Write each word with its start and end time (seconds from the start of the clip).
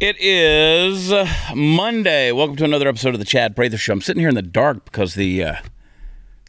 It 0.00 0.16
is 0.20 1.12
Monday. 1.54 2.30
Welcome 2.30 2.54
to 2.56 2.64
another 2.64 2.86
episode 2.88 3.14
of 3.14 3.18
the 3.18 3.26
Chad 3.26 3.56
Prather 3.56 3.76
Show. 3.76 3.94
I'm 3.94 4.00
sitting 4.00 4.20
here 4.20 4.28
in 4.28 4.36
the 4.36 4.42
dark 4.42 4.84
because 4.84 5.14
the 5.14 5.42
uh, 5.42 5.56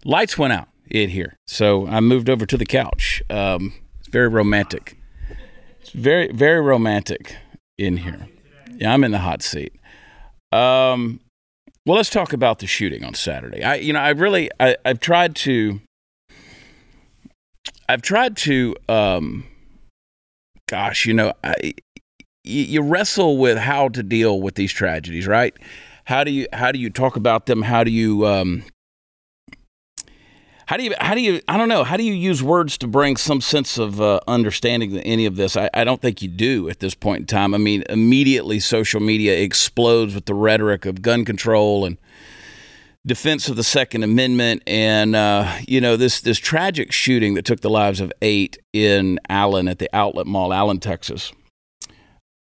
lights 0.06 0.38
went 0.38 0.54
out 0.54 0.68
in 0.90 1.10
here, 1.10 1.36
so 1.48 1.88
I 1.88 2.00
moved 2.00 2.30
over 2.30 2.46
to 2.46 2.58
the 2.58 2.66
couch. 2.66 3.24
Um, 3.30 3.74
it's 4.00 4.10
very 4.10 4.28
romantic. 4.28 4.98
It's 5.82 5.90
very, 5.90 6.32
very 6.32 6.62
romantic 6.62 7.36
in 7.80 7.98
here. 7.98 8.28
Yeah, 8.78 8.94
I'm 8.94 9.04
in 9.04 9.12
the 9.12 9.18
hot 9.18 9.42
seat. 9.42 9.74
Um, 10.52 11.20
well, 11.88 11.98
let's 11.98 12.12
talk 12.12 12.34
about 12.34 12.60
the 12.60 12.68
shooting 12.68 13.04
on 13.04 13.16
Saturday. 13.16 13.64
I, 13.64 13.76
you 13.76 13.94
know, 13.94 14.00
I 14.00 14.10
really, 14.10 14.52
I, 14.60 14.78
I've 14.86 15.00
tried 15.00 15.36
to, 15.38 15.82
I've 17.88 18.02
tried 18.02 18.38
to, 18.38 18.76
um, 18.88 19.46
gosh, 20.68 21.06
you 21.06 21.14
know, 21.14 21.34
I, 21.44 21.74
you, 22.44 22.82
wrestle 22.82 23.38
with 23.38 23.58
how 23.58 23.90
to 23.90 24.04
deal 24.04 24.42
with 24.42 24.56
these 24.56 24.72
tragedies, 24.72 25.28
right? 25.28 25.54
How 26.06 26.24
do 26.24 26.32
you 26.32 26.48
how 26.54 26.72
do 26.72 26.80
you 26.80 26.90
talk 26.90 27.16
about 27.16 27.46
them? 27.46 27.62
How 27.62 27.84
do 27.84 27.92
you 27.92 28.26
um, 28.26 28.64
how 30.66 30.78
do 30.78 30.84
you 30.84 30.94
how 31.00 31.16
do 31.16 31.22
you 31.22 31.42
I 31.48 31.58
don't 31.58 31.70
know 31.70 31.84
how 31.84 31.98
do 31.98 32.04
you 32.04 32.14
use 32.14 32.44
words 32.44 32.78
to 32.80 32.88
bring 32.88 33.18
some 33.18 33.42
sense 33.42 33.78
of 33.78 34.00
uh, 34.00 34.20
understanding 34.28 34.92
to 34.92 35.02
any 35.02 35.26
of 35.26 35.36
this? 35.36 35.58
I, 35.58 35.70
I 35.74 35.84
don't 35.84 36.02
think 36.02 36.22
you 36.22 36.28
do 36.28 36.70
at 36.70 36.80
this 36.80 36.94
point 36.94 37.22
in 37.22 37.26
time. 37.26 37.54
I 37.54 37.58
mean, 37.58 37.84
immediately 37.90 38.60
social 38.60 39.00
media 39.00 39.40
explodes 39.40 40.16
with 40.16 40.26
the 40.26 40.36
rhetoric 40.36 40.86
of 40.86 41.02
gun 41.02 41.26
control 41.26 41.86
and 41.86 41.98
defense 43.06 43.50
of 43.50 43.56
the 43.56 43.64
Second 43.64 44.04
Amendment, 44.04 44.64
and 44.68 45.16
uh, 45.16 45.52
you 45.68 45.82
know 45.82 45.96
this 45.96 46.22
this 46.22 46.38
tragic 46.38 46.92
shooting 46.92 47.34
that 47.36 47.46
took 47.46 47.62
the 47.62 47.70
lives 47.70 48.02
of 48.02 48.12
eight 48.22 48.58
in 48.74 49.20
Allen 49.30 49.68
at 49.68 49.80
the 49.80 49.90
Outlet 49.94 50.28
Mall, 50.28 50.54
Allen, 50.54 50.80
Texas. 50.80 51.32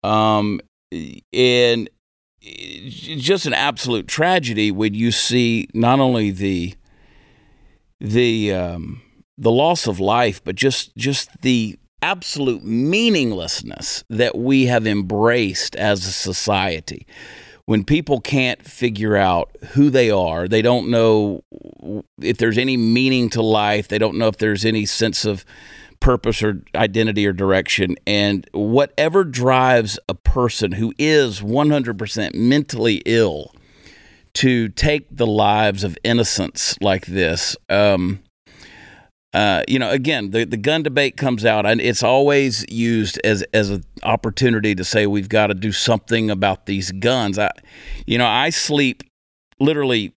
Um, 0.04 0.62
and 1.34 1.90
just 2.42 3.46
an 3.46 3.54
absolute 3.54 4.08
tragedy 4.08 4.72
when 4.72 4.94
you 4.94 5.12
see 5.12 5.68
not 5.74 6.00
only 6.00 6.32
the 6.32 6.74
the 8.00 8.54
um, 8.54 9.02
the 9.38 9.52
loss 9.52 9.88
of 9.88 10.00
life, 10.00 10.44
but 10.44 10.56
just 10.56 10.96
just 10.96 11.42
the 11.42 11.78
absolute 12.02 12.64
meaninglessness 12.64 14.04
that 14.10 14.38
we 14.38 14.66
have 14.66 14.88
embraced 14.88 15.76
as 15.76 16.06
a 16.06 16.12
society. 16.12 17.06
When 17.70 17.84
people 17.84 18.20
can't 18.20 18.66
figure 18.66 19.16
out 19.16 19.56
who 19.74 19.92
they 19.92 20.10
are, 20.10 20.48
they 20.48 20.64
don't 20.64 20.90
know 20.90 21.44
if 22.20 22.40
there's 22.40 22.58
any 22.58 22.78
meaning 22.78 23.30
to 23.30 23.44
life. 23.44 23.90
They 23.90 24.00
don't 24.00 24.18
know 24.18 24.28
if 24.28 24.38
there's 24.38 24.66
any 24.66 24.88
sense 24.88 25.24
of 25.24 25.46
purpose 26.00 26.42
or 26.42 26.64
identity 26.74 27.28
or 27.28 27.32
direction. 27.32 27.96
And 28.08 28.50
whatever 28.54 29.24
drives 29.24 30.00
a 30.10 30.16
person 30.16 30.72
who 30.72 30.96
is 30.98 31.42
100% 31.42 32.34
mentally 32.34 33.04
ill 33.06 33.54
to 34.34 34.70
take 34.70 35.06
the 35.16 35.28
lives 35.28 35.84
of 35.84 35.96
innocents 36.04 36.76
like 36.82 37.06
this, 37.06 37.56
um, 37.70 38.24
uh, 39.34 39.64
you 39.68 39.78
know, 39.78 39.92
again, 39.92 40.32
the, 40.32 40.44
the 40.44 40.58
gun 40.58 40.82
debate 40.82 41.16
comes 41.16 41.46
out, 41.46 41.66
and 41.66 41.80
it's 41.80 42.02
always 42.02 42.66
used 42.70 43.20
as 43.24 43.44
as 43.54 43.70
an 43.70 43.84
opportunity 44.02 44.74
to 44.74 44.84
say 44.84 45.06
we've 45.06 45.30
got 45.30 45.48
to 45.48 45.54
do 45.54 45.72
something 45.72 46.32
about 46.32 46.66
these 46.66 46.92
guns. 46.92 47.38
I, 47.38 47.52
you 48.08 48.18
know, 48.18 48.26
I 48.26 48.50
sleep 48.50 49.04
literally 49.60 50.14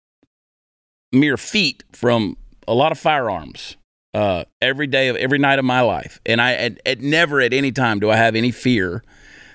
mere 1.13 1.37
feet 1.37 1.85
from 1.93 2.39
a 2.67 2.73
lot 2.73 2.91
of 2.91 2.99
firearms 2.99 3.77
uh, 4.15 4.45
every 4.63 4.87
day 4.87 5.09
of 5.09 5.17
every 5.17 5.39
night 5.39 5.59
of 5.59 5.67
my 5.67 5.83
life, 5.83 6.19
and 6.25 6.41
I 6.41 6.55
at, 6.55 6.81
at 6.87 7.01
never 7.01 7.43
at 7.43 7.53
any 7.53 7.71
time 7.71 8.01
do 8.01 8.11
I 8.11 8.17
have 8.17 8.35
any 8.35 8.51
fear 8.51 9.05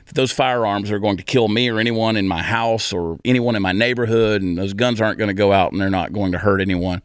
that 0.06 0.14
those 0.14 0.32
firearms 0.32 0.92
are 0.92 1.00
going 1.00 1.18
to 1.18 1.24
kill 1.24 1.48
me 1.48 1.68
or 1.70 1.80
anyone 1.80 2.16
in 2.16 2.28
my 2.28 2.44
house 2.44 2.94
or 2.94 3.18
anyone 3.26 3.56
in 3.56 3.64
my 3.64 3.72
neighborhood, 3.72 4.44
and 4.44 4.56
those 4.56 4.74
guns 4.74 5.02
aren't 5.02 5.18
going 5.18 5.30
to 5.30 5.34
go 5.34 5.52
out 5.52 5.72
and 5.72 5.82
they're 5.82 5.90
not 5.90 6.14
going 6.14 6.32
to 6.34 6.38
hurt 6.38 6.62
anyone. 6.62 7.02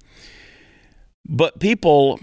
But 1.27 1.59
people 1.61 2.21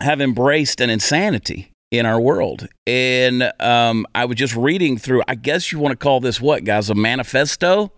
have 0.00 0.20
embraced 0.20 0.80
an 0.80 0.90
insanity 0.90 1.72
in 1.90 2.06
our 2.06 2.20
world. 2.20 2.68
And 2.86 3.52
um, 3.60 4.06
I 4.14 4.24
was 4.24 4.36
just 4.36 4.56
reading 4.56 4.96
through, 4.96 5.22
I 5.28 5.34
guess 5.34 5.72
you 5.72 5.78
want 5.78 5.92
to 5.92 5.96
call 5.96 6.20
this 6.20 6.40
what, 6.40 6.64
guys, 6.64 6.88
a 6.90 6.94
manifesto 6.94 7.92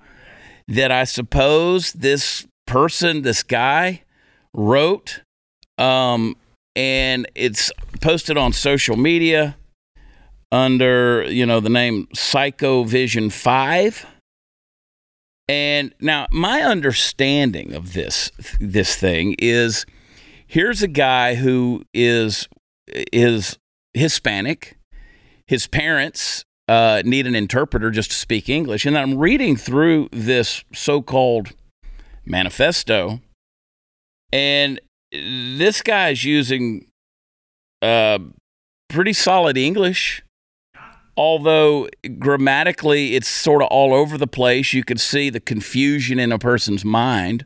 that 0.69 0.91
I 0.91 1.05
suppose 1.05 1.93
this 1.93 2.47
person, 2.67 3.23
this 3.23 3.43
guy, 3.43 4.03
wrote 4.55 5.21
um, 5.79 6.37
and 6.77 7.29
it's 7.35 7.73
posted 8.01 8.37
on 8.37 8.53
social 8.53 8.97
media 8.97 9.57
under 10.53 11.25
you 11.25 11.45
know 11.45 11.61
the 11.61 11.69
name 11.69 12.09
Psycho 12.15 12.85
Vision 12.85 13.31
Five. 13.31 14.07
And 15.47 15.95
now 16.01 16.27
my 16.33 16.63
understanding 16.63 17.75
of 17.75 17.93
this 17.93 18.31
this 18.61 18.97
thing 18.97 19.37
is 19.39 19.85
here's 20.55 20.85
a 20.85 20.89
guy 20.89 21.35
who 21.35 21.83
is 21.93 22.49
is 23.13 23.59
Hispanic. 23.93 24.79
His 25.49 25.67
parents 25.67 26.45
uh, 26.69 27.03
need 27.05 27.27
an 27.27 27.35
interpreter 27.35 27.91
just 27.91 28.11
to 28.13 28.17
speak 28.17 28.49
English, 28.49 28.87
and 28.87 28.97
I'm 28.97 29.19
reading 29.19 29.57
through 29.57 30.09
this 30.13 30.65
so-called 30.73 31.51
manifesto, 32.25 33.21
and 34.33 34.81
this 35.13 35.83
guy's 35.83 36.25
using 36.25 36.87
uh, 37.83 38.21
pretty 38.89 39.13
solid 39.13 39.59
English, 39.59 40.23
although 41.17 41.89
grammatically 42.19 43.17
it's 43.17 43.29
sort 43.29 43.61
of 43.61 43.69
all 43.69 43.93
over 43.93 44.17
the 44.17 44.29
place. 44.29 44.73
You 44.73 44.85
could 44.85 45.01
see 45.01 45.31
the 45.31 45.41
confusion 45.41 46.21
in 46.21 46.31
a 46.31 46.39
person's 46.39 46.85
mind 46.85 47.45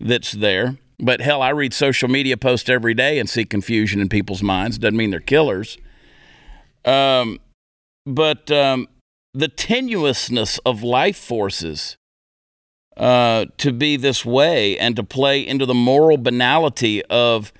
that's 0.00 0.32
there. 0.32 0.78
But 0.98 1.20
hell, 1.20 1.42
I 1.42 1.50
read 1.50 1.74
social 1.74 2.08
media 2.08 2.36
posts 2.36 2.68
every 2.68 2.94
day 2.94 3.18
and 3.18 3.28
see 3.28 3.44
confusion 3.44 4.00
in 4.00 4.08
people's 4.08 4.42
minds. 4.42 4.78
Doesn't 4.78 4.96
mean 4.96 5.10
they're 5.10 5.20
killers. 5.20 5.76
Um, 6.84 7.40
but 8.06 8.50
um, 8.50 8.88
the 9.32 9.48
tenuousness 9.48 10.60
of 10.64 10.82
life 10.82 11.16
forces 11.16 11.96
uh, 12.96 13.46
to 13.58 13.72
be 13.72 13.96
this 13.96 14.24
way 14.24 14.78
and 14.78 14.94
to 14.96 15.02
play 15.02 15.40
into 15.40 15.66
the 15.66 15.74
moral 15.74 16.16
banality 16.16 17.04
of 17.06 17.52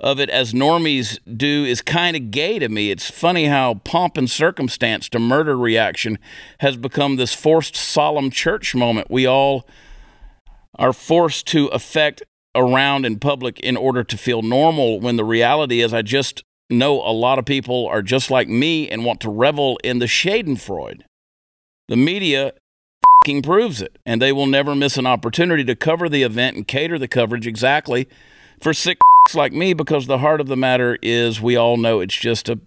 of 0.00 0.20
it 0.20 0.30
as 0.30 0.52
normies 0.52 1.18
do 1.36 1.64
is 1.64 1.82
kind 1.82 2.16
of 2.16 2.30
gay 2.30 2.58
to 2.58 2.68
me. 2.68 2.92
It's 2.92 3.10
funny 3.10 3.46
how 3.46 3.74
pomp 3.82 4.16
and 4.16 4.30
circumstance 4.30 5.08
to 5.08 5.18
murder 5.18 5.58
reaction 5.58 6.20
has 6.60 6.76
become 6.76 7.16
this 7.16 7.34
forced 7.34 7.74
solemn 7.74 8.30
church 8.30 8.76
moment. 8.76 9.10
We 9.10 9.26
all 9.26 9.66
are 10.76 10.92
forced 10.92 11.48
to 11.48 11.66
affect 11.68 12.22
around 12.58 13.06
in 13.06 13.18
public 13.18 13.60
in 13.60 13.76
order 13.76 14.02
to 14.04 14.18
feel 14.18 14.42
normal 14.42 15.00
when 15.00 15.16
the 15.16 15.24
reality 15.24 15.80
is 15.80 15.94
I 15.94 16.02
just 16.02 16.42
know 16.68 17.00
a 17.00 17.12
lot 17.12 17.38
of 17.38 17.44
people 17.44 17.86
are 17.86 18.02
just 18.02 18.30
like 18.30 18.48
me 18.48 18.88
and 18.88 19.04
want 19.04 19.20
to 19.22 19.30
revel 19.30 19.78
in 19.82 20.00
the 20.00 20.06
Schadenfreude. 20.06 21.02
The 21.88 21.96
media 21.96 22.52
proves 23.42 23.82
it, 23.82 23.98
and 24.06 24.22
they 24.22 24.32
will 24.32 24.46
never 24.46 24.74
miss 24.74 24.96
an 24.96 25.06
opportunity 25.06 25.62
to 25.62 25.76
cover 25.76 26.08
the 26.08 26.22
event 26.22 26.56
and 26.56 26.66
cater 26.66 26.98
the 26.98 27.08
coverage 27.08 27.46
exactly 27.46 28.08
for 28.58 28.72
sick 28.72 28.96
like 29.34 29.52
me 29.52 29.74
because 29.74 30.06
the 30.06 30.18
heart 30.18 30.40
of 30.40 30.46
the 30.46 30.56
matter 30.56 30.98
is 31.02 31.38
we 31.38 31.54
all 31.54 31.76
know 31.76 32.00
it's 32.00 32.16
just 32.16 32.48
a 32.48 32.58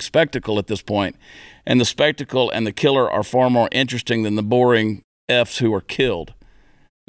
spectacle 0.00 0.58
at 0.58 0.66
this 0.66 0.82
point, 0.82 1.16
and 1.64 1.80
the 1.80 1.86
spectacle 1.86 2.50
and 2.50 2.66
the 2.66 2.72
killer 2.72 3.10
are 3.10 3.22
far 3.22 3.48
more 3.48 3.70
interesting 3.72 4.22
than 4.22 4.36
the 4.36 4.42
boring 4.42 5.02
Fs 5.28 5.58
who 5.58 5.72
are 5.72 5.80
killed. 5.80 6.34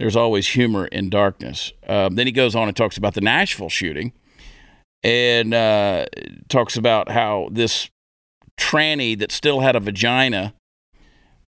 There's 0.01 0.15
always 0.15 0.47
humor 0.47 0.87
in 0.87 1.11
darkness. 1.11 1.73
Uh, 1.87 2.09
then 2.11 2.25
he 2.25 2.31
goes 2.31 2.55
on 2.55 2.67
and 2.67 2.75
talks 2.75 2.97
about 2.97 3.13
the 3.13 3.21
Nashville 3.21 3.69
shooting 3.69 4.13
and 5.03 5.53
uh, 5.53 6.07
talks 6.49 6.75
about 6.75 7.11
how 7.11 7.49
this 7.51 7.87
tranny 8.59 9.15
that 9.19 9.31
still 9.31 9.59
had 9.59 9.75
a 9.75 9.79
vagina 9.79 10.55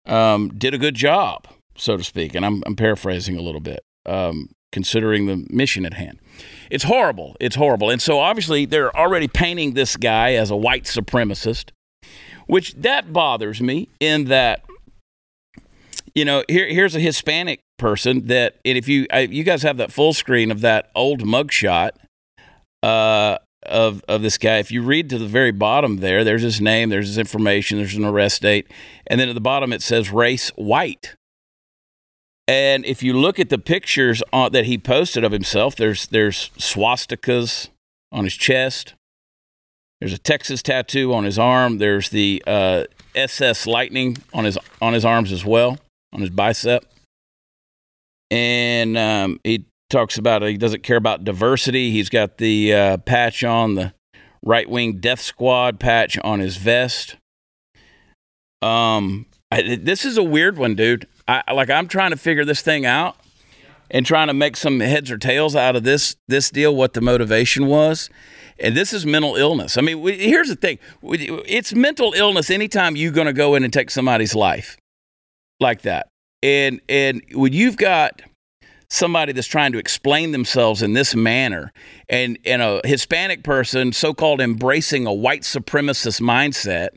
um, 0.06 0.50
did 0.50 0.74
a 0.74 0.78
good 0.78 0.96
job, 0.96 1.48
so 1.78 1.96
to 1.96 2.04
speak. 2.04 2.36
And 2.36 2.46
I'm, 2.46 2.62
I'm 2.66 2.76
paraphrasing 2.76 3.38
a 3.38 3.42
little 3.42 3.62
bit, 3.62 3.86
um, 4.06 4.50
considering 4.74 5.28
the 5.28 5.48
mission 5.50 5.86
at 5.86 5.94
hand. 5.94 6.20
It's 6.70 6.84
horrible. 6.84 7.38
It's 7.40 7.56
horrible. 7.56 7.90
And 7.90 8.02
so 8.02 8.20
obviously 8.20 8.66
they're 8.66 8.94
already 8.94 9.30
painting 9.30 9.76
this 9.76 9.96
guy 9.96 10.34
as 10.34 10.52
a 10.52 10.58
white 10.58 10.84
supremacist, 10.84 11.70
which 12.48 12.74
that 12.74 13.14
bothers 13.14 13.62
me 13.62 13.88
in 14.02 14.26
that, 14.26 14.62
you 16.16 16.26
know, 16.26 16.44
here, 16.48 16.68
here's 16.68 16.96
a 16.96 17.00
Hispanic 17.00 17.60
person 17.78 18.28
that, 18.28 18.58
and 18.66 18.78
if 18.78 18.88
you, 18.88 19.08
I, 19.12 19.22
you 19.22 19.44
guys 19.44 19.64
have 19.64 19.78
that 19.78 19.92
full 19.92 20.14
screen 20.14 20.52
of 20.52 20.62
that 20.62 20.92
old 20.96 21.22
mugshot, 21.24 21.92
uh, 22.84 23.38
of 23.64 24.04
of 24.08 24.22
this 24.22 24.38
guy. 24.38 24.58
If 24.58 24.72
you 24.72 24.82
read 24.82 25.10
to 25.10 25.18
the 25.18 25.28
very 25.28 25.52
bottom 25.52 25.98
there, 25.98 26.24
there's 26.24 26.42
his 26.42 26.60
name, 26.60 26.90
there's 26.90 27.08
his 27.08 27.18
information, 27.18 27.78
there's 27.78 27.96
an 27.96 28.06
arrest 28.06 28.42
date, 28.42 28.68
and 29.08 29.20
then 29.20 29.30
at 29.30 29.36
the 29.36 29.42
bottom 29.42 29.72
it 29.72 29.82
says 29.82 30.12
race 30.12 30.50
white. 30.56 31.16
And 32.48 32.86
if 32.86 33.04
you 33.04 33.14
look 33.14 33.40
at 33.40 33.50
the 33.50 33.60
pictures 33.60 34.24
uh, 34.34 34.50
that 34.50 34.66
he 34.66 34.78
posted 34.78 35.24
of 35.24 35.32
himself, 35.32 35.76
there's 35.76 36.08
there's 36.08 36.50
swastikas 36.58 37.70
on 38.12 38.24
his 38.24 38.34
chest. 38.34 38.96
There's 40.00 40.14
a 40.14 40.18
Texas 40.18 40.64
tattoo 40.64 41.14
on 41.14 41.26
his 41.26 41.38
arm. 41.38 41.78
There's 41.78 42.10
the 42.10 42.44
uh, 42.48 42.86
SS 43.14 43.68
Lightning 43.68 44.18
on 44.34 44.46
his 44.46 44.58
on 44.82 44.94
his 44.94 45.06
arms 45.06 45.32
as 45.32 45.46
well, 45.46 45.78
on 46.14 46.22
his 46.22 46.30
bicep. 46.30 46.86
And 48.30 48.98
um, 48.98 49.40
he 49.44 49.66
talks 49.90 50.18
about 50.18 50.42
he 50.42 50.58
doesn't 50.58 50.84
care 50.84 50.98
about 50.98 51.24
diversity. 51.24 51.92
He's 51.92 52.10
got 52.10 52.38
the 52.38 52.74
uh, 52.74 52.98
patch 52.98 53.44
on 53.44 53.76
the 53.76 53.94
right 54.44 54.70
wing 54.70 55.00
death 55.00 55.22
squad 55.22 55.80
patch 55.80 56.18
on 56.20 56.40
his 56.40 56.58
vest. 56.58 57.18
Um, 58.62 59.26
I, 59.52 59.76
this 59.76 60.06
is 60.06 60.18
a 60.18 60.24
weird 60.24 60.58
one, 60.58 60.76
dude. 60.76 61.08
I 61.28 61.54
like 61.54 61.70
I'm 61.70 61.88
trying 61.88 62.12
to 62.12 62.18
figure 62.18 62.46
this 62.46 62.62
thing 62.62 62.86
out 62.86 63.16
and 63.90 64.06
trying 64.06 64.28
to 64.28 64.34
make 64.34 64.56
some 64.56 64.80
heads 64.80 65.12
or 65.12 65.18
tails 65.18 65.56
out 65.56 65.76
of 65.76 65.84
this 65.84 66.16
this 66.28 66.50
deal. 66.50 66.76
What 66.76 66.94
the 66.94 67.02
motivation 67.02 67.68
was, 67.68 68.10
and 68.60 68.76
this 68.76 68.94
is 68.94 69.06
mental 69.06 69.36
illness. 69.36 69.78
I 69.78 69.82
mean, 69.82 70.02
we, 70.02 70.18
here's 70.18 70.48
the 70.48 70.56
thing: 70.56 70.80
it's 71.04 71.74
mental 71.74 72.14
illness 72.14 72.50
anytime 72.50 72.96
you're 72.96 73.12
going 73.12 73.28
to 73.28 73.34
go 73.34 73.56
in 73.56 73.64
and 73.64 73.74
take 73.74 73.90
somebody's 73.90 74.36
life 74.36 74.78
like 75.62 75.84
that, 75.84 76.08
and 76.44 76.82
and 76.90 77.22
when 77.34 77.54
you've 77.54 77.78
got 77.78 78.22
somebody 78.92 79.32
that's 79.32 79.48
trying 79.48 79.72
to 79.72 79.78
explain 79.78 80.34
themselves 80.34 80.82
in 80.82 80.92
this 80.92 81.16
manner 81.16 81.72
and, 82.10 82.38
and 82.46 82.62
a 82.62 82.82
Hispanic 82.84 83.42
person 83.42 83.94
so 83.94 84.14
called 84.14 84.42
embracing 84.42 85.08
a 85.08 85.14
white 85.14 85.44
supremacist 85.44 86.20
mindset. 86.20 86.90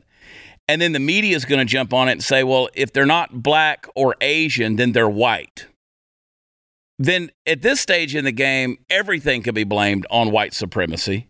And 0.67 0.81
then 0.81 0.91
the 0.91 0.99
media 0.99 1.37
is 1.37 1.45
going 1.45 1.59
to 1.59 1.65
jump 1.65 1.93
on 1.93 2.09
it 2.09 2.13
and 2.13 2.23
say, 2.23 2.43
well, 2.43 2.67
if 2.73 2.91
they're 2.91 3.05
not 3.05 3.41
black 3.41 3.87
or 3.95 4.15
Asian, 4.19 4.75
then 4.75 4.91
they're 4.91 5.07
white. 5.07 5.67
Then 6.99 7.31
at 7.45 7.61
this 7.61 7.79
stage 7.79 8.13
in 8.13 8.25
the 8.25 8.31
game, 8.33 8.77
everything 8.89 9.41
can 9.41 9.55
be 9.55 9.63
blamed 9.63 10.05
on 10.09 10.31
white 10.31 10.53
supremacy. 10.53 11.27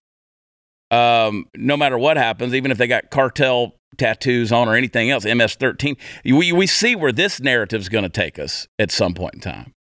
Um, 0.89 1.45
no 1.55 1.77
matter 1.77 1.97
what 1.97 2.17
happens, 2.17 2.55
even 2.55 2.71
if 2.71 2.79
they 2.79 2.88
got 2.88 3.11
cartel 3.11 3.75
tattoos 3.97 4.51
on 4.51 4.68
or 4.68 4.75
anything 4.75 5.09
else, 5.09 5.25
MS 5.25 5.56
13, 5.56 5.97
we, 6.25 6.51
we 6.51 6.68
see 6.68 6.95
where 6.95 7.12
this 7.12 7.39
narrative 7.39 7.81
is 7.81 7.89
going 7.89 8.03
to 8.03 8.09
take 8.09 8.39
us 8.39 8.68
at 8.80 8.92
some 8.92 9.13
point 9.13 9.36
in 9.36 9.39
time. 9.42 9.74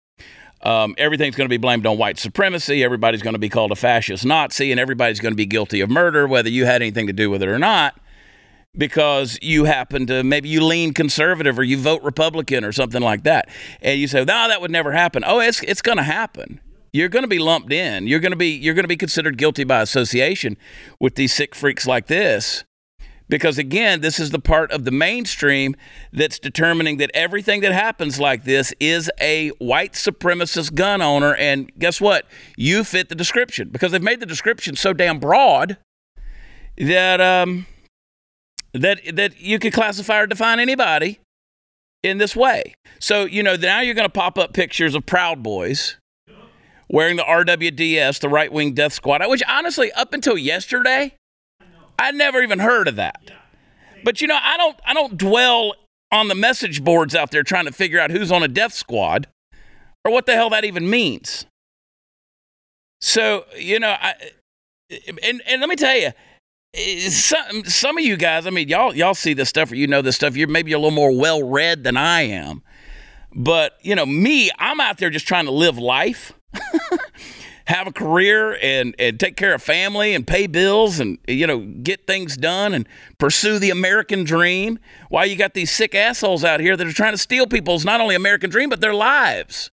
Um, 0.62 0.94
everything's 0.96 1.36
going 1.36 1.46
to 1.46 1.52
be 1.52 1.58
blamed 1.58 1.86
on 1.86 1.98
white 1.98 2.18
supremacy. 2.18 2.82
Everybody's 2.82 3.22
going 3.22 3.34
to 3.34 3.38
be 3.38 3.50
called 3.50 3.70
a 3.70 3.76
fascist 3.76 4.24
Nazi, 4.24 4.70
and 4.70 4.80
everybody's 4.80 5.20
going 5.20 5.32
to 5.32 5.36
be 5.36 5.46
guilty 5.46 5.82
of 5.82 5.90
murder, 5.90 6.26
whether 6.26 6.48
you 6.48 6.64
had 6.64 6.80
anything 6.80 7.06
to 7.06 7.12
do 7.12 7.28
with 7.28 7.42
it 7.42 7.48
or 7.48 7.58
not, 7.58 8.00
because 8.76 9.38
you 9.42 9.64
happen 9.64 10.06
to 10.06 10.24
maybe 10.24 10.48
you 10.48 10.64
lean 10.64 10.94
conservative 10.94 11.58
or 11.58 11.62
you 11.62 11.76
vote 11.76 12.02
Republican 12.02 12.64
or 12.64 12.72
something 12.72 13.02
like 13.02 13.24
that. 13.24 13.50
And 13.82 14.00
you 14.00 14.08
say, 14.08 14.20
no, 14.20 14.48
that 14.48 14.62
would 14.62 14.70
never 14.70 14.92
happen. 14.92 15.22
Oh, 15.26 15.38
it's, 15.38 15.62
it's 15.62 15.82
going 15.82 15.98
to 15.98 16.02
happen. 16.02 16.60
You're 16.94 17.08
going 17.08 17.24
to 17.24 17.28
be 17.28 17.40
lumped 17.40 17.72
in. 17.72 18.06
You're 18.06 18.20
going 18.20 18.32
to 18.32 18.36
be 18.36 18.50
you're 18.50 18.72
going 18.72 18.84
to 18.84 18.88
be 18.88 18.96
considered 18.96 19.36
guilty 19.36 19.64
by 19.64 19.82
association 19.82 20.56
with 21.00 21.16
these 21.16 21.34
sick 21.34 21.56
freaks 21.56 21.88
like 21.88 22.06
this 22.06 22.62
because 23.34 23.58
again, 23.58 24.00
this 24.00 24.20
is 24.20 24.30
the 24.30 24.38
part 24.38 24.70
of 24.70 24.84
the 24.84 24.92
mainstream 24.92 25.74
that's 26.12 26.38
determining 26.38 26.98
that 26.98 27.10
everything 27.14 27.62
that 27.62 27.72
happens 27.72 28.20
like 28.20 28.44
this 28.44 28.72
is 28.78 29.10
a 29.20 29.48
white 29.58 29.94
supremacist 29.94 30.76
gun 30.76 31.02
owner. 31.02 31.34
And 31.34 31.72
guess 31.76 32.00
what? 32.00 32.26
You 32.56 32.84
fit 32.84 33.08
the 33.08 33.16
description 33.16 33.70
because 33.70 33.90
they've 33.90 34.00
made 34.00 34.20
the 34.20 34.26
description 34.26 34.76
so 34.76 34.92
damn 34.92 35.18
broad 35.18 35.78
that 36.78 37.20
um, 37.20 37.66
that 38.72 39.00
that 39.16 39.40
you 39.40 39.58
could 39.58 39.72
classify 39.72 40.20
or 40.20 40.28
define 40.28 40.60
anybody 40.60 41.18
in 42.04 42.18
this 42.18 42.36
way. 42.36 42.76
So 43.00 43.24
you 43.24 43.42
know 43.42 43.56
now 43.56 43.80
you're 43.80 43.96
going 43.96 44.06
to 44.06 44.12
pop 44.12 44.38
up 44.38 44.52
pictures 44.52 44.94
of 44.94 45.06
Proud 45.06 45.42
Boys 45.42 45.96
wearing 46.88 47.16
the 47.16 47.24
RWDS, 47.24 48.20
the 48.20 48.28
right 48.28 48.52
wing 48.52 48.74
death 48.74 48.92
squad, 48.92 49.28
which 49.28 49.42
honestly, 49.48 49.90
up 49.90 50.12
until 50.12 50.38
yesterday, 50.38 51.16
I 51.98 52.10
never 52.10 52.42
even 52.42 52.58
heard 52.58 52.88
of 52.88 52.96
that. 52.96 53.30
But 54.02 54.20
you 54.20 54.26
know, 54.26 54.38
I 54.40 54.56
don't 54.56 54.78
I 54.86 54.94
don't 54.94 55.16
dwell 55.16 55.74
on 56.12 56.28
the 56.28 56.34
message 56.34 56.84
boards 56.84 57.14
out 57.14 57.30
there 57.30 57.42
trying 57.42 57.64
to 57.64 57.72
figure 57.72 57.98
out 57.98 58.10
who's 58.10 58.30
on 58.30 58.42
a 58.42 58.48
death 58.48 58.72
squad 58.72 59.26
or 60.04 60.12
what 60.12 60.26
the 60.26 60.34
hell 60.34 60.50
that 60.50 60.64
even 60.64 60.88
means. 60.88 61.46
So, 63.00 63.44
you 63.56 63.78
know, 63.78 63.94
I 64.00 64.14
and 65.22 65.42
and 65.46 65.60
let 65.60 65.68
me 65.68 65.76
tell 65.76 65.96
you, 65.96 66.12
some 67.10 67.64
some 67.64 67.98
of 67.98 68.04
you 68.04 68.16
guys, 68.16 68.46
I 68.46 68.50
mean, 68.50 68.68
y'all 68.68 68.94
y'all 68.94 69.14
see 69.14 69.34
this 69.34 69.48
stuff 69.48 69.72
or 69.72 69.76
you 69.76 69.86
know 69.86 70.02
this 70.02 70.16
stuff. 70.16 70.36
You're 70.36 70.48
maybe 70.48 70.72
a 70.72 70.78
little 70.78 70.90
more 70.90 71.16
well 71.16 71.42
read 71.42 71.84
than 71.84 71.96
I 71.96 72.22
am. 72.22 72.62
But, 73.34 73.78
you 73.82 73.94
know, 73.94 74.06
me, 74.06 74.50
I'm 74.58 74.80
out 74.80 74.98
there 74.98 75.10
just 75.10 75.26
trying 75.26 75.46
to 75.46 75.50
live 75.50 75.76
life. 75.76 76.32
have 77.66 77.86
a 77.86 77.92
career 77.92 78.58
and, 78.60 78.94
and 78.98 79.18
take 79.18 79.36
care 79.36 79.54
of 79.54 79.62
family 79.62 80.14
and 80.14 80.26
pay 80.26 80.46
bills 80.46 81.00
and 81.00 81.18
you 81.26 81.46
know 81.46 81.60
get 81.82 82.06
things 82.06 82.36
done 82.36 82.74
and 82.74 82.88
pursue 83.18 83.58
the 83.58 83.70
American 83.70 84.24
dream. 84.24 84.78
Why 85.08 85.24
you 85.24 85.36
got 85.36 85.54
these 85.54 85.70
sick 85.70 85.94
assholes 85.94 86.44
out 86.44 86.60
here 86.60 86.76
that 86.76 86.86
are 86.86 86.92
trying 86.92 87.12
to 87.12 87.18
steal 87.18 87.46
people's 87.46 87.84
not 87.84 88.00
only 88.00 88.14
American 88.14 88.50
dream 88.50 88.68
but 88.68 88.80
their 88.80 88.94
lives. 88.94 89.70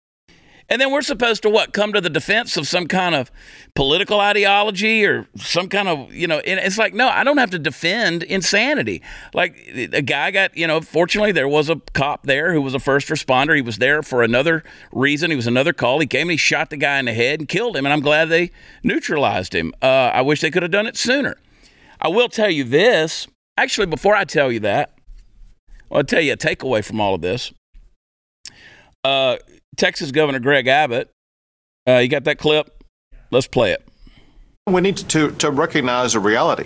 And 0.69 0.81
then 0.81 0.91
we're 0.91 1.03
supposed 1.03 1.43
to 1.43 1.51
what? 1.51 1.73
Come 1.73 1.93
to 1.93 2.01
the 2.01 2.11
defense 2.11 2.57
of 2.57 2.67
some 2.67 2.89
kind 2.89 3.15
of 3.15 3.31
political 3.75 4.19
ideology 4.19 5.05
or 5.05 5.29
some 5.37 5.69
kind 5.69 5.87
of, 5.87 6.13
you 6.13 6.27
know, 6.27 6.41
and 6.41 6.59
it's 6.59 6.77
like, 6.77 6.93
no, 6.93 7.09
I 7.09 7.23
don't 7.23 7.39
have 7.39 7.51
to 7.51 7.59
defend 7.59 8.25
insanity. 8.25 9.01
Like 9.33 9.57
a 9.93 10.03
guy 10.03 10.33
got, 10.33 10.57
you 10.57 10.67
know, 10.67 10.81
fortunately 10.81 11.31
there 11.31 11.47
was 11.47 11.71
a 11.71 11.77
cop 11.95 12.25
there 12.25 12.53
who 12.53 12.61
was 12.61 12.75
a 12.75 12.81
first 12.81 13.09
responder. 13.09 13.55
He 13.55 13.63
was 13.63 13.79
there 13.79 14.03
for 14.03 14.25
another 14.25 14.65
reason. 14.91 15.31
He 15.31 15.37
was 15.37 15.47
another 15.47 15.73
call. 15.73 16.01
He 16.01 16.07
came 16.07 16.23
and 16.23 16.33
he 16.33 16.37
shot 16.37 16.71
the 16.71 16.77
guy 16.77 16.99
in 16.99 17.05
the 17.05 17.15
head 17.15 17.39
and 17.39 17.49
killed 17.49 17.77
him. 17.77 17.87
And 17.87 17.93
I'm 17.93 18.01
glad 18.01 18.29
they 18.29 18.51
neutralized 18.83 19.55
him. 19.55 19.73
Uh, 19.81 20.11
I 20.13 20.23
wish 20.23 20.41
they 20.41 20.51
could 20.51 20.63
have 20.63 20.73
done 20.73 20.87
it 20.87 20.97
sooner. 20.97 21.37
I 22.01 22.09
will 22.09 22.29
tell 22.29 22.51
you 22.51 22.65
this. 22.65 23.29
Actually, 23.57 23.87
before 23.87 24.17
I 24.17 24.25
tell 24.25 24.51
you 24.51 24.61
that, 24.61 24.99
I'll 25.91 26.05
tell 26.05 26.21
you 26.21 26.33
a 26.33 26.37
takeaway 26.37 26.85
from 26.85 27.01
all 27.01 27.15
of 27.15 27.23
this. 27.23 27.53
Uh, 29.05 29.37
Texas 29.77 30.11
Governor 30.11 30.41
Greg 30.41 30.67
Abbott. 30.67 31.11
Uh, 31.89 31.99
you 31.99 32.09
got 32.09 32.25
that 32.25 32.39
clip? 32.39 32.85
Let's 33.31 33.47
play 33.47 33.73
it. 33.73 33.87
We 34.67 34.81
need 34.81 34.97
to, 34.97 35.31
to 35.31 35.51
recognize 35.51 36.15
a 36.15 36.21
reality. 36.21 36.65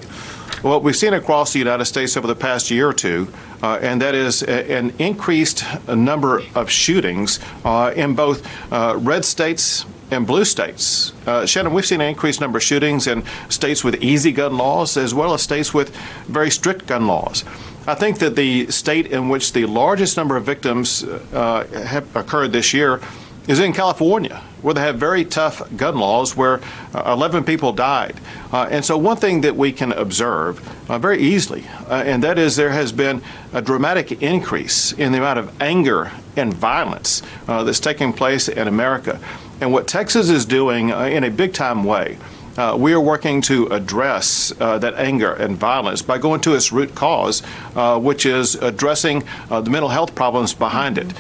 What 0.63 0.83
we've 0.83 0.97
seen 0.97 1.13
across 1.13 1.53
the 1.53 1.59
United 1.59 1.85
States 1.85 2.17
over 2.17 2.27
the 2.27 2.37
past 2.37 2.71
year 2.71 2.89
or 2.89 2.95
two, 2.95 3.33
uh, 3.63 3.79
and 3.83 4.01
that 4.01 4.15
is 4.15 4.43
a, 4.43 4.73
an 4.73 4.93
increased 4.99 5.65
number 5.89 6.43
of 6.55 6.71
shootings 6.71 7.41
uh, 7.65 7.93
in 7.95 8.15
both 8.15 8.47
uh, 8.73 8.97
red 8.99 9.25
states 9.25 9.85
and 10.11 10.27
blue 10.27 10.45
states. 10.45 11.13
Uh, 11.27 11.47
Shannon, 11.47 11.73
we've 11.73 11.87
seen 11.87 12.01
an 12.01 12.09
increased 12.09 12.41
number 12.41 12.59
of 12.59 12.63
shootings 12.63 13.07
in 13.07 13.23
states 13.49 13.85
with 13.85 14.03
easy 14.03 14.33
gun 14.33 14.57
laws 14.57 14.97
as 14.97 15.15
well 15.15 15.35
as 15.35 15.43
states 15.43 15.73
with 15.73 15.95
very 16.27 16.51
strict 16.51 16.87
gun 16.87 17.07
laws. 17.07 17.45
I 17.87 17.95
think 17.95 18.19
that 18.19 18.37
the 18.37 18.71
state 18.71 19.07
in 19.07 19.29
which 19.29 19.53
the 19.53 19.67
largest 19.67 20.17
number 20.17 20.37
of 20.37 20.45
victims 20.45 21.05
uh, 21.05 21.67
have 21.87 22.15
occurred 22.15 22.53
this 22.53 22.75
year 22.75 23.01
is 23.49 23.59
in 23.59 23.73
California, 23.73 24.43
where 24.63 24.75
they 24.75 24.81
have 24.81 24.97
very 24.97 25.25
tough 25.25 25.63
gun 25.77 25.99
laws, 25.99 26.37
where 26.37 26.61
uh, 26.95 27.13
11 27.15 27.45
people 27.45 27.73
died. 27.73 28.21
Uh, 28.53 28.69
and 28.71 28.85
so, 28.85 28.97
one 28.97 29.17
thing 29.17 29.41
that 29.41 29.57
we 29.57 29.73
can 29.73 29.93
observe 29.93 30.61
uh, 30.91 30.99
very 30.99 31.21
easily, 31.21 31.65
uh, 31.89 32.03
and 32.07 32.23
that 32.23 32.39
is 32.39 32.57
there 32.57 32.71
has 32.71 32.93
been 32.93 33.23
a 33.53 33.63
dramatic 33.63 34.23
increase 34.23 34.93
in 34.93 35.13
the 35.13 35.19
amount 35.19 35.39
of 35.39 35.63
anger 35.63 36.13
and 36.37 36.55
violence 36.55 37.23
uh, 37.49 37.65
that's 37.65 37.81
taking 37.81 38.13
place 38.13 38.49
in 38.49 38.69
America. 38.69 39.21
And 39.61 39.73
what 39.73 39.87
Texas 39.87 40.31
is 40.31 40.45
doing 40.47 40.93
uh, 40.93 41.05
in 41.05 41.25
a 41.25 41.31
big 41.31 41.53
time 41.53 41.85
way 41.85 42.19
uh, 42.57 42.77
we 42.77 42.93
are 42.93 43.01
working 43.01 43.41
to 43.41 43.67
address 43.69 44.53
uh, 44.61 44.79
that 44.79 44.95
anger 44.95 45.33
and 45.33 45.57
violence 45.57 46.03
by 46.03 46.19
going 46.19 46.41
to 46.43 46.55
its 46.55 46.73
root 46.73 46.95
cause, 46.95 47.43
uh, 47.75 47.99
which 47.99 48.27
is 48.27 48.55
addressing 48.57 49.23
the 49.49 49.71
mental 49.71 49.89
health 49.89 50.15
problems 50.15 50.53
behind 50.53 50.99
it. 50.99 51.13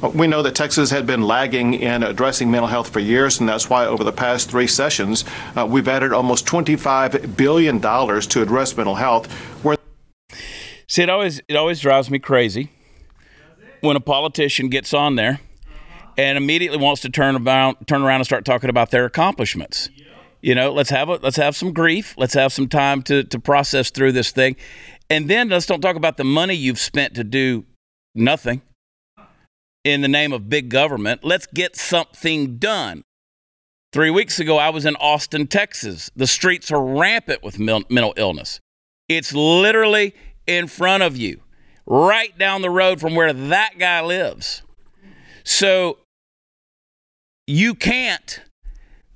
We 0.00 0.28
know 0.28 0.42
that 0.42 0.54
Texas 0.54 0.90
had 0.90 1.06
been 1.06 1.22
lagging 1.22 1.74
in 1.74 2.04
addressing 2.04 2.52
mental 2.52 2.68
health 2.68 2.88
for 2.88 3.00
years, 3.00 3.40
and 3.40 3.48
that's 3.48 3.68
why 3.68 3.84
over 3.84 4.04
the 4.04 4.12
past 4.12 4.48
three 4.48 4.68
sessions, 4.68 5.24
uh, 5.56 5.66
we've 5.66 5.88
added 5.88 6.12
almost 6.12 6.46
$25 6.46 7.36
billion 7.36 7.80
to 7.80 8.42
address 8.42 8.76
mental 8.76 8.94
health. 8.94 9.30
Where 9.64 9.76
See, 10.86 11.02
it 11.02 11.10
always, 11.10 11.40
it 11.48 11.56
always 11.56 11.80
drives 11.80 12.10
me 12.10 12.20
crazy 12.20 12.70
when 13.80 13.96
a 13.96 14.00
politician 14.00 14.68
gets 14.68 14.94
on 14.94 15.16
there 15.16 15.40
and 16.16 16.38
immediately 16.38 16.78
wants 16.78 17.02
to 17.02 17.08
turn, 17.08 17.34
about, 17.34 17.88
turn 17.88 18.02
around 18.02 18.20
and 18.20 18.24
start 18.24 18.44
talking 18.44 18.70
about 18.70 18.92
their 18.92 19.04
accomplishments. 19.04 19.90
You 20.40 20.54
know, 20.54 20.72
let's 20.72 20.90
have 20.90 21.08
a, 21.08 21.14
let's 21.14 21.36
have 21.36 21.56
some 21.56 21.72
grief. 21.72 22.14
Let's 22.16 22.34
have 22.34 22.52
some 22.52 22.68
time 22.68 23.02
to 23.02 23.24
to 23.24 23.40
process 23.40 23.90
through 23.90 24.12
this 24.12 24.30
thing, 24.30 24.54
and 25.10 25.28
then 25.28 25.48
let's 25.48 25.66
don't 25.66 25.80
talk 25.80 25.96
about 25.96 26.16
the 26.16 26.22
money 26.22 26.54
you've 26.54 26.78
spent 26.78 27.16
to 27.16 27.24
do 27.24 27.64
nothing 28.14 28.62
in 29.92 30.00
the 30.00 30.08
name 30.08 30.32
of 30.32 30.48
big 30.48 30.68
government. 30.68 31.24
Let's 31.24 31.46
get 31.46 31.76
something 31.76 32.58
done. 32.58 33.02
Three 33.92 34.10
weeks 34.10 34.38
ago, 34.38 34.58
I 34.58 34.68
was 34.68 34.84
in 34.84 34.96
Austin, 34.96 35.46
Texas. 35.46 36.10
The 36.14 36.26
streets 36.26 36.70
are 36.70 36.84
rampant 36.84 37.42
with 37.42 37.58
mental 37.58 38.12
illness. 38.16 38.60
It's 39.08 39.32
literally 39.32 40.14
in 40.46 40.66
front 40.66 41.02
of 41.02 41.16
you, 41.16 41.40
right 41.86 42.36
down 42.36 42.62
the 42.62 42.70
road 42.70 43.00
from 43.00 43.14
where 43.14 43.32
that 43.32 43.78
guy 43.78 44.02
lives. 44.02 44.62
So 45.44 45.98
you 47.46 47.74
can't 47.74 48.42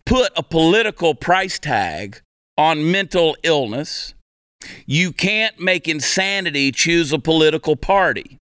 put 0.06 0.32
a 0.36 0.42
political 0.42 1.14
price 1.14 1.58
tag 1.58 2.22
on 2.56 2.90
mental 2.90 3.36
illness. 3.42 4.14
You 4.86 5.12
can't 5.12 5.60
make 5.60 5.86
insanity 5.86 6.72
choose 6.72 7.12
a 7.12 7.18
political 7.18 7.76
party. 7.76 8.38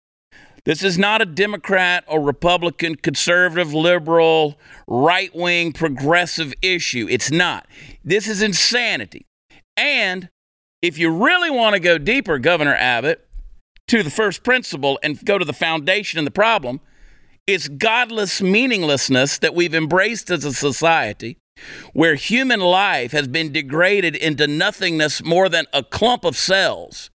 This 0.64 0.83
is 0.83 0.99
not 0.99 1.21
a 1.21 1.26
Democrat 1.26 2.04
or 2.06 2.21
Republican, 2.21 2.94
conservative, 2.97 3.75
liberal, 3.75 4.59
right 4.88 5.35
wing, 5.35 5.73
progressive 5.73 6.54
issue. 6.62 7.06
It's 7.11 7.30
not. 7.30 7.66
This 8.02 8.26
is 8.28 8.40
insanity. 8.40 9.26
And 9.76 10.30
if 10.80 10.97
you 10.97 11.11
really 11.11 11.50
want 11.50 11.75
to 11.75 11.80
go 11.80 11.99
deeper, 11.99 12.38
Governor 12.38 12.75
Abbott, 12.75 13.26
to 13.88 14.02
the 14.02 14.11
first 14.11 14.42
principle 14.42 14.99
and 15.02 15.23
go 15.25 15.37
to 15.37 15.44
the 15.44 15.52
foundation 15.52 16.18
and 16.18 16.26
the 16.26 16.30
problem, 16.33 16.80
it's 17.47 17.68
godless 17.68 18.40
meaninglessness 18.40 19.38
that 19.38 19.54
we've 19.54 19.75
embraced 19.75 20.30
as 20.30 20.47
a 20.47 20.52
society 20.54 21.37
where 21.92 22.14
human 22.14 22.61
life 22.61 23.12
has 23.12 23.28
been 23.28 23.52
degraded 23.52 24.16
into 24.16 24.47
nothingness 24.47 25.23
more 25.23 25.49
than 25.50 25.66
a 25.73 25.83
clump 25.83 26.25
of 26.25 26.37
cells 26.37 27.11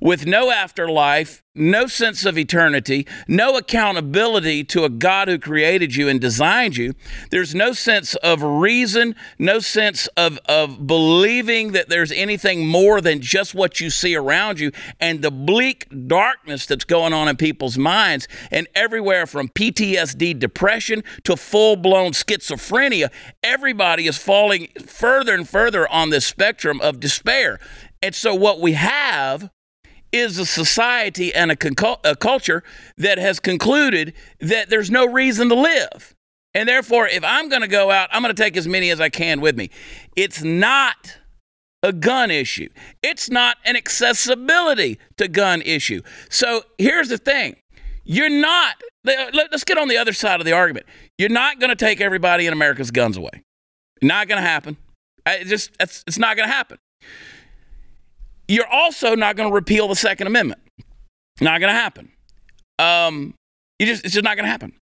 with 0.00 0.26
no 0.26 0.50
afterlife, 0.50 1.42
no 1.58 1.86
sense 1.86 2.24
of 2.24 2.38
eternity, 2.38 3.06
no 3.26 3.56
accountability 3.56 4.62
to 4.62 4.84
a 4.84 4.88
God 4.88 5.28
who 5.28 5.38
created 5.38 5.94
you 5.94 6.08
and 6.08 6.20
designed 6.20 6.76
you. 6.76 6.94
There's 7.30 7.54
no 7.54 7.72
sense 7.72 8.14
of 8.16 8.42
reason, 8.42 9.16
no 9.38 9.58
sense 9.58 10.06
of, 10.16 10.38
of 10.46 10.86
believing 10.86 11.72
that 11.72 11.88
there's 11.88 12.12
anything 12.12 12.66
more 12.66 13.00
than 13.00 13.20
just 13.20 13.54
what 13.54 13.80
you 13.80 13.90
see 13.90 14.14
around 14.14 14.60
you, 14.60 14.70
and 15.00 15.20
the 15.20 15.32
bleak 15.32 15.86
darkness 16.06 16.64
that's 16.66 16.84
going 16.84 17.12
on 17.12 17.28
in 17.28 17.36
people's 17.36 17.76
minds, 17.76 18.28
and 18.50 18.68
everywhere 18.74 19.26
from 19.26 19.48
PTSD, 19.48 20.38
depression 20.38 21.02
to 21.24 21.36
full 21.36 21.76
blown 21.76 22.12
schizophrenia. 22.12 23.10
Everybody 23.42 24.06
is 24.06 24.16
falling 24.16 24.68
further 24.86 25.34
and 25.34 25.48
further 25.48 25.88
on 25.88 26.10
this 26.10 26.26
spectrum 26.26 26.80
of 26.80 27.00
despair. 27.00 27.58
And 28.00 28.14
so, 28.14 28.34
what 28.34 28.60
we 28.60 28.74
have 28.74 29.50
is 30.12 30.38
a 30.38 30.46
society 30.46 31.34
and 31.34 31.52
a, 31.52 31.56
a 32.04 32.16
culture 32.16 32.62
that 32.96 33.18
has 33.18 33.40
concluded 33.40 34.14
that 34.40 34.70
there's 34.70 34.90
no 34.90 35.06
reason 35.06 35.48
to 35.48 35.54
live. 35.54 36.14
And 36.54 36.68
therefore, 36.68 37.06
if 37.06 37.22
I'm 37.24 37.48
going 37.48 37.62
to 37.62 37.68
go 37.68 37.90
out, 37.90 38.08
I'm 38.12 38.22
going 38.22 38.34
to 38.34 38.42
take 38.42 38.56
as 38.56 38.66
many 38.66 38.90
as 38.90 39.00
I 39.00 39.08
can 39.10 39.40
with 39.40 39.56
me. 39.56 39.70
It's 40.16 40.42
not 40.42 41.18
a 41.82 41.92
gun 41.92 42.30
issue, 42.30 42.68
it's 43.02 43.30
not 43.30 43.56
an 43.64 43.76
accessibility 43.76 44.98
to 45.16 45.28
gun 45.28 45.62
issue. 45.62 46.02
So 46.28 46.62
here's 46.78 47.08
the 47.08 47.18
thing 47.18 47.56
you're 48.04 48.30
not, 48.30 48.82
let's 49.04 49.64
get 49.64 49.76
on 49.76 49.86
the 49.88 49.98
other 49.98 50.14
side 50.14 50.40
of 50.40 50.46
the 50.46 50.52
argument. 50.52 50.86
You're 51.18 51.28
not 51.28 51.60
going 51.60 51.70
to 51.70 51.76
take 51.76 52.00
everybody 52.00 52.46
in 52.46 52.52
America's 52.52 52.90
guns 52.90 53.16
away. 53.16 53.42
Not 54.02 54.28
going 54.28 54.40
to 54.40 54.48
happen. 54.48 54.78
I 55.26 55.44
just, 55.44 55.70
it's 55.78 56.18
not 56.18 56.36
going 56.36 56.48
to 56.48 56.54
happen. 56.54 56.78
You're 58.48 58.66
also 58.66 59.14
not 59.14 59.36
going 59.36 59.50
to 59.50 59.54
repeal 59.54 59.88
the 59.88 59.96
Second 59.96 60.26
Amendment. 60.26 60.60
Not 61.40 61.60
going 61.60 61.72
to 61.72 61.78
happen. 61.78 62.10
Um, 62.78 63.34
you 63.78 63.86
just 63.86 64.04
it's 64.04 64.14
just 64.14 64.24
not 64.24 64.36
going 64.36 64.44
to 64.44 64.50
happen. 64.50 64.72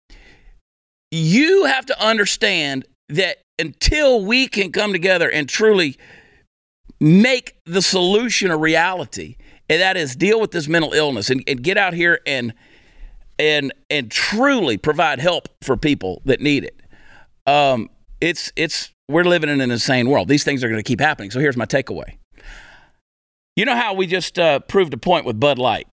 You 1.11 1.65
have 1.65 1.87
to 1.87 2.03
understand 2.03 2.87
that 3.09 3.39
until 3.59 4.25
we 4.25 4.49
can 4.49 4.73
come 4.73 4.93
together 4.93 5.31
and 5.31 5.49
truly 5.49 5.97
make 7.01 7.57
the 7.67 7.83
solution 7.83 8.51
a 8.51 8.57
reality, 8.57 9.37
and 9.69 9.81
that 9.81 9.97
is 9.97 10.17
deal 10.17 10.41
with 10.41 10.51
this 10.51 10.69
mental 10.69 10.93
illness 10.93 11.31
and, 11.31 11.43
and 11.47 11.63
get 11.63 11.77
out 11.77 11.95
here 11.95 12.21
and 12.27 12.55
and 13.39 13.73
and 13.91 14.11
truly 14.11 14.77
provide 14.79 15.19
help 15.19 15.49
for 15.63 15.77
people 15.77 16.23
that 16.25 16.41
need 16.41 16.65
it. 16.65 16.81
Um, 17.47 17.91
it's 18.21 18.53
it's 18.57 18.91
we're 19.09 19.25
living 19.25 19.51
in 19.51 19.61
an 19.61 19.71
insane 19.71 20.09
world. 20.09 20.29
These 20.29 20.45
things 20.45 20.65
are 20.65 20.69
going 20.69 20.81
to 20.81 20.87
keep 20.87 21.01
happening. 21.01 21.31
So 21.31 21.41
here's 21.41 21.57
my 21.57 21.67
takeaway. 21.67 22.17
You 23.57 23.65
know 23.65 23.75
how 23.75 23.95
we 23.95 24.07
just 24.07 24.39
uh, 24.39 24.61
proved 24.61 24.93
a 24.93 24.99
point 24.99 25.25
with 25.25 25.41
Bud 25.41 25.59
Light? 25.59 25.89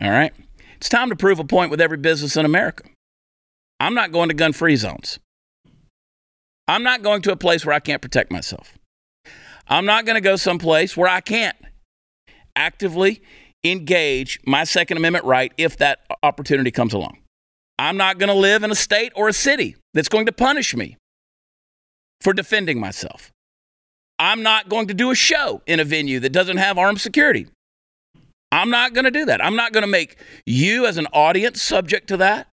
All 0.00 0.10
right. 0.10 0.32
It's 0.76 0.88
time 0.88 1.10
to 1.10 1.16
prove 1.16 1.40
a 1.40 1.44
point 1.44 1.72
with 1.72 1.80
every 1.80 1.96
business 1.96 2.36
in 2.36 2.44
America. 2.44 2.84
I'm 3.80 3.94
not 3.94 4.12
going 4.12 4.28
to 4.28 4.34
gun 4.34 4.52
free 4.52 4.76
zones. 4.76 5.18
I'm 6.68 6.84
not 6.84 7.02
going 7.02 7.22
to 7.22 7.32
a 7.32 7.36
place 7.36 7.66
where 7.66 7.74
I 7.74 7.80
can't 7.80 8.00
protect 8.00 8.30
myself. 8.30 8.78
I'm 9.66 9.86
not 9.86 10.06
going 10.06 10.14
to 10.14 10.20
go 10.20 10.36
someplace 10.36 10.96
where 10.96 11.08
I 11.08 11.20
can't 11.20 11.56
actively 12.54 13.22
engage 13.64 14.38
my 14.46 14.62
Second 14.62 14.98
Amendment 14.98 15.24
right 15.24 15.52
if 15.58 15.76
that 15.78 16.00
opportunity 16.22 16.70
comes 16.70 16.92
along. 16.92 17.18
I'm 17.78 17.96
not 17.96 18.18
going 18.18 18.28
to 18.28 18.34
live 18.34 18.62
in 18.62 18.70
a 18.70 18.76
state 18.76 19.12
or 19.16 19.28
a 19.28 19.32
city 19.32 19.76
that's 19.94 20.08
going 20.08 20.26
to 20.26 20.32
punish 20.32 20.76
me 20.76 20.96
for 22.20 22.32
defending 22.32 22.78
myself. 22.78 23.32
I'm 24.18 24.42
not 24.42 24.68
going 24.68 24.88
to 24.88 24.94
do 24.94 25.10
a 25.10 25.14
show 25.14 25.62
in 25.66 25.80
a 25.80 25.84
venue 25.84 26.20
that 26.20 26.30
doesn't 26.30 26.56
have 26.56 26.76
armed 26.76 27.00
security. 27.00 27.46
I'm 28.50 28.70
not 28.70 28.94
going 28.94 29.04
to 29.04 29.10
do 29.10 29.26
that. 29.26 29.44
I'm 29.44 29.56
not 29.56 29.72
going 29.72 29.82
to 29.82 29.90
make 29.90 30.16
you 30.46 30.86
as 30.86 30.96
an 30.96 31.06
audience 31.12 31.62
subject 31.62 32.08
to 32.08 32.16
that. 32.16 32.48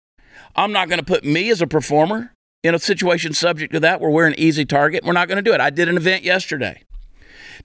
I'm 0.56 0.72
not 0.72 0.88
going 0.88 0.98
to 0.98 1.04
put 1.04 1.24
me 1.24 1.50
as 1.50 1.62
a 1.62 1.66
performer 1.66 2.32
in 2.62 2.74
a 2.74 2.78
situation 2.78 3.32
subject 3.32 3.72
to 3.74 3.80
that 3.80 4.00
where 4.00 4.10
we're 4.10 4.26
an 4.26 4.38
easy 4.38 4.64
target. 4.64 5.04
We're 5.04 5.12
not 5.12 5.28
going 5.28 5.36
to 5.36 5.42
do 5.42 5.52
it. 5.52 5.60
I 5.60 5.70
did 5.70 5.88
an 5.88 5.96
event 5.96 6.24
yesterday. 6.24 6.82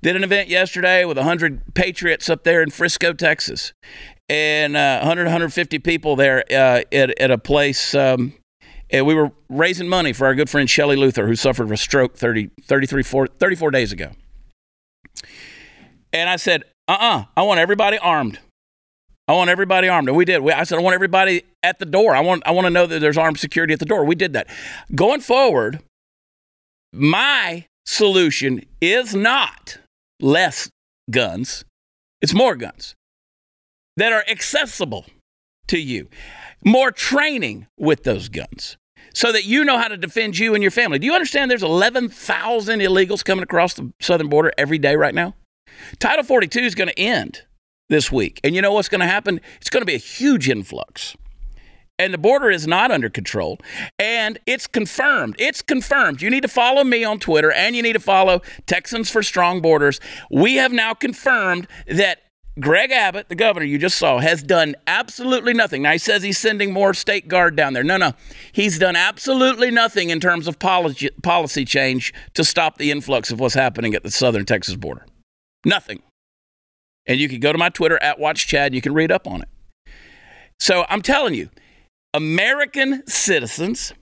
Did 0.02 0.16
an 0.16 0.24
event 0.24 0.50
yesterday 0.50 1.06
with 1.06 1.18
100 1.18 1.74
patriots 1.74 2.30
up 2.30 2.44
there 2.44 2.62
in 2.62 2.70
Frisco, 2.70 3.14
Texas, 3.14 3.74
and 4.30 4.78
uh, 4.78 5.00
100, 5.00 5.24
150 5.24 5.80
people 5.80 6.16
there 6.16 6.44
uh, 6.52 6.82
at, 6.92 7.20
at 7.20 7.32
a 7.32 7.38
place 7.38 7.96
um, 7.96 8.34
and 8.92 9.06
we 9.06 9.14
were 9.14 9.32
raising 9.50 9.88
money 9.88 10.14
for 10.14 10.26
our 10.26 10.36
good 10.36 10.50
friend 10.50 10.70
Shelly 10.70 10.96
Luther, 10.96 11.28
who 11.28 11.36
suffered 11.36 11.72
a 11.72 11.78
stroke 11.78 12.16
30, 12.18 12.50
33, 12.64 13.04
4, 13.04 13.28
34 13.28 13.72
days 13.72 13.92
ago. 13.92 14.12
And 16.12 16.30
I 16.30 16.38
said, 16.38 16.64
uh 16.88 16.94
uh-uh, 16.94 17.20
uh 17.20 17.24
I 17.38 17.44
want 17.44 17.60
everybody 17.60 17.98
armed. 18.00 18.40
I 19.28 19.34
want 19.34 19.52
everybody 19.52 19.88
armed. 19.88 20.08
And 20.08 20.18
we 20.18 20.26
did. 20.26 20.42
We, 20.42 20.52
I 20.52 20.64
said, 20.64 20.80
I 20.80 20.82
want 20.82 20.96
everybody 20.96 21.44
at 21.62 21.78
the 21.78 21.86
door. 21.86 22.16
I 22.16 22.20
want, 22.22 22.42
I 22.48 22.52
want 22.52 22.66
to 22.66 22.72
know 22.72 22.88
that 22.88 23.00
there's 23.00 23.18
armed 23.18 23.40
security 23.40 23.74
at 23.74 23.80
the 23.80 23.86
door. 23.86 24.04
We 24.04 24.16
did 24.16 24.34
that. 24.34 24.48
Going 24.96 25.22
forward, 25.22 25.82
my 26.92 27.68
solution 27.86 28.64
is 28.82 29.14
not 29.14 29.78
less 30.20 30.70
guns, 31.12 31.64
it's 32.22 32.34
more 32.34 32.56
guns 32.56 32.96
that 33.98 34.12
are 34.12 34.24
accessible 34.28 35.06
to 35.68 35.78
you, 35.78 36.10
more 36.66 36.92
training 36.92 37.68
with 37.78 38.04
those 38.04 38.30
guns 38.30 38.78
so 39.14 39.32
that 39.32 39.46
you 39.46 39.64
know 39.64 39.78
how 39.78 39.88
to 39.88 39.98
defend 39.98 40.38
you 40.38 40.54
and 40.54 40.64
your 40.64 40.72
family. 40.72 41.00
Do 41.00 41.06
you 41.06 41.14
understand 41.14 41.50
there's 41.50 41.64
11,000 41.64 42.80
illegals 42.80 43.24
coming 43.24 43.44
across 43.44 43.74
the 43.74 43.92
southern 44.00 44.30
border 44.30 44.52
every 44.58 44.78
day 44.78 44.96
right 44.96 45.14
now? 45.14 45.36
Title 46.00 46.24
42 46.24 46.60
is 46.60 46.76
going 46.76 46.90
to 46.90 47.00
end 47.00 47.44
this 47.90 48.12
week. 48.12 48.40
And 48.44 48.56
you 48.56 48.62
know 48.62 48.74
what's 48.74 48.90
going 48.90 49.02
to 49.02 49.08
happen? 49.08 49.42
It's 49.60 49.70
going 49.70 49.82
to 49.82 49.86
be 49.86 49.96
a 49.96 49.98
huge 49.98 50.50
influx. 50.50 51.16
And 51.98 52.14
the 52.14 52.18
border 52.18 52.50
is 52.50 52.66
not 52.66 52.92
under 52.92 53.10
control. 53.10 53.60
And 53.98 54.40
it's 54.46 54.68
confirmed. 54.68 55.36
It's 55.38 55.62
confirmed. 55.62 56.22
You 56.22 56.30
need 56.30 56.44
to 56.44 56.48
follow 56.48 56.84
me 56.86 57.04
on 57.04 57.20
Twitter 57.20 57.52
and 57.52 57.76
you 57.76 57.84
need 57.84 57.94
to 57.94 58.00
follow 58.00 58.42
Texans 58.68 59.10
for 59.10 59.22
Strong 59.22 59.62
Borders. 59.62 60.00
We 60.32 60.56
have 60.56 60.72
now 60.72 60.94
confirmed 60.94 61.68
that 61.88 62.22
Greg 62.60 62.92
Abbott, 62.92 63.30
the 63.30 63.36
governor 63.36 63.66
you 63.66 63.78
just 63.78 63.98
saw, 63.98 64.20
has 64.20 64.44
done 64.44 64.76
absolutely 64.88 65.54
nothing. 65.54 65.82
Now, 65.82 65.94
he 65.94 65.98
says 65.98 66.24
he's 66.24 66.38
sending 66.38 66.74
more 66.74 66.94
state 66.94 67.28
guard 67.28 67.56
down 67.56 67.74
there. 67.74 67.84
No, 67.84 67.98
no. 67.98 68.14
He's 68.52 68.80
done 68.80 68.96
absolutely 68.96 69.72
nothing 69.72 70.10
in 70.10 70.20
terms 70.20 70.48
of 70.48 70.60
policy, 70.60 71.10
policy 71.24 71.64
change 71.66 72.14
to 72.34 72.44
stop 72.44 72.78
the 72.78 72.92
influx 72.92 73.32
of 73.32 73.40
what's 73.40 73.56
happening 73.56 73.94
at 73.96 74.04
the 74.04 74.12
southern 74.12 74.46
Texas 74.46 74.76
border. 74.76 75.06
Nothing. 75.66 76.02
And 77.06 77.20
you 77.20 77.30
can 77.30 77.40
go 77.40 77.52
to 77.52 77.58
my 77.58 77.70
Twitter 77.70 78.02
at 78.02 78.20
Watch 78.20 78.48
Chad. 78.48 78.74
You 78.74 78.82
can 78.82 78.94
read 78.94 79.12
up 79.12 79.28
on 79.28 79.42
it. 79.42 79.50
So 80.60 80.86
I'm 80.90 81.02
telling 81.02 81.34
you, 81.34 81.50
American 82.14 83.06
citizens, 83.08 83.94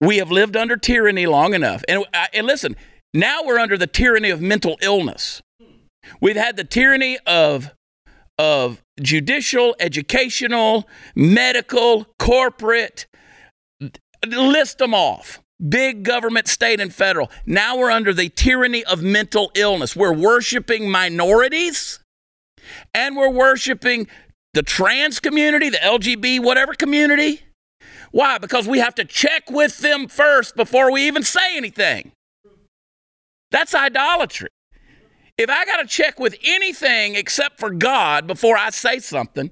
we 0.00 0.18
have 0.18 0.30
lived 0.30 0.56
under 0.56 0.76
tyranny 0.76 1.26
long 1.26 1.54
enough. 1.54 1.82
And, 1.88 2.04
uh, 2.12 2.26
and 2.32 2.46
listen, 2.46 2.76
now 3.14 3.42
we're 3.44 3.58
under 3.58 3.78
the 3.78 3.86
tyranny 3.86 4.30
of 4.30 4.40
mental 4.40 4.78
illness. 4.82 5.40
We've 6.20 6.36
had 6.36 6.56
the 6.56 6.64
tyranny 6.64 7.18
of, 7.26 7.70
of 8.38 8.82
judicial, 9.00 9.76
educational, 9.80 10.88
medical, 11.14 12.06
corporate, 12.18 13.06
list 14.26 14.78
them 14.78 14.94
off. 14.94 15.40
Big 15.68 16.04
government, 16.04 16.46
state, 16.46 16.80
and 16.80 16.94
federal. 16.94 17.30
Now 17.44 17.76
we're 17.76 17.90
under 17.90 18.14
the 18.14 18.28
tyranny 18.28 18.84
of 18.84 19.02
mental 19.02 19.50
illness. 19.54 19.96
We're 19.96 20.14
worshiping 20.14 20.88
minorities 20.88 21.98
and 22.94 23.16
we're 23.16 23.30
worshiping 23.30 24.06
the 24.54 24.62
trans 24.62 25.18
community, 25.18 25.68
the 25.68 25.78
LGB, 25.78 26.40
whatever 26.42 26.74
community. 26.74 27.42
Why? 28.12 28.38
Because 28.38 28.66
we 28.66 28.78
have 28.78 28.94
to 28.96 29.04
check 29.04 29.50
with 29.50 29.78
them 29.78 30.08
first 30.08 30.56
before 30.56 30.92
we 30.92 31.06
even 31.06 31.22
say 31.22 31.56
anything. 31.56 32.12
That's 33.50 33.74
idolatry. 33.74 34.48
If 35.38 35.48
I 35.48 35.64
got 35.64 35.76
to 35.76 35.86
check 35.86 36.18
with 36.18 36.36
anything 36.44 37.14
except 37.14 37.60
for 37.60 37.70
God 37.70 38.26
before 38.26 38.58
I 38.58 38.70
say 38.70 38.98
something, 38.98 39.50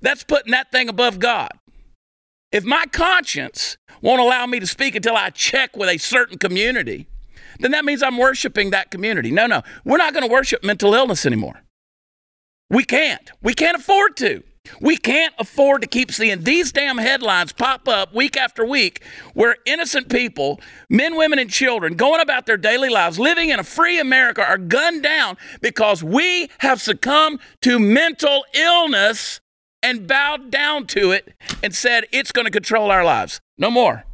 that's 0.00 0.24
putting 0.24 0.52
that 0.52 0.72
thing 0.72 0.88
above 0.88 1.18
God. 1.18 1.50
If 2.50 2.64
my 2.64 2.86
conscience 2.90 3.76
won't 4.00 4.20
allow 4.20 4.46
me 4.46 4.58
to 4.58 4.66
speak 4.66 4.94
until 4.94 5.16
I 5.16 5.28
check 5.28 5.76
with 5.76 5.90
a 5.90 5.98
certain 5.98 6.38
community, 6.38 7.06
then 7.60 7.72
that 7.72 7.84
means 7.84 8.02
I'm 8.02 8.16
worshiping 8.16 8.70
that 8.70 8.90
community. 8.90 9.30
No, 9.30 9.46
no, 9.46 9.62
we're 9.84 9.98
not 9.98 10.14
going 10.14 10.26
to 10.26 10.32
worship 10.32 10.64
mental 10.64 10.94
illness 10.94 11.26
anymore. 11.26 11.62
We 12.70 12.84
can't. 12.84 13.30
We 13.42 13.52
can't 13.52 13.76
afford 13.76 14.16
to. 14.18 14.42
We 14.80 14.96
can't 14.96 15.34
afford 15.38 15.80
to 15.82 15.86
keep 15.86 16.12
seeing 16.12 16.42
these 16.42 16.72
damn 16.72 16.98
headlines 16.98 17.52
pop 17.52 17.88
up 17.88 18.14
week 18.14 18.36
after 18.36 18.64
week 18.64 19.02
where 19.34 19.56
innocent 19.64 20.08
people, 20.08 20.60
men, 20.88 21.16
women, 21.16 21.38
and 21.38 21.50
children, 21.50 21.94
going 21.94 22.20
about 22.20 22.46
their 22.46 22.56
daily 22.56 22.88
lives, 22.88 23.18
living 23.18 23.48
in 23.48 23.58
a 23.58 23.64
free 23.64 23.98
America, 23.98 24.44
are 24.44 24.58
gunned 24.58 25.02
down 25.02 25.36
because 25.60 26.02
we 26.02 26.50
have 26.58 26.80
succumbed 26.80 27.40
to 27.62 27.78
mental 27.78 28.44
illness 28.54 29.40
and 29.82 30.06
bowed 30.06 30.50
down 30.50 30.86
to 30.88 31.12
it 31.12 31.34
and 31.62 31.74
said 31.74 32.04
it's 32.12 32.32
going 32.32 32.44
to 32.44 32.50
control 32.50 32.90
our 32.90 33.04
lives. 33.04 33.40
No 33.56 33.70
more. 33.70 34.04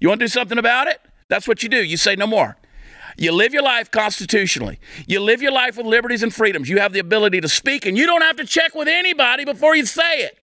You 0.00 0.08
want 0.08 0.20
to 0.20 0.24
do 0.24 0.28
something 0.28 0.58
about 0.58 0.86
it? 0.86 1.00
That's 1.28 1.48
what 1.48 1.62
you 1.62 1.68
do. 1.68 1.82
You 1.82 1.96
say 1.96 2.16
no 2.16 2.26
more. 2.26 2.56
You 3.16 3.32
live 3.32 3.52
your 3.52 3.62
life 3.62 3.90
constitutionally. 3.90 4.78
You 5.06 5.20
live 5.20 5.42
your 5.42 5.52
life 5.52 5.76
with 5.76 5.86
liberties 5.86 6.22
and 6.22 6.34
freedoms. 6.34 6.68
You 6.68 6.78
have 6.78 6.92
the 6.92 6.98
ability 6.98 7.40
to 7.40 7.48
speak, 7.48 7.86
and 7.86 7.96
you 7.96 8.06
don't 8.06 8.22
have 8.22 8.36
to 8.36 8.44
check 8.44 8.74
with 8.74 8.88
anybody 8.88 9.44
before 9.44 9.76
you 9.76 9.86
say 9.86 10.20
it. 10.20 10.38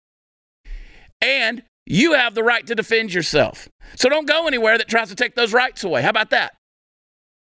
And 1.20 1.62
you 1.86 2.12
have 2.12 2.34
the 2.34 2.42
right 2.42 2.66
to 2.66 2.74
defend 2.74 3.12
yourself. 3.12 3.68
So 3.96 4.08
don't 4.08 4.26
go 4.26 4.46
anywhere 4.46 4.78
that 4.78 4.88
tries 4.88 5.08
to 5.08 5.14
take 5.14 5.34
those 5.34 5.52
rights 5.52 5.82
away. 5.84 6.02
How 6.02 6.10
about 6.10 6.30
that? 6.30 6.54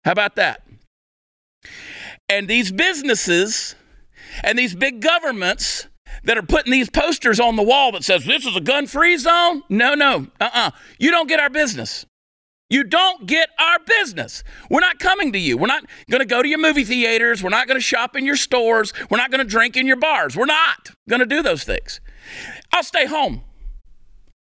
How 0.03 0.11
about 0.11 0.35
that? 0.35 0.61
And 2.27 2.47
these 2.47 2.71
businesses 2.71 3.75
and 4.43 4.57
these 4.59 4.75
big 4.75 5.01
governments 5.01 5.87
that 6.23 6.37
are 6.37 6.43
putting 6.43 6.71
these 6.71 6.89
posters 6.89 7.39
on 7.39 7.55
the 7.55 7.63
wall 7.63 7.91
that 7.93 8.03
says 8.03 8.25
this 8.25 8.45
is 8.45 8.55
a 8.55 8.61
gun-free 8.61 9.17
zone? 9.17 9.63
No, 9.69 9.93
no. 9.93 10.27
Uh-uh. 10.39 10.71
You 10.99 11.11
don't 11.11 11.27
get 11.27 11.39
our 11.39 11.49
business. 11.49 12.05
You 12.69 12.83
don't 12.83 13.27
get 13.27 13.49
our 13.59 13.77
business. 13.85 14.43
We're 14.69 14.79
not 14.79 14.97
coming 14.97 15.31
to 15.33 15.39
you. 15.39 15.57
We're 15.57 15.67
not 15.67 15.85
going 16.09 16.21
to 16.21 16.25
go 16.25 16.41
to 16.41 16.47
your 16.47 16.57
movie 16.57 16.83
theaters. 16.83 17.43
We're 17.43 17.49
not 17.49 17.67
going 17.67 17.77
to 17.77 17.83
shop 17.83 18.15
in 18.15 18.25
your 18.25 18.35
stores. 18.35 18.91
We're 19.09 19.17
not 19.17 19.29
going 19.29 19.43
to 19.43 19.49
drink 19.49 19.77
in 19.77 19.85
your 19.85 19.97
bars. 19.97 20.35
We're 20.35 20.45
not 20.45 20.91
going 21.07 21.19
to 21.19 21.27
do 21.27 21.43
those 21.43 21.63
things. 21.63 22.01
I'll 22.71 22.83
stay 22.83 23.05
home. 23.05 23.43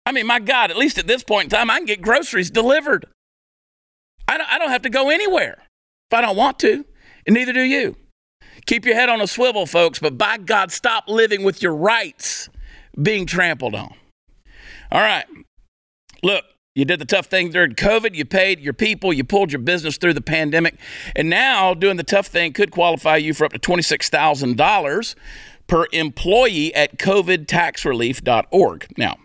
I 0.05 0.13
mean, 0.13 0.27
my 0.27 0.39
God, 0.39 0.71
at 0.71 0.77
least 0.77 0.99
at 0.99 1.07
this 1.07 1.23
point 1.23 1.45
in 1.45 1.51
time, 1.51 1.71
I 1.71 1.79
can 1.79 1.87
get 1.87 2.03
groceries 2.03 2.51
delivered. 2.51 3.07
I 4.29 4.37
don't, 4.37 4.53
I 4.53 4.59
don't 4.59 4.71
have 4.71 4.83
to 4.83 4.91
go 4.91 5.09
anywhere 5.09 5.59
if 6.11 6.19
I 6.19 6.21
don't 6.21 6.37
want 6.37 6.59
to, 6.61 6.85
and 7.27 7.35
neither 7.35 7.53
do 7.53 7.63
you. 7.63 7.97
Keep 8.67 8.85
your 8.85 8.95
head 8.95 9.09
on 9.09 9.21
a 9.21 9.27
swivel, 9.27 9.67
folks, 9.67 9.99
but 9.99 10.19
by 10.19 10.37
God, 10.37 10.73
stop 10.73 11.05
living 11.09 11.43
with 11.43 11.63
your 11.63 11.75
rights 11.75 12.49
being 13.01 13.27
trampled 13.27 13.75
on. 13.75 13.95
All 14.93 15.01
right. 15.01 15.25
Look, 16.23 16.45
you 16.75 16.85
did 16.85 17.01
the 17.01 17.05
tough 17.05 17.27
thing 17.27 17.51
during 17.51 17.73
COVID. 17.73 18.15
You 18.15 18.25
paid 18.25 18.61
your 18.61 18.73
people. 18.73 19.13
You 19.13 19.25
pulled 19.25 19.53
your 19.53 19.61
business 19.61 19.97
through 19.97 20.15
the 20.15 20.21
pandemic. 20.21 20.77
And 21.17 21.29
now 21.29 21.75
doing 21.75 21.97
the 21.97 22.05
tough 22.05 22.29
thing 22.29 22.53
could 22.53 22.71
qualify 22.71 23.17
you 23.17 23.35
for 23.35 23.45
up 23.45 23.53
to 23.53 23.59
$26,000 23.59 25.15
per 25.67 25.87
employee 25.93 26.75
at 26.75 26.99
covidtaxrelief.org. 26.99 28.87
Now, 28.97 29.17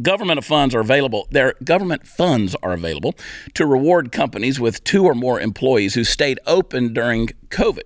Government 0.00 0.44
funds 0.44 0.72
are 0.72 0.80
available. 0.80 1.26
Their 1.32 1.54
government 1.64 2.06
funds 2.06 2.54
are 2.62 2.72
available 2.72 3.16
to 3.54 3.66
reward 3.66 4.12
companies 4.12 4.60
with 4.60 4.84
two 4.84 5.04
or 5.04 5.16
more 5.16 5.40
employees 5.40 5.94
who 5.94 6.04
stayed 6.04 6.38
open 6.46 6.92
during 6.92 7.30
COVID. 7.48 7.82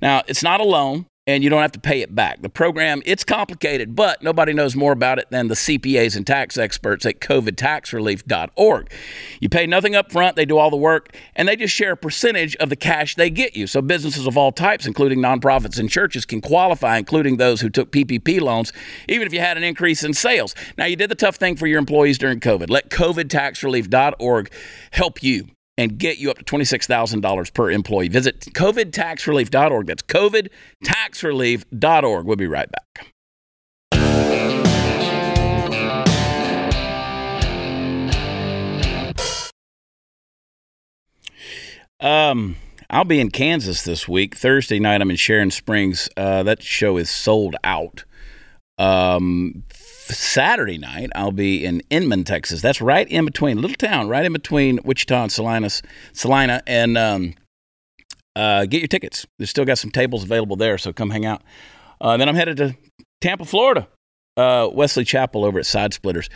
Now, 0.00 0.22
it's 0.28 0.44
not 0.44 0.60
a 0.60 0.64
loan 0.64 1.06
and 1.28 1.44
you 1.44 1.50
don't 1.50 1.60
have 1.60 1.72
to 1.72 1.78
pay 1.78 2.00
it 2.00 2.14
back. 2.14 2.40
The 2.40 2.48
program, 2.48 3.02
it's 3.04 3.22
complicated, 3.22 3.94
but 3.94 4.22
nobody 4.22 4.54
knows 4.54 4.74
more 4.74 4.92
about 4.92 5.18
it 5.18 5.28
than 5.30 5.48
the 5.48 5.54
CPAs 5.54 6.16
and 6.16 6.26
tax 6.26 6.56
experts 6.56 7.04
at 7.04 7.20
covidtaxrelief.org. 7.20 8.90
You 9.38 9.48
pay 9.50 9.66
nothing 9.66 9.94
up 9.94 10.10
front, 10.10 10.36
they 10.36 10.46
do 10.46 10.56
all 10.56 10.70
the 10.70 10.78
work, 10.78 11.14
and 11.36 11.46
they 11.46 11.54
just 11.54 11.74
share 11.74 11.92
a 11.92 11.96
percentage 11.98 12.56
of 12.56 12.70
the 12.70 12.76
cash 12.76 13.14
they 13.14 13.28
get 13.28 13.54
you. 13.54 13.66
So 13.66 13.82
businesses 13.82 14.26
of 14.26 14.38
all 14.38 14.52
types, 14.52 14.86
including 14.86 15.18
nonprofits 15.18 15.78
and 15.78 15.90
churches, 15.90 16.24
can 16.24 16.40
qualify, 16.40 16.96
including 16.96 17.36
those 17.36 17.60
who 17.60 17.68
took 17.68 17.92
PPP 17.92 18.40
loans, 18.40 18.72
even 19.06 19.26
if 19.26 19.34
you 19.34 19.40
had 19.40 19.58
an 19.58 19.64
increase 19.64 20.02
in 20.02 20.14
sales. 20.14 20.54
Now, 20.78 20.86
you 20.86 20.96
did 20.96 21.10
the 21.10 21.14
tough 21.14 21.36
thing 21.36 21.56
for 21.56 21.66
your 21.66 21.78
employees 21.78 22.16
during 22.16 22.40
COVID. 22.40 22.70
Let 22.70 22.88
covidtaxrelief.org 22.88 24.50
help 24.92 25.22
you 25.22 25.48
and 25.78 25.96
get 25.96 26.18
you 26.18 26.30
up 26.30 26.36
to 26.36 26.44
$26,000 26.44 27.54
per 27.54 27.70
employee. 27.70 28.08
Visit 28.08 28.40
covidtaxrelief.org. 28.40 29.86
That's 29.86 30.02
covidtaxrelief.org. 30.02 32.26
We'll 32.26 32.36
be 32.36 32.46
right 32.46 32.68
back. 32.70 33.14
Um, 42.00 42.56
I'll 42.90 43.04
be 43.04 43.20
in 43.20 43.30
Kansas 43.30 43.82
this 43.82 44.08
week. 44.08 44.36
Thursday 44.36 44.78
night, 44.78 45.00
I'm 45.00 45.10
in 45.10 45.16
Sharon 45.16 45.50
Springs. 45.50 46.08
Uh, 46.16 46.44
that 46.44 46.62
show 46.62 46.96
is 46.96 47.10
sold 47.10 47.56
out. 47.64 48.04
Um, 48.78 49.64
Saturday 50.14 50.78
night, 50.78 51.10
I'll 51.14 51.32
be 51.32 51.64
in 51.64 51.82
Inman, 51.90 52.24
Texas. 52.24 52.60
That's 52.60 52.80
right 52.80 53.08
in 53.08 53.24
between, 53.24 53.60
little 53.60 53.76
town, 53.76 54.08
right 54.08 54.24
in 54.24 54.32
between 54.32 54.80
Wichita 54.84 55.22
and 55.22 55.32
Salinas, 55.32 55.82
Salina, 56.12 56.62
and 56.66 56.96
um, 56.98 57.34
uh, 58.36 58.66
get 58.66 58.80
your 58.80 58.88
tickets. 58.88 59.26
There's 59.38 59.50
still 59.50 59.64
got 59.64 59.78
some 59.78 59.90
tables 59.90 60.22
available 60.24 60.56
there, 60.56 60.78
so 60.78 60.92
come 60.92 61.10
hang 61.10 61.26
out. 61.26 61.42
Uh, 62.00 62.16
then 62.16 62.28
I'm 62.28 62.34
headed 62.34 62.56
to 62.58 62.76
Tampa, 63.20 63.44
Florida, 63.44 63.88
uh, 64.36 64.68
Wesley 64.72 65.04
Chapel 65.04 65.44
over 65.44 65.58
at 65.58 65.66
Side 65.66 65.92
Splitters. 65.94 66.28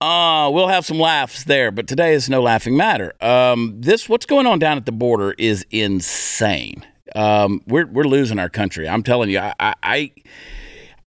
Uh, 0.00 0.50
we'll 0.52 0.68
have 0.68 0.84
some 0.84 0.98
laughs 0.98 1.44
there, 1.44 1.70
but 1.70 1.86
today 1.86 2.12
is 2.12 2.28
no 2.28 2.42
laughing 2.42 2.76
matter. 2.76 3.14
Um, 3.20 3.80
this, 3.80 4.08
what's 4.08 4.26
going 4.26 4.46
on 4.46 4.58
down 4.58 4.76
at 4.76 4.84
the 4.84 4.92
border, 4.92 5.34
is 5.38 5.64
insane. 5.70 6.84
Um, 7.14 7.62
we're 7.66 7.86
we're 7.86 8.04
losing 8.04 8.38
our 8.38 8.50
country. 8.50 8.88
I'm 8.88 9.02
telling 9.02 9.30
you, 9.30 9.38
I, 9.38 9.54
I, 9.58 9.74
I 9.82 10.12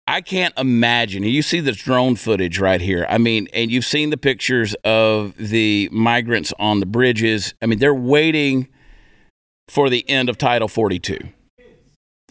I 0.08 0.22
can't 0.22 0.54
imagine. 0.56 1.22
You 1.22 1.42
see 1.42 1.60
this 1.60 1.76
drone 1.76 2.16
footage 2.16 2.58
right 2.58 2.80
here. 2.80 3.06
I 3.10 3.18
mean, 3.18 3.46
and 3.52 3.70
you've 3.70 3.84
seen 3.84 4.08
the 4.08 4.16
pictures 4.16 4.74
of 4.82 5.36
the 5.36 5.90
migrants 5.92 6.50
on 6.58 6.80
the 6.80 6.86
bridges. 6.86 7.52
I 7.60 7.66
mean, 7.66 7.78
they're 7.78 7.94
waiting 7.94 8.68
for 9.68 9.90
the 9.90 10.08
end 10.08 10.30
of 10.30 10.38
Title 10.38 10.66
42. 10.66 11.18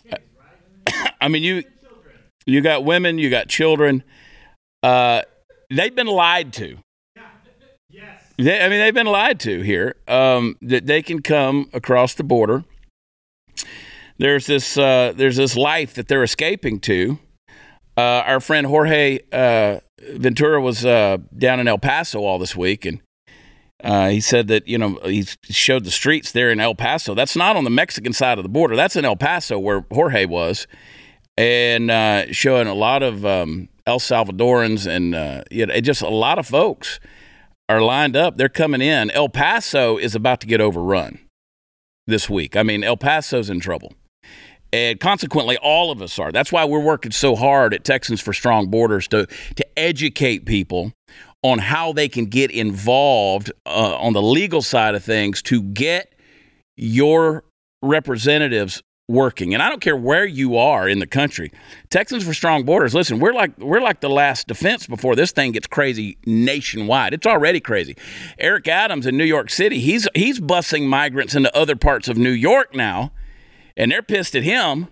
I 1.22 1.28
mean, 1.28 1.44
you 1.44 1.64
you 2.48 2.62
got 2.62 2.84
women, 2.84 3.20
you 3.20 3.30
got 3.30 3.48
children. 3.48 4.04
Uh, 4.82 5.22
they've 5.70 5.94
been 5.94 6.08
lied 6.08 6.54
to. 6.54 6.80
Yes. 7.92 8.24
They, 8.40 8.60
I 8.60 8.70
mean, 8.70 8.80
they've 8.80 8.94
been 8.94 9.06
lied 9.06 9.40
to 9.42 9.62
here. 9.62 9.98
Um, 10.08 10.56
that 10.64 10.88
they 10.88 11.04
can 11.04 11.22
come 11.22 11.70
across 11.74 12.16
the 12.16 12.24
border. 12.24 12.64
There's 14.18 14.48
this 14.48 14.80
uh, 14.80 15.14
there's 15.16 15.36
this 15.36 15.56
life 15.56 15.94
that 15.94 16.08
they're 16.08 16.24
escaping 16.24 16.80
to 16.80 17.20
uh, 17.98 18.24
our 18.26 18.40
friend 18.40 18.68
Jorge 18.68 19.20
uh, 19.32 19.80
Ventura 20.14 20.62
was 20.62 20.86
uh, 20.86 21.18
down 21.36 21.60
in 21.60 21.68
El 21.68 21.80
Paso 21.80 22.20
all 22.20 22.38
this 22.38 22.56
week, 22.56 22.86
and 22.86 23.02
uh, 23.84 24.10
he 24.10 24.22
said 24.22 24.48
that 24.48 24.68
you 24.68 24.78
know 24.78 25.00
he 25.04 25.26
showed 25.44 25.84
the 25.84 25.92
streets 25.92 26.32
there 26.32 26.52
in 26.52 26.60
El 26.60 26.76
Paso. 26.76 27.16
That's 27.16 27.36
not 27.36 27.56
on 27.56 27.64
the 27.64 27.70
Mexican 27.70 28.14
side 28.14 28.38
of 28.38 28.44
the 28.44 28.50
border. 28.50 28.76
That's 28.76 28.96
in 28.96 29.06
El 29.06 29.16
Paso 29.16 29.58
where 29.58 29.86
Jorge 29.92 30.26
was, 30.26 30.68
and 31.38 31.90
uh, 31.90 32.32
showing 32.32 32.68
a 32.68 32.76
lot 32.76 33.02
of 33.02 33.26
um, 33.26 33.70
El 33.88 34.00
Salvadorans 34.00 34.86
and 34.86 35.16
uh, 35.16 35.44
you 35.50 35.66
know, 35.66 35.80
just 35.82 36.02
a 36.02 36.10
lot 36.10 36.38
of 36.38 36.46
folks 36.46 37.00
are 37.68 37.82
lined 37.82 38.16
up. 38.16 38.38
They're 38.38 38.48
coming 38.48 38.82
in. 38.82 39.10
El 39.12 39.30
Paso 39.30 39.98
is 39.98 40.14
about 40.14 40.40
to 40.42 40.48
get 40.48 40.62
overrun 40.62 41.20
this 42.06 42.30
week. 42.30 42.56
I 42.56 42.64
mean, 42.64 42.84
El 42.84 42.98
Paso's 42.98 43.50
in 43.50 43.60
trouble. 43.60 43.94
And 44.74 45.00
consequently, 45.00 45.58
all 45.58 45.92
of 45.92 46.02
us 46.02 46.20
are. 46.20 46.32
That's 46.32 46.52
why 46.52 46.66
we're 46.66 46.80
working 46.80 47.12
so 47.12 47.36
hard 47.36 47.74
at 47.74 47.84
Texans 47.84 48.22
for 48.22 48.34
Strong 48.34 48.68
Borders 48.68 49.08
to, 49.10 49.28
to 49.56 49.80
educate 49.80 50.46
people 50.46 50.94
on 51.44 51.60
how 51.60 51.94
they 51.94 52.10
can 52.10 52.26
get 52.26 52.52
involved 52.52 53.52
uh, 53.66 53.96
on 53.98 54.14
the 54.14 54.22
legal 54.22 54.62
side 54.62 54.96
of 54.96 55.04
things 55.04 55.42
to 55.44 55.62
get 55.62 56.14
your 56.76 57.44
representatives 57.82 58.82
working. 59.08 59.54
And 59.54 59.64
I 59.64 59.70
don't 59.70 59.80
care 59.80 59.96
where 59.96 60.26
you 60.26 60.58
are 60.58 60.90
in 60.90 61.00
the 61.00 61.08
country. 61.08 61.52
Texans 61.90 62.26
for 62.26 62.34
Strong 62.34 62.66
Borders, 62.66 62.94
listen, 62.94 63.20
we're 63.20 63.34
like 63.34 63.58
we're 63.58 63.80
like 63.80 64.02
the 64.02 64.10
last 64.10 64.48
defense 64.48 64.86
before 64.86 65.16
this 65.16 65.32
thing 65.32 65.54
gets 65.54 65.68
crazy 65.68 66.18
nationwide. 66.26 67.14
It's 67.14 67.28
already 67.28 67.60
crazy. 67.62 67.96
Eric 68.38 68.68
Adams 68.68 69.06
in 69.06 69.16
New 69.16 69.24
York 69.24 69.50
City, 69.50 69.80
he's 69.80 70.08
he's 70.14 70.40
busing 70.42 70.88
migrants 70.88 71.36
into 71.36 71.56
other 71.56 71.76
parts 71.76 72.10
of 72.10 72.18
New 72.18 72.32
York 72.32 72.76
now 72.76 73.12
and 73.78 73.92
they're 73.92 74.02
pissed 74.02 74.36
at 74.36 74.44
him 74.44 74.88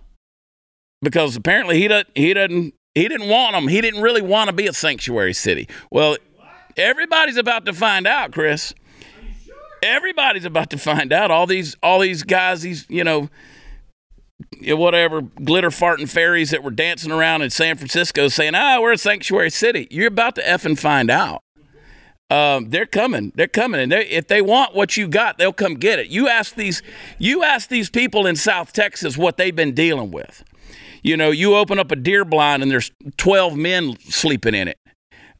because 1.02 1.36
apparently 1.36 1.78
he 1.78 1.88
doesn't 1.88 2.08
he 2.14 2.32
doesn't 2.32 2.74
he 2.94 3.08
didn't 3.08 3.28
want 3.28 3.52
them. 3.52 3.68
He 3.68 3.82
didn't 3.82 4.00
really 4.00 4.22
want 4.22 4.48
to 4.48 4.54
be 4.54 4.66
a 4.66 4.72
sanctuary 4.72 5.34
city. 5.34 5.68
Well, 5.90 6.16
everybody's 6.78 7.36
about 7.36 7.66
to 7.66 7.74
find 7.74 8.06
out, 8.06 8.32
Chris. 8.32 8.72
Everybody's 9.82 10.46
about 10.46 10.70
to 10.70 10.78
find 10.78 11.12
out. 11.12 11.30
All 11.30 11.46
these 11.46 11.76
all 11.82 11.98
these 11.98 12.22
guys, 12.22 12.62
these 12.62 12.86
you 12.88 13.04
know, 13.04 13.28
whatever 14.62 15.20
glitter 15.20 15.68
farting 15.68 16.08
fairies 16.08 16.50
that 16.50 16.62
were 16.62 16.70
dancing 16.70 17.12
around 17.12 17.42
in 17.42 17.50
San 17.50 17.76
Francisco 17.76 18.28
saying, 18.28 18.54
"Ah, 18.54 18.80
we're 18.80 18.92
a 18.92 18.98
sanctuary 18.98 19.50
city." 19.50 19.86
You're 19.90 20.08
about 20.08 20.34
to 20.36 20.42
effing 20.42 20.78
find 20.78 21.10
out. 21.10 21.42
Um, 22.30 22.70
they're 22.70 22.86
coming. 22.86 23.32
They're 23.34 23.46
coming, 23.46 23.80
and 23.80 23.92
they, 23.92 24.06
if 24.08 24.26
they 24.26 24.42
want 24.42 24.74
what 24.74 24.96
you 24.96 25.06
got, 25.06 25.38
they'll 25.38 25.52
come 25.52 25.74
get 25.74 25.98
it. 25.98 26.08
You 26.08 26.28
ask 26.28 26.54
these, 26.54 26.82
you 27.18 27.44
ask 27.44 27.68
these 27.68 27.88
people 27.88 28.26
in 28.26 28.36
South 28.36 28.72
Texas 28.72 29.16
what 29.16 29.36
they've 29.36 29.54
been 29.54 29.74
dealing 29.74 30.10
with. 30.10 30.42
You 31.02 31.16
know, 31.16 31.30
you 31.30 31.54
open 31.54 31.78
up 31.78 31.92
a 31.92 31.96
deer 31.96 32.24
blind 32.24 32.62
and 32.62 32.72
there's 32.72 32.90
12 33.16 33.56
men 33.56 33.96
sleeping 34.00 34.54
in 34.54 34.68
it. 34.68 34.78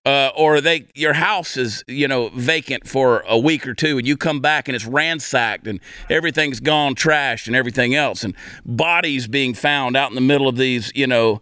Uh, 0.04 0.30
or 0.36 0.60
they 0.60 0.86
your 0.94 1.14
house 1.14 1.56
is 1.56 1.82
you 1.88 2.06
know 2.06 2.28
vacant 2.28 2.86
for 2.86 3.24
a 3.26 3.36
week 3.36 3.66
or 3.66 3.74
two 3.74 3.98
and 3.98 4.06
you 4.06 4.16
come 4.16 4.38
back 4.38 4.68
and 4.68 4.76
it's 4.76 4.86
ransacked 4.86 5.66
and 5.66 5.80
everything's 6.08 6.60
gone 6.60 6.94
trashed 6.94 7.48
and 7.48 7.56
everything 7.56 7.92
else 7.92 8.22
and 8.22 8.32
bodies 8.64 9.26
being 9.26 9.52
found 9.52 9.96
out 9.96 10.08
in 10.08 10.14
the 10.14 10.20
middle 10.20 10.46
of 10.46 10.56
these 10.56 10.92
you 10.94 11.08
know 11.08 11.40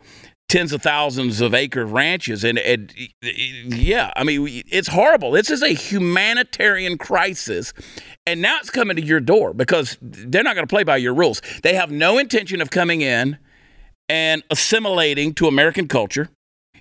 tens 0.55 0.73
of 0.73 0.81
thousands 0.83 1.40
of 1.40 1.53
acre 1.53 1.85
ranches 1.85 2.45
and, 2.45 2.59
and 2.59 2.95
yeah 3.67 4.12
i 4.14 4.23
mean 4.23 4.62
it's 4.71 4.87
horrible 4.87 5.33
this 5.33 5.51
is 5.51 5.62
a 5.62 5.71
humanitarian 5.71 6.97
crisis 6.97 7.73
and 8.25 8.40
now 8.40 8.57
it's 8.61 8.71
coming 8.71 8.97
to 8.97 9.03
your 9.03 9.19
door 9.19 9.53
because 9.53 9.99
they're 10.01 10.45
not 10.45 10.55
going 10.55 10.67
to 10.67 10.73
play 10.73 10.85
by 10.85 10.97
your 10.97 11.12
rules 11.12 11.43
they 11.64 11.75
have 11.75 11.90
no 11.90 12.19
intention 12.19 12.61
of 12.61 12.71
coming 12.71 13.01
in 13.01 13.37
and 14.09 14.45
assimilating 14.51 15.35
to 15.35 15.49
american 15.49 15.88
culture 15.88 16.29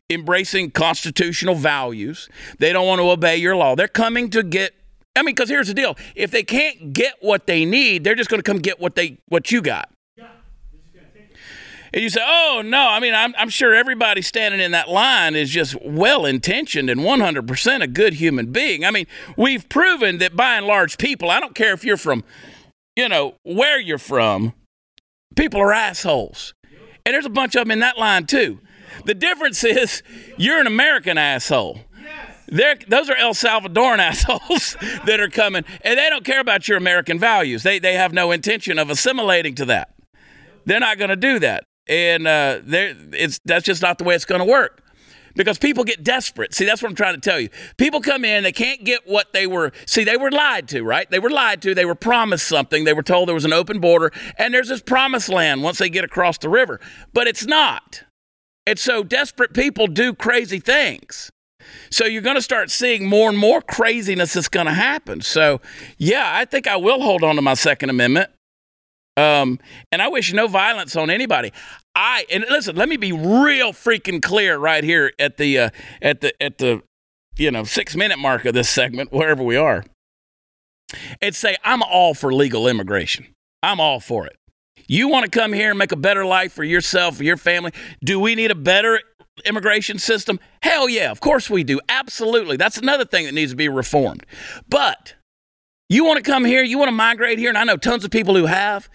embracing 0.09 0.69
constitutional 0.69 1.55
values. 1.55 2.29
They 2.59 2.73
don't 2.73 2.85
want 2.85 2.99
to 2.99 3.09
obey 3.09 3.37
your 3.37 3.55
law. 3.55 3.75
They're 3.75 3.87
coming 3.87 4.29
to 4.31 4.43
get 4.43 4.75
I 5.15 5.21
mean, 5.21 5.35
because 5.35 5.49
here's 5.49 5.67
the 5.67 5.73
deal: 5.73 5.95
if 6.15 6.31
they 6.31 6.43
can't 6.43 6.91
get 6.91 7.15
what 7.21 7.45
they 7.45 7.65
need, 7.65 8.03
they're 8.03 8.15
just 8.15 8.29
going 8.29 8.39
to 8.41 8.43
come 8.43 8.57
get 8.57 8.79
what 8.79 8.95
they 8.95 9.19
what 9.27 9.51
you 9.51 9.61
got. 9.61 9.92
And 11.93 12.01
you 12.01 12.09
say, 12.09 12.21
"Oh 12.25 12.63
no!" 12.65 12.87
I 12.87 12.99
mean, 12.99 13.13
I'm, 13.13 13.35
I'm 13.37 13.49
sure 13.49 13.73
everybody 13.73 14.23
standing 14.23 14.59
in 14.59 14.71
that 14.71 14.89
line 14.89 15.35
is 15.35 15.49
just 15.49 15.75
well 15.81 16.25
intentioned 16.25 16.89
and 16.89 17.01
100% 17.01 17.81
a 17.83 17.87
good 17.87 18.15
human 18.15 18.51
being. 18.51 18.83
I 18.83 18.91
mean, 18.91 19.05
we've 19.37 19.67
proven 19.69 20.17
that 20.17 20.35
by 20.35 20.55
and 20.55 20.65
large, 20.65 20.97
people. 20.97 21.29
I 21.29 21.39
don't 21.39 21.53
care 21.53 21.73
if 21.73 21.83
you're 21.83 21.97
from, 21.97 22.23
you 22.95 23.07
know, 23.07 23.35
where 23.43 23.79
you're 23.79 23.99
from, 23.99 24.53
people 25.35 25.61
are 25.61 25.71
assholes, 25.71 26.55
and 27.05 27.13
there's 27.13 27.27
a 27.27 27.29
bunch 27.29 27.55
of 27.55 27.61
them 27.61 27.71
in 27.71 27.79
that 27.79 27.99
line 27.99 28.25
too. 28.25 28.59
The 29.05 29.13
difference 29.13 29.63
is 29.63 30.01
you're 30.37 30.59
an 30.59 30.67
American 30.67 31.17
asshole. 31.17 31.79
They're, 32.47 32.75
those 32.87 33.09
are 33.09 33.15
El 33.15 33.33
Salvadoran 33.33 33.97
assholes 33.99 34.75
that 35.05 35.19
are 35.19 35.29
coming, 35.29 35.63
and 35.81 35.97
they 35.97 36.09
don't 36.09 36.25
care 36.25 36.39
about 36.39 36.67
your 36.67 36.77
American 36.77 37.19
values. 37.19 37.63
They, 37.63 37.79
they 37.79 37.93
have 37.93 38.13
no 38.13 38.31
intention 38.31 38.79
of 38.79 38.89
assimilating 38.89 39.55
to 39.55 39.65
that. 39.65 39.93
They're 40.65 40.79
not 40.79 40.97
going 40.97 41.09
to 41.09 41.15
do 41.15 41.39
that, 41.39 41.63
and 41.87 42.27
uh, 42.27 42.59
there 42.63 42.95
it's 43.11 43.39
that's 43.45 43.65
just 43.65 43.81
not 43.81 43.97
the 43.97 44.03
way 44.03 44.15
it's 44.15 44.25
going 44.25 44.39
to 44.39 44.45
work. 44.45 44.79
Because 45.35 45.57
people 45.57 45.83
get 45.83 46.03
desperate. 46.03 46.53
See, 46.53 46.63
that's 46.63 46.83
what 46.83 46.89
I'm 46.89 46.95
trying 46.95 47.15
to 47.15 47.19
tell 47.19 47.39
you. 47.39 47.49
People 47.77 48.01
come 48.01 48.23
in, 48.23 48.43
they 48.43 48.51
can't 48.51 48.83
get 48.83 49.07
what 49.07 49.33
they 49.33 49.47
were. 49.47 49.71
See, 49.87 50.03
they 50.03 50.15
were 50.15 50.29
lied 50.29 50.67
to, 50.67 50.83
right? 50.83 51.09
They 51.09 51.17
were 51.17 51.31
lied 51.31 51.59
to. 51.63 51.73
They 51.73 51.85
were 51.85 51.95
promised 51.95 52.47
something. 52.47 52.83
They 52.83 52.93
were 52.93 53.01
told 53.01 53.27
there 53.27 53.33
was 53.33 53.43
an 53.43 53.51
open 53.51 53.79
border, 53.79 54.11
and 54.37 54.53
there's 54.53 54.69
this 54.69 54.83
promised 54.83 55.29
land 55.29 55.63
once 55.63 55.79
they 55.79 55.89
get 55.89 56.03
across 56.03 56.37
the 56.37 56.49
river. 56.49 56.79
But 57.13 57.25
it's 57.25 57.47
not. 57.47 58.03
And 58.67 58.77
so 58.77 59.03
desperate 59.03 59.55
people 59.55 59.87
do 59.87 60.13
crazy 60.13 60.59
things. 60.59 61.31
So 61.89 62.05
you're 62.05 62.21
going 62.21 62.35
to 62.35 62.41
start 62.41 62.69
seeing 62.69 63.07
more 63.07 63.29
and 63.29 63.37
more 63.37 63.61
craziness 63.61 64.33
that's 64.33 64.49
going 64.49 64.67
to 64.67 64.73
happen. 64.73 65.21
So, 65.21 65.61
yeah, 65.97 66.31
I 66.33 66.45
think 66.45 66.67
I 66.67 66.75
will 66.75 67.01
hold 67.01 67.23
on 67.23 67.35
to 67.37 67.41
my 67.41 67.53
Second 67.53 67.89
Amendment. 67.89 68.29
Um, 69.15 69.59
and 69.91 70.01
I 70.01 70.07
wish 70.07 70.33
no 70.33 70.47
violence 70.47 70.95
on 70.95 71.09
anybody. 71.09 71.53
I 71.95 72.25
and 72.31 72.45
listen, 72.49 72.75
let 72.75 72.89
me 72.89 72.97
be 72.97 73.11
real 73.11 73.71
freaking 73.71 74.21
clear 74.21 74.57
right 74.57 74.83
here 74.83 75.11
at 75.19 75.37
the 75.37 75.59
uh, 75.59 75.69
at 76.01 76.21
the 76.21 76.41
at 76.41 76.57
the 76.57 76.81
you 77.37 77.51
know 77.51 77.63
six 77.63 77.95
minute 77.95 78.17
mark 78.17 78.45
of 78.45 78.53
this 78.53 78.69
segment, 78.69 79.11
wherever 79.11 79.43
we 79.43 79.55
are, 79.55 79.85
and 81.21 81.35
say 81.35 81.55
I'm 81.63 81.83
all 81.83 82.13
for 82.13 82.33
legal 82.33 82.67
immigration. 82.67 83.27
I'm 83.61 83.79
all 83.79 83.99
for 83.99 84.25
it. 84.25 84.35
You 84.87 85.07
want 85.07 85.25
to 85.25 85.31
come 85.31 85.53
here 85.53 85.69
and 85.69 85.79
make 85.79 85.91
a 85.91 85.97
better 85.97 86.25
life 86.25 86.51
for 86.51 86.63
yourself, 86.63 87.17
for 87.17 87.23
your 87.23 87.37
family? 87.37 87.71
Do 88.03 88.19
we 88.19 88.35
need 88.35 88.51
a 88.51 88.55
better 88.55 88.99
immigration 89.45 89.99
system? 89.99 90.39
Hell 90.61 90.89
yeah, 90.89 91.11
of 91.11 91.19
course 91.19 91.49
we 91.49 91.63
do. 91.63 91.79
Absolutely. 91.87 92.57
That's 92.57 92.77
another 92.77 93.05
thing 93.05 93.25
that 93.25 93.33
needs 93.33 93.51
to 93.51 93.55
be 93.55 93.69
reformed. 93.69 94.25
But 94.67 95.15
you 95.89 96.05
want 96.05 96.23
to 96.23 96.29
come 96.29 96.45
here, 96.45 96.63
you 96.63 96.77
want 96.77 96.89
to 96.89 96.95
migrate 96.95 97.39
here, 97.39 97.49
and 97.49 97.57
I 97.57 97.63
know 97.63 97.77
tons 97.77 98.03
of 98.03 98.11
people 98.11 98.35
who 98.35 98.45
have. 98.45 98.89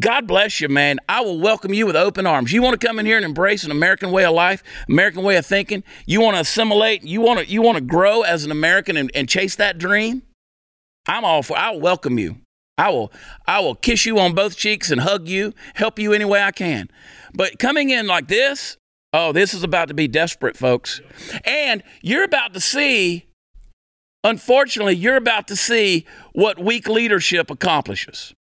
God 0.00 0.26
bless 0.26 0.60
you, 0.60 0.68
man. 0.68 0.98
I 1.08 1.20
will 1.20 1.38
welcome 1.38 1.72
you 1.72 1.86
with 1.86 1.94
open 1.94 2.26
arms. 2.26 2.52
You 2.52 2.62
want 2.62 2.80
to 2.80 2.84
come 2.84 2.98
in 2.98 3.06
here 3.06 3.16
and 3.16 3.24
embrace 3.24 3.62
an 3.62 3.70
American 3.70 4.10
way 4.10 4.24
of 4.24 4.34
life, 4.34 4.64
American 4.88 5.22
way 5.22 5.36
of 5.36 5.46
thinking. 5.46 5.84
You 6.04 6.20
want 6.20 6.34
to 6.34 6.40
assimilate. 6.40 7.04
You 7.04 7.20
want 7.20 7.38
to 7.40 7.46
you 7.46 7.62
want 7.62 7.78
to 7.78 7.84
grow 7.84 8.22
as 8.22 8.44
an 8.44 8.50
American 8.50 8.96
and, 8.96 9.10
and 9.14 9.28
chase 9.28 9.54
that 9.56 9.78
dream. 9.78 10.22
I'm 11.06 11.24
all 11.24 11.44
for. 11.44 11.56
I'll 11.56 11.80
welcome 11.80 12.18
you. 12.18 12.38
I 12.76 12.90
will 12.90 13.12
I 13.46 13.60
will 13.60 13.76
kiss 13.76 14.04
you 14.04 14.18
on 14.18 14.34
both 14.34 14.56
cheeks 14.56 14.90
and 14.90 15.00
hug 15.00 15.28
you, 15.28 15.54
help 15.74 16.00
you 16.00 16.12
any 16.12 16.24
way 16.24 16.42
I 16.42 16.50
can. 16.50 16.88
But 17.32 17.60
coming 17.60 17.90
in 17.90 18.08
like 18.08 18.26
this, 18.26 18.76
oh, 19.12 19.30
this 19.30 19.54
is 19.54 19.62
about 19.62 19.88
to 19.88 19.94
be 19.94 20.08
desperate, 20.08 20.56
folks. 20.56 21.00
And 21.44 21.84
you're 22.02 22.24
about 22.24 22.52
to 22.54 22.60
see 22.60 23.26
unfortunately, 24.24 24.96
you're 24.96 25.16
about 25.16 25.46
to 25.48 25.56
see 25.56 26.06
what 26.32 26.58
weak 26.58 26.88
leadership 26.88 27.50
accomplishes. 27.50 28.34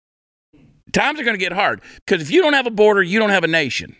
Times 0.92 1.20
are 1.20 1.24
going 1.24 1.34
to 1.34 1.44
get 1.44 1.52
hard 1.52 1.82
because 2.06 2.22
if 2.22 2.30
you 2.30 2.40
don't 2.40 2.52
have 2.54 2.66
a 2.66 2.70
border, 2.70 3.02
you 3.02 3.18
don't 3.18 3.30
have 3.30 3.44
a 3.44 3.48
nation. 3.48 3.96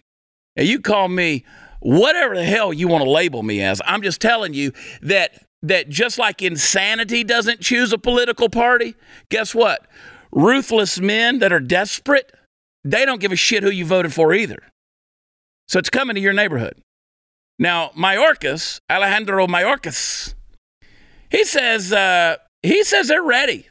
And 0.57 0.66
you 0.66 0.81
call 0.81 1.09
me 1.09 1.45
whatever 1.81 2.35
the 2.35 2.45
hell 2.45 2.73
you 2.73 2.88
want 2.88 3.05
to 3.05 3.11
label 3.11 3.42
me 3.42 3.62
as. 3.62 3.83
I'm 3.85 4.03
just 4.03 4.21
telling 4.21 4.55
you 4.55 4.73
that 5.03 5.45
that 5.62 5.88
just 5.88 6.18
like 6.18 6.42
insanity 6.42 7.25
doesn't 7.25 7.61
choose 7.61 7.92
a 7.92 7.99
political 7.99 8.49
party, 8.49 8.95
guess 9.31 9.55
what? 9.55 9.87
ruthless 10.33 10.99
men 10.99 11.38
that 11.38 11.53
are 11.53 11.61
desperate, 11.61 12.33
they 12.85 13.05
don't 13.05 13.21
give 13.21 13.33
a 13.33 13.37
shit 13.37 13.62
who 13.62 13.71
you 13.71 13.85
voted 13.85 14.12
for 14.12 14.35
either. 14.35 14.62
So 15.68 15.79
it's 15.79 15.90
coming 15.90 16.16
to 16.16 16.21
your 16.21 16.33
neighborhood. 16.33 16.81
Now, 17.59 17.90
Mayorkas, 17.97 18.81
Alejandro 18.90 19.47
Mayorkas, 19.47 20.35
he 21.33 21.45
says 21.45 21.92
uh, 21.92 22.37
he 22.62 22.85
says 22.85 23.09
they're 23.09 23.23
ready 23.23 23.66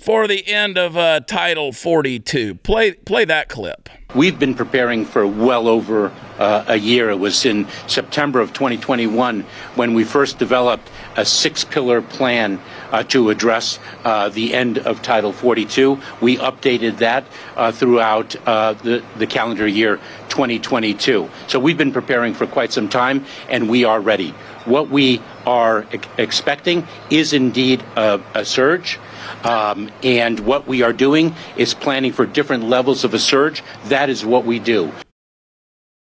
for 0.00 0.26
the 0.26 0.46
end 0.46 0.76
of 0.76 0.96
uh, 0.96 1.20
Title 1.20 1.72
42. 1.72 2.56
Play 2.56 2.92
play 2.92 3.24
that 3.24 3.48
clip. 3.48 3.88
We've 4.14 4.38
been 4.38 4.54
preparing 4.54 5.04
for 5.04 5.24
well 5.26 5.68
over 5.68 6.12
uh, 6.38 6.64
a 6.66 6.76
year. 6.76 7.10
It 7.10 7.20
was 7.20 7.44
in 7.44 7.68
September 7.86 8.40
of 8.40 8.52
2021 8.52 9.42
when 9.76 9.94
we 9.94 10.02
first 10.02 10.38
developed 10.38 10.90
a 11.16 11.24
six-pillar 11.24 12.02
plan 12.02 12.60
uh, 12.90 13.04
to 13.04 13.30
address 13.30 13.78
uh, 14.04 14.28
the 14.30 14.52
end 14.52 14.78
of 14.78 15.00
Title 15.02 15.32
42. 15.32 16.00
We 16.20 16.38
updated 16.38 16.98
that 16.98 17.24
uh, 17.56 17.70
throughout 17.70 18.34
uh, 18.48 18.72
the, 18.72 19.04
the 19.16 19.28
calendar 19.28 19.66
year 19.66 19.98
2022. 20.28 21.30
So 21.46 21.60
we've 21.60 21.78
been 21.78 21.92
preparing 21.92 22.34
for 22.34 22.46
quite 22.48 22.72
some 22.72 22.88
time, 22.88 23.26
and 23.48 23.68
we 23.68 23.84
are 23.84 24.00
ready. 24.00 24.34
What 24.64 24.90
we 24.90 25.22
are 25.46 25.86
e- 25.92 25.98
expecting 26.18 26.86
is 27.10 27.32
indeed 27.32 27.82
a, 27.96 28.20
a 28.34 28.44
surge. 28.44 28.98
Um, 29.44 29.90
and 30.02 30.40
what 30.40 30.66
we 30.66 30.82
are 30.82 30.92
doing 30.92 31.34
is 31.56 31.74
planning 31.74 32.12
for 32.12 32.26
different 32.26 32.64
levels 32.64 33.04
of 33.04 33.14
a 33.14 33.18
surge. 33.18 33.62
That 33.86 34.10
is 34.10 34.24
what 34.24 34.44
we 34.44 34.58
do. 34.58 34.92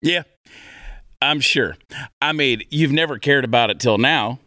Yeah, 0.02 0.22
I'm 1.20 1.40
sure. 1.40 1.76
I 2.20 2.32
mean, 2.32 2.62
you've 2.70 2.92
never 2.92 3.18
cared 3.18 3.44
about 3.44 3.70
it 3.70 3.80
till 3.80 3.98
now. 3.98 4.38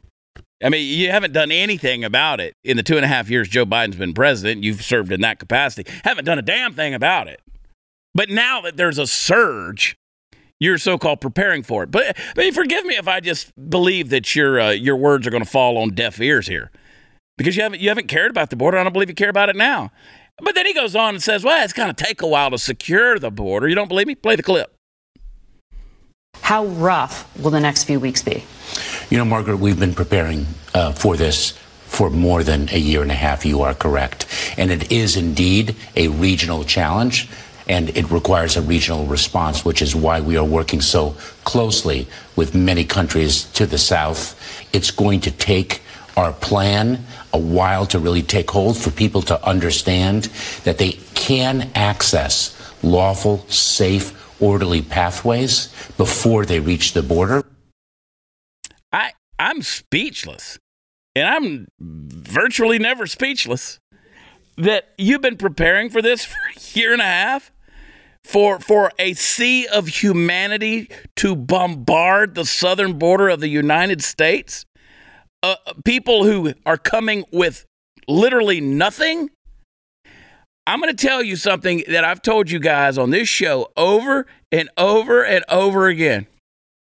I 0.63 0.69
mean, 0.69 0.85
you 0.88 1.09
haven't 1.09 1.31
done 1.31 1.51
anything 1.51 2.03
about 2.03 2.39
it 2.39 2.53
in 2.63 2.75
the 2.75 2.83
two 2.83 2.97
and 2.97 3.05
a 3.05 3.07
half 3.07 3.29
years 3.29 3.47
Joe 3.47 3.65
Biden's 3.65 3.95
been 3.95 4.13
president. 4.13 4.63
You've 4.63 4.83
served 4.83 5.12
in 5.12 5.21
that 5.21 5.39
capacity. 5.39 5.89
Haven't 6.03 6.25
done 6.25 6.38
a 6.38 6.43
damn 6.43 6.73
thing 6.73 6.93
about 6.93 7.27
it. 7.27 7.41
But 8.13 8.29
now 8.29 8.62
that 8.62 8.75
there's 8.75 8.97
a 8.97 9.07
surge, 9.07 9.95
you're 10.60 10.78
so-called 10.78 11.22
preparing 11.22 11.63
for 11.63 11.84
it. 11.84 11.91
But, 11.91 12.17
but 12.36 12.54
forgive 12.54 12.86
me 12.86 12.95
if 12.95 13.08
I 13.08 13.19
just 13.19 13.52
believe 13.69 14.10
that 14.10 14.36
your 14.36 14.60
uh, 14.60 14.72
your 14.72 14.95
words 14.95 15.26
are 15.26 15.30
going 15.30 15.43
to 15.43 15.50
fall 15.50 15.78
on 15.78 15.91
deaf 15.91 16.19
ears 16.19 16.48
here, 16.48 16.72
because 17.38 17.56
you 17.56 17.63
haven't 17.63 17.82
you 17.82 17.89
haven't 17.89 18.08
cared 18.08 18.32
about 18.32 18.50
the 18.50 18.56
border. 18.56 18.78
I 18.78 18.84
don't 18.84 18.93
believe 18.93 19.10
you 19.10 19.15
care 19.15 19.30
about 19.30 19.50
it 19.50 19.56
now. 19.56 19.91
But 20.41 20.56
then 20.56 20.65
he 20.65 20.74
goes 20.74 20.95
on 20.95 21.15
and 21.15 21.24
says, 21.24 21.43
"Well, 21.43 21.63
it's 21.63 21.74
going 21.74 21.93
to 21.93 22.04
take 22.04 22.22
a 22.22 22.28
while 22.28 22.52
to 22.52 22.58
secure 22.58 23.19
the 23.19 23.32
border." 23.32 23.67
You 23.67 23.76
don't 23.76 23.89
believe 23.89 24.08
me? 24.08 24.15
Play 24.15 24.36
the 24.36 24.43
clip. 24.43 24.74
How 26.41 26.65
rough 26.65 27.28
will 27.38 27.52
the 27.52 27.60
next 27.60 27.84
few 27.84 28.00
weeks 28.00 28.24
be? 28.24 28.43
You 29.10 29.17
know, 29.17 29.26
Margaret, 29.26 29.58
we've 29.58 29.80
been 29.80 29.93
preparing 29.93 30.45
uh, 30.74 30.93
for 30.93 31.17
this 31.17 31.52
for 31.86 32.10
more 32.10 32.43
than 32.43 32.69
a 32.69 32.78
year 32.78 33.02
and 33.02 33.12
a 33.12 33.15
half. 33.15 33.45
You 33.45 33.62
are 33.63 33.74
correct. 33.74 34.28
And 34.58 34.72
it 34.72 34.91
is 34.91 35.17
indeed 35.17 35.76
a 35.95 36.08
regional 36.08 36.63
challenge, 36.63 37.28
and 37.69 37.95
it 37.95 38.10
requires 38.10 38.58
a 38.58 38.62
regional 38.62 39.05
response, 39.05 39.63
which 39.63 39.82
is 39.82 39.95
why 39.95 40.19
we 40.19 40.36
are 40.36 40.43
working 40.43 40.82
so 40.82 41.12
closely 41.45 42.08
with 42.36 42.55
many 42.55 42.84
countries 42.84 43.45
to 43.53 43.67
the 43.67 43.77
south. 43.77 44.36
It's 44.73 44.89
going 44.89 45.21
to 45.21 45.32
take 45.32 45.82
our 46.17 46.34
plan 46.34 47.05
a 47.32 47.38
while 47.38 47.86
to 47.86 47.99
really 47.99 48.23
take 48.23 48.49
hold 48.49 48.75
for 48.75 48.89
people 48.89 49.21
to 49.21 49.41
understand 49.45 50.23
that 50.63 50.79
they 50.79 50.93
can 51.13 51.69
access 51.75 52.55
lawful, 52.84 53.45
safe, 53.47 54.15
orderly 54.41 54.82
pathways 54.82 55.67
before 55.95 56.45
they 56.45 56.60
reach 56.60 56.93
the 56.93 57.03
border. 57.03 57.43
I 58.91 59.12
I'm 59.38 59.62
speechless. 59.62 60.58
and 61.15 61.27
I'm 61.27 61.67
virtually 61.79 62.79
never 62.79 63.05
speechless, 63.05 63.79
that 64.58 64.89
you've 64.97 65.21
been 65.21 65.38
preparing 65.38 65.89
for 65.89 66.01
this 66.01 66.25
for 66.25 66.38
a 66.55 66.60
year 66.77 66.93
and 66.93 67.01
a 67.01 67.05
half? 67.05 67.51
For, 68.29 68.59
for 68.59 68.91
a 68.99 69.13
sea 69.13 69.65
of 69.65 69.87
humanity 69.87 70.91
to 71.15 71.35
bombard 71.35 72.35
the 72.35 72.45
southern 72.45 72.99
border 72.99 73.27
of 73.27 73.39
the 73.39 73.47
United 73.47 74.03
States? 74.03 74.67
Uh, 75.41 75.55
people 75.83 76.25
who 76.25 76.53
are 76.63 76.77
coming 76.77 77.25
with 77.31 77.65
literally 78.07 78.61
nothing? 78.61 79.31
I'm 80.67 80.79
going 80.79 80.95
to 80.95 81.07
tell 81.07 81.23
you 81.23 81.37
something 81.37 81.83
that 81.87 82.03
I've 82.03 82.21
told 82.21 82.51
you 82.51 82.59
guys 82.59 82.99
on 82.99 83.09
this 83.09 83.27
show 83.27 83.71
over 83.75 84.27
and 84.51 84.69
over 84.77 85.25
and 85.25 85.43
over 85.49 85.87
again. 85.87 86.27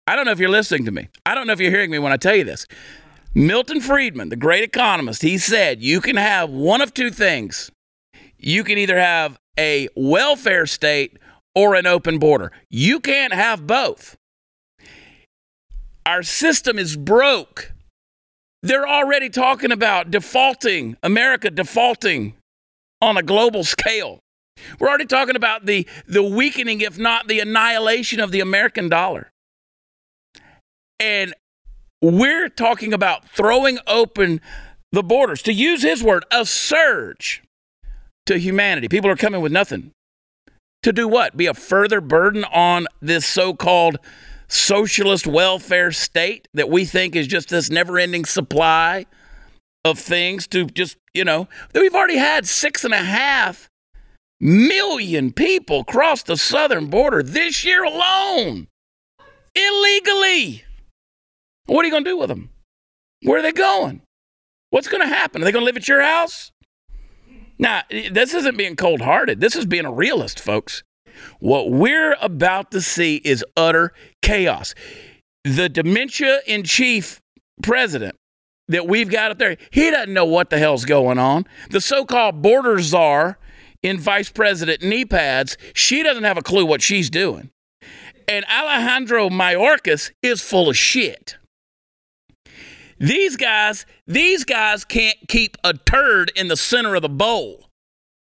I 0.06 0.16
don't 0.16 0.26
know 0.26 0.32
if 0.32 0.38
you're 0.38 0.50
listening 0.50 0.84
to 0.84 0.90
me. 0.90 1.08
I 1.24 1.34
don't 1.34 1.46
know 1.46 1.54
if 1.54 1.60
you're 1.60 1.70
hearing 1.70 1.90
me 1.90 1.98
when 1.98 2.12
I 2.12 2.18
tell 2.18 2.36
you 2.36 2.44
this. 2.44 2.66
Milton 3.34 3.80
Friedman, 3.80 4.28
the 4.28 4.36
great 4.36 4.64
economist, 4.64 5.22
he 5.22 5.38
said 5.38 5.82
you 5.82 6.02
can 6.02 6.16
have 6.16 6.50
one 6.50 6.82
of 6.82 6.92
two 6.92 7.08
things. 7.10 7.70
You 8.36 8.64
can 8.64 8.76
either 8.76 8.98
have 8.98 9.38
a 9.58 9.88
welfare 9.96 10.66
state 10.66 11.18
or 11.54 11.74
an 11.74 11.86
open 11.86 12.18
border. 12.18 12.52
You 12.70 13.00
can't 13.00 13.32
have 13.32 13.66
both. 13.66 14.16
Our 16.04 16.22
system 16.22 16.78
is 16.78 16.96
broke. 16.96 17.72
They're 18.62 18.88
already 18.88 19.28
talking 19.28 19.72
about 19.72 20.10
defaulting, 20.10 20.96
America 21.02 21.50
defaulting 21.50 22.34
on 23.00 23.16
a 23.16 23.22
global 23.22 23.64
scale. 23.64 24.20
We're 24.78 24.88
already 24.88 25.06
talking 25.06 25.36
about 25.36 25.66
the, 25.66 25.86
the 26.06 26.22
weakening, 26.22 26.80
if 26.80 26.98
not 26.98 27.26
the 27.26 27.40
annihilation 27.40 28.20
of 28.20 28.30
the 28.30 28.40
American 28.40 28.88
dollar. 28.88 29.30
And 31.00 31.34
we're 32.00 32.48
talking 32.48 32.92
about 32.92 33.28
throwing 33.28 33.78
open 33.86 34.40
the 34.92 35.02
borders, 35.02 35.42
to 35.42 35.52
use 35.52 35.82
his 35.82 36.02
word, 36.02 36.24
a 36.30 36.44
surge 36.44 37.42
to 38.26 38.38
humanity. 38.38 38.88
People 38.88 39.10
are 39.10 39.16
coming 39.16 39.40
with 39.40 39.50
nothing. 39.50 39.90
To 40.82 40.92
do 40.92 41.06
what? 41.06 41.36
Be 41.36 41.46
a 41.46 41.54
further 41.54 42.00
burden 42.00 42.44
on 42.44 42.86
this 43.00 43.24
so 43.24 43.54
called 43.54 43.98
socialist 44.48 45.26
welfare 45.26 45.92
state 45.92 46.48
that 46.54 46.68
we 46.68 46.84
think 46.84 47.16
is 47.16 47.26
just 47.26 47.48
this 47.48 47.70
never 47.70 47.98
ending 47.98 48.24
supply 48.24 49.06
of 49.84 49.98
things 49.98 50.46
to 50.48 50.66
just, 50.66 50.96
you 51.14 51.24
know, 51.24 51.48
we've 51.74 51.94
already 51.94 52.18
had 52.18 52.46
six 52.46 52.84
and 52.84 52.94
a 52.94 52.98
half 52.98 53.68
million 54.40 55.32
people 55.32 55.84
cross 55.84 56.22
the 56.22 56.36
southern 56.36 56.86
border 56.86 57.22
this 57.22 57.64
year 57.64 57.84
alone 57.84 58.66
illegally. 59.54 60.64
What 61.66 61.82
are 61.82 61.86
you 61.86 61.92
going 61.92 62.04
to 62.04 62.10
do 62.10 62.18
with 62.18 62.28
them? 62.28 62.50
Where 63.22 63.38
are 63.38 63.42
they 63.42 63.52
going? 63.52 64.02
What's 64.70 64.88
going 64.88 65.02
to 65.02 65.14
happen? 65.14 65.42
Are 65.42 65.44
they 65.44 65.52
going 65.52 65.62
to 65.62 65.66
live 65.66 65.76
at 65.76 65.88
your 65.88 66.02
house? 66.02 66.51
Now, 67.62 67.82
this 67.90 68.34
isn't 68.34 68.58
being 68.58 68.74
cold 68.74 69.00
hearted. 69.00 69.40
This 69.40 69.54
is 69.54 69.66
being 69.66 69.84
a 69.84 69.92
realist, 69.92 70.40
folks. 70.40 70.82
What 71.38 71.70
we're 71.70 72.16
about 72.20 72.72
to 72.72 72.80
see 72.80 73.22
is 73.24 73.44
utter 73.56 73.92
chaos. 74.20 74.74
The 75.44 75.68
dementia 75.68 76.40
in 76.44 76.64
chief 76.64 77.20
president 77.62 78.16
that 78.66 78.88
we've 78.88 79.08
got 79.08 79.30
up 79.30 79.38
there, 79.38 79.56
he 79.70 79.92
doesn't 79.92 80.12
know 80.12 80.24
what 80.24 80.50
the 80.50 80.58
hell's 80.58 80.84
going 80.84 81.20
on. 81.20 81.46
The 81.70 81.80
so 81.80 82.04
called 82.04 82.42
border 82.42 82.80
czar 82.80 83.38
in 83.80 83.96
vice 83.96 84.28
president 84.28 84.82
knee 84.82 85.04
pads, 85.04 85.56
she 85.72 86.02
doesn't 86.02 86.24
have 86.24 86.36
a 86.36 86.42
clue 86.42 86.66
what 86.66 86.82
she's 86.82 87.10
doing. 87.10 87.50
And 88.26 88.44
Alejandro 88.46 89.28
Mayorkas 89.28 90.10
is 90.20 90.40
full 90.40 90.68
of 90.68 90.76
shit. 90.76 91.36
These 93.02 93.36
guys, 93.36 93.84
these 94.06 94.44
guys 94.44 94.84
can't 94.84 95.18
keep 95.26 95.58
a 95.64 95.74
turd 95.74 96.30
in 96.36 96.46
the 96.46 96.56
center 96.56 96.94
of 96.94 97.02
the 97.02 97.08
bowl, 97.08 97.68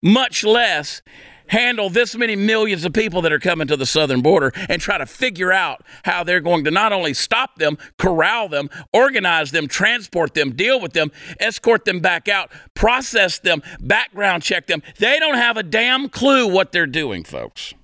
much 0.05 0.45
less 0.45 1.03
handle 1.49 1.91
this 1.91 2.15
many 2.15 2.37
millions 2.37 2.85
of 2.85 2.93
people 2.93 3.21
that 3.23 3.33
are 3.33 3.41
coming 3.41 3.67
to 3.67 3.77
the 3.77 3.87
southern 3.87 4.21
border 4.21 4.53
and 4.69 4.81
try 4.81 4.97
to 4.97 5.07
figure 5.07 5.53
out 5.53 5.83
how 6.05 6.23
they're 6.23 6.41
going 6.41 6.63
to 6.63 6.71
not 6.71 6.93
only 6.93 7.13
stop 7.13 7.57
them, 7.57 7.77
corral 7.99 8.49
them, 8.49 8.71
organize 8.93 9.51
them, 9.51 9.67
transport 9.67 10.35
them, 10.35 10.55
deal 10.55 10.81
with 10.81 10.93
them, 10.93 11.11
escort 11.41 11.85
them 11.85 11.99
back 11.99 12.29
out, 12.29 12.53
process 12.75 13.41
them, 13.41 13.63
background 13.81 14.45
check 14.45 14.69
them. 14.69 14.81
They 14.99 15.19
don't 15.19 15.39
have 15.39 15.57
a 15.57 15.65
damn 15.65 16.09
clue 16.09 16.47
what 16.47 16.71
they're 16.71 16.87
doing, 16.87 17.25
folks. 17.25 17.75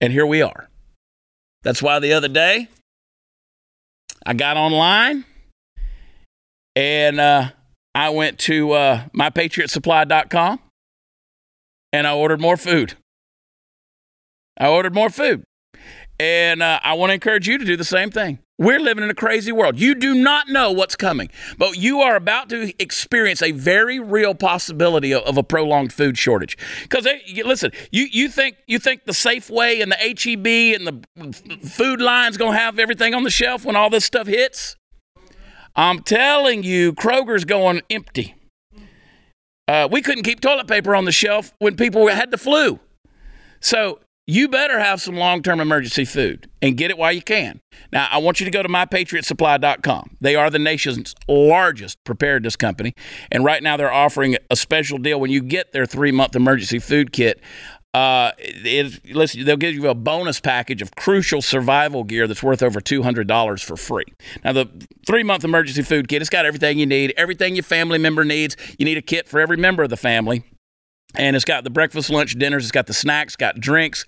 And 0.00 0.12
here 0.12 0.26
we 0.26 0.42
are. 0.42 0.68
That's 1.64 1.82
why 1.82 1.98
the 1.98 2.12
other 2.12 2.28
day 2.28 2.68
I 4.24 4.34
got 4.34 4.56
online 4.56 5.24
and 6.76 7.20
uh, 7.20 7.50
I 7.94 8.10
went 8.10 8.38
to 8.40 8.72
uh, 8.72 9.04
mypatriotsupply.com 9.14 10.60
and 11.92 12.06
I 12.06 12.14
ordered 12.14 12.40
more 12.40 12.56
food. 12.56 12.94
I 14.58 14.68
ordered 14.68 14.94
more 14.94 15.10
food. 15.10 15.44
And 16.18 16.62
uh, 16.62 16.78
I 16.82 16.92
want 16.94 17.10
to 17.10 17.14
encourage 17.14 17.48
you 17.48 17.56
to 17.56 17.64
do 17.64 17.76
the 17.76 17.84
same 17.84 18.10
thing. 18.10 18.40
We're 18.58 18.78
living 18.78 19.02
in 19.02 19.08
a 19.08 19.14
crazy 19.14 19.52
world. 19.52 19.80
You 19.80 19.94
do 19.94 20.14
not 20.14 20.48
know 20.48 20.70
what's 20.70 20.94
coming, 20.94 21.30
but 21.56 21.78
you 21.78 22.00
are 22.00 22.14
about 22.14 22.50
to 22.50 22.74
experience 22.78 23.40
a 23.40 23.52
very 23.52 23.98
real 23.98 24.34
possibility 24.34 25.14
of, 25.14 25.22
of 25.22 25.38
a 25.38 25.42
prolonged 25.42 25.94
food 25.94 26.18
shortage. 26.18 26.58
Because 26.82 27.08
listen, 27.42 27.72
you, 27.90 28.06
you 28.12 28.28
think 28.28 28.56
you 28.66 28.78
think 28.78 29.06
the 29.06 29.12
Safeway 29.12 29.82
and 29.82 29.90
the 29.90 29.96
HEB 29.96 30.78
and 30.78 30.86
the 30.86 31.66
food 31.66 32.02
line's 32.02 32.36
gonna 32.36 32.58
have 32.58 32.78
everything 32.78 33.14
on 33.14 33.22
the 33.22 33.30
shelf 33.30 33.64
when 33.64 33.76
all 33.76 33.88
this 33.88 34.04
stuff 34.04 34.26
hits? 34.26 34.76
I'm 35.76 36.00
telling 36.00 36.62
you, 36.62 36.92
Kroger's 36.92 37.44
going 37.44 37.82
empty. 37.90 38.34
Uh, 39.68 39.88
we 39.90 40.02
couldn't 40.02 40.24
keep 40.24 40.40
toilet 40.40 40.66
paper 40.66 40.96
on 40.96 41.04
the 41.04 41.12
shelf 41.12 41.54
when 41.58 41.76
people 41.76 42.06
had 42.08 42.30
the 42.30 42.38
flu. 42.38 42.80
So 43.60 44.00
you 44.26 44.48
better 44.48 44.78
have 44.78 45.00
some 45.00 45.16
long 45.16 45.42
term 45.42 45.60
emergency 45.60 46.04
food 46.04 46.48
and 46.62 46.76
get 46.76 46.90
it 46.90 46.98
while 46.98 47.12
you 47.12 47.22
can. 47.22 47.60
Now, 47.92 48.08
I 48.10 48.18
want 48.18 48.40
you 48.40 48.44
to 48.44 48.50
go 48.50 48.62
to 48.62 48.68
mypatriotsupply.com. 48.68 50.16
They 50.20 50.36
are 50.36 50.50
the 50.50 50.58
nation's 50.58 51.14
largest 51.26 51.98
preparedness 52.04 52.56
company. 52.56 52.94
And 53.32 53.44
right 53.44 53.62
now, 53.62 53.76
they're 53.76 53.92
offering 53.92 54.36
a 54.50 54.56
special 54.56 54.98
deal 54.98 55.18
when 55.18 55.30
you 55.30 55.42
get 55.42 55.72
their 55.72 55.86
three 55.86 56.12
month 56.12 56.36
emergency 56.36 56.78
food 56.78 57.12
kit 57.12 57.40
uh, 57.92 58.30
listen, 59.12 59.44
they'll 59.44 59.56
give 59.56 59.74
you 59.74 59.88
a 59.88 59.94
bonus 59.94 60.38
package 60.40 60.80
of 60.80 60.94
crucial 60.94 61.42
survival 61.42 62.04
gear 62.04 62.28
that's 62.28 62.42
worth 62.42 62.62
over 62.62 62.80
$200 62.80 63.64
for 63.64 63.76
free. 63.76 64.04
Now, 64.44 64.52
the 64.52 64.68
three 65.06 65.24
month 65.24 65.44
emergency 65.44 65.82
food 65.82 66.06
kit, 66.06 66.22
it's 66.22 66.30
got 66.30 66.46
everything 66.46 66.78
you 66.78 66.86
need, 66.86 67.12
everything 67.16 67.56
your 67.56 67.64
family 67.64 67.98
member 67.98 68.24
needs. 68.24 68.56
You 68.78 68.84
need 68.84 68.96
a 68.96 69.02
kit 69.02 69.28
for 69.28 69.40
every 69.40 69.56
member 69.56 69.82
of 69.82 69.90
the 69.90 69.96
family. 69.96 70.44
And 71.16 71.34
it's 71.34 71.44
got 71.44 71.64
the 71.64 71.70
breakfast, 71.70 72.10
lunch, 72.10 72.38
dinners, 72.38 72.64
it's 72.64 72.70
got 72.70 72.86
the 72.86 72.94
snacks, 72.94 73.34
got 73.34 73.58
drinks, 73.58 74.06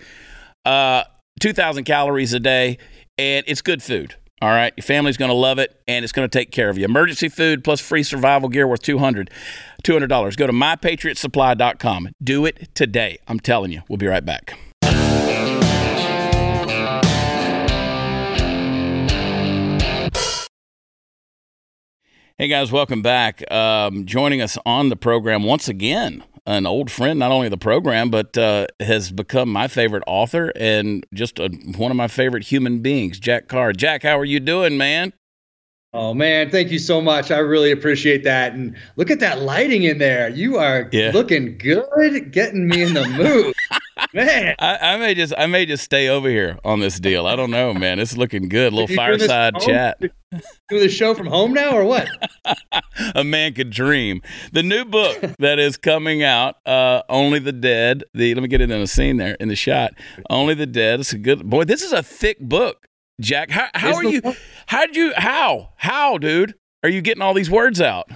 uh, 0.64 1.03
2,000 1.40 1.83
calories 1.83 2.33
a 2.33 2.38
day, 2.38 2.79
and 3.18 3.45
it's 3.49 3.62
good 3.62 3.83
food. 3.83 4.14
All 4.42 4.48
right, 4.48 4.74
your 4.76 4.83
family's 4.83 5.16
going 5.16 5.28
to 5.28 5.37
love 5.37 5.61
it, 5.61 5.81
and 5.87 6.02
it's 6.02 6.11
going 6.11 6.28
to 6.28 6.38
take 6.38 6.50
care 6.50 6.68
of 6.68 6.76
you. 6.76 6.85
Emergency 6.85 7.28
food 7.28 7.62
plus 7.62 7.81
free 7.81 8.02
survival 8.02 8.48
gear 8.48 8.66
worth 8.66 8.83
200 8.83 9.31
$200. 9.85 10.37
Go 10.37 10.48
to 10.48 10.52
mypatriotsupply.com. 10.52 12.09
Do 12.20 12.44
it 12.44 12.74
today. 12.74 13.18
I'm 13.28 13.38
telling 13.38 13.70
you. 13.70 13.83
We'll 13.88 13.98
be 13.98 14.09
right 14.09 14.24
back. 14.24 14.59
Hey 22.37 22.48
guys, 22.48 22.72
welcome 22.72 23.00
back. 23.00 23.48
Um, 23.52 24.07
joining 24.07 24.42
us 24.42 24.59
on 24.66 24.88
the 24.88 24.96
program 24.96 25.44
once 25.44 25.68
again 25.68 26.24
an 26.46 26.66
old 26.66 26.90
friend, 26.90 27.18
not 27.18 27.31
only 27.31 27.46
of 27.46 27.52
the 27.52 27.57
program, 27.57 28.11
but 28.11 28.37
uh, 28.37 28.66
has 28.81 29.12
become 29.12 29.48
my 29.48 29.68
favorite 29.68 30.02
author 30.07 30.52
and 30.57 31.07
just 31.14 31.38
a, 31.38 31.48
one 31.76 31.90
of 31.90 31.96
my 31.96 32.09
favorite 32.09 32.44
human 32.44 32.81
beings, 32.81 33.18
Jack 33.20 33.48
Carr. 33.48 33.72
Jack, 33.72 34.02
how 34.02 34.18
are 34.18 34.24
you 34.24 34.40
doing, 34.40 34.76
man? 34.76 35.12
Oh 35.94 36.14
man, 36.14 36.50
thank 36.50 36.70
you 36.70 36.78
so 36.78 37.02
much. 37.02 37.31
I 37.31 37.38
really 37.38 37.70
appreciate 37.70 38.24
that. 38.24 38.55
And 38.55 38.74
look 38.96 39.11
at 39.11 39.20
that 39.20 39.42
lighting 39.42 39.83
in 39.83 39.98
there. 39.98 40.31
You 40.31 40.57
are 40.57 40.88
yeah. 40.90 41.11
looking 41.12 41.59
good, 41.59 42.33
getting 42.33 42.66
me 42.66 42.83
in 42.83 42.94
the 42.94 43.07
mood. 43.09 43.55
man. 44.14 44.55
I, 44.59 44.78
I, 44.81 44.96
may 44.96 45.12
just 45.14 45.35
I 45.37 45.46
may 45.46 45.66
just 45.66 45.85
stay 45.85 46.09
over 46.09 46.31
here 46.31 46.59
on 46.64 46.81
this 46.81 46.98
deal. 46.98 47.26
I 47.26 47.37
don't 47.37 47.50
know, 47.50 47.74
man. 47.74 47.98
It's 47.98 48.16
looking 48.16 48.48
good. 48.48 48.72
A 48.72 48.76
little 48.76 48.94
fireside 48.96 49.61
chat. 49.61 49.98
Do 50.00 50.81
the 50.81 50.88
show 50.88 51.14
from 51.14 51.26
home 51.26 51.52
now 51.52 51.76
or 51.76 51.85
what? 51.85 52.09
a 53.14 53.22
man 53.22 53.52
could 53.52 53.68
dream. 53.68 54.22
The 54.52 54.62
new 54.62 54.87
book 54.87 55.20
that 55.38 55.59
is 55.59 55.76
coming 55.76 56.22
out, 56.22 56.57
uh, 56.66 57.02
Only 57.11 57.38
the 57.38 57.52
Dead. 57.52 58.05
The 58.14 58.35
let 58.35 58.42
me 58.42 58.48
get 58.48 58.62
it 58.62 58.70
in 58.70 58.81
the 58.81 58.87
scene 58.87 59.18
there 59.18 59.37
in 59.38 59.48
the 59.48 59.57
shot. 59.57 59.92
Only 60.31 60.55
the 60.55 60.66
Dead. 60.66 61.00
It's 61.00 61.12
a 61.12 61.18
good 61.18 61.48
boy. 61.48 61.64
This 61.64 61.83
is 61.83 61.92
a 61.92 62.02
thick 62.02 62.40
book. 62.40 62.88
Jack, 63.20 63.51
how, 63.51 63.68
how 63.75 63.94
are 63.94 64.05
you? 64.05 64.22
How 64.66 64.87
did 64.87 64.96
you? 64.96 65.12
How? 65.16 65.70
How, 65.77 66.18
dude? 66.18 66.55
Are 66.83 66.88
you 66.88 67.01
getting 67.01 67.22
all 67.22 67.35
these 67.35 67.51
words 67.51 67.81
out? 67.81 68.11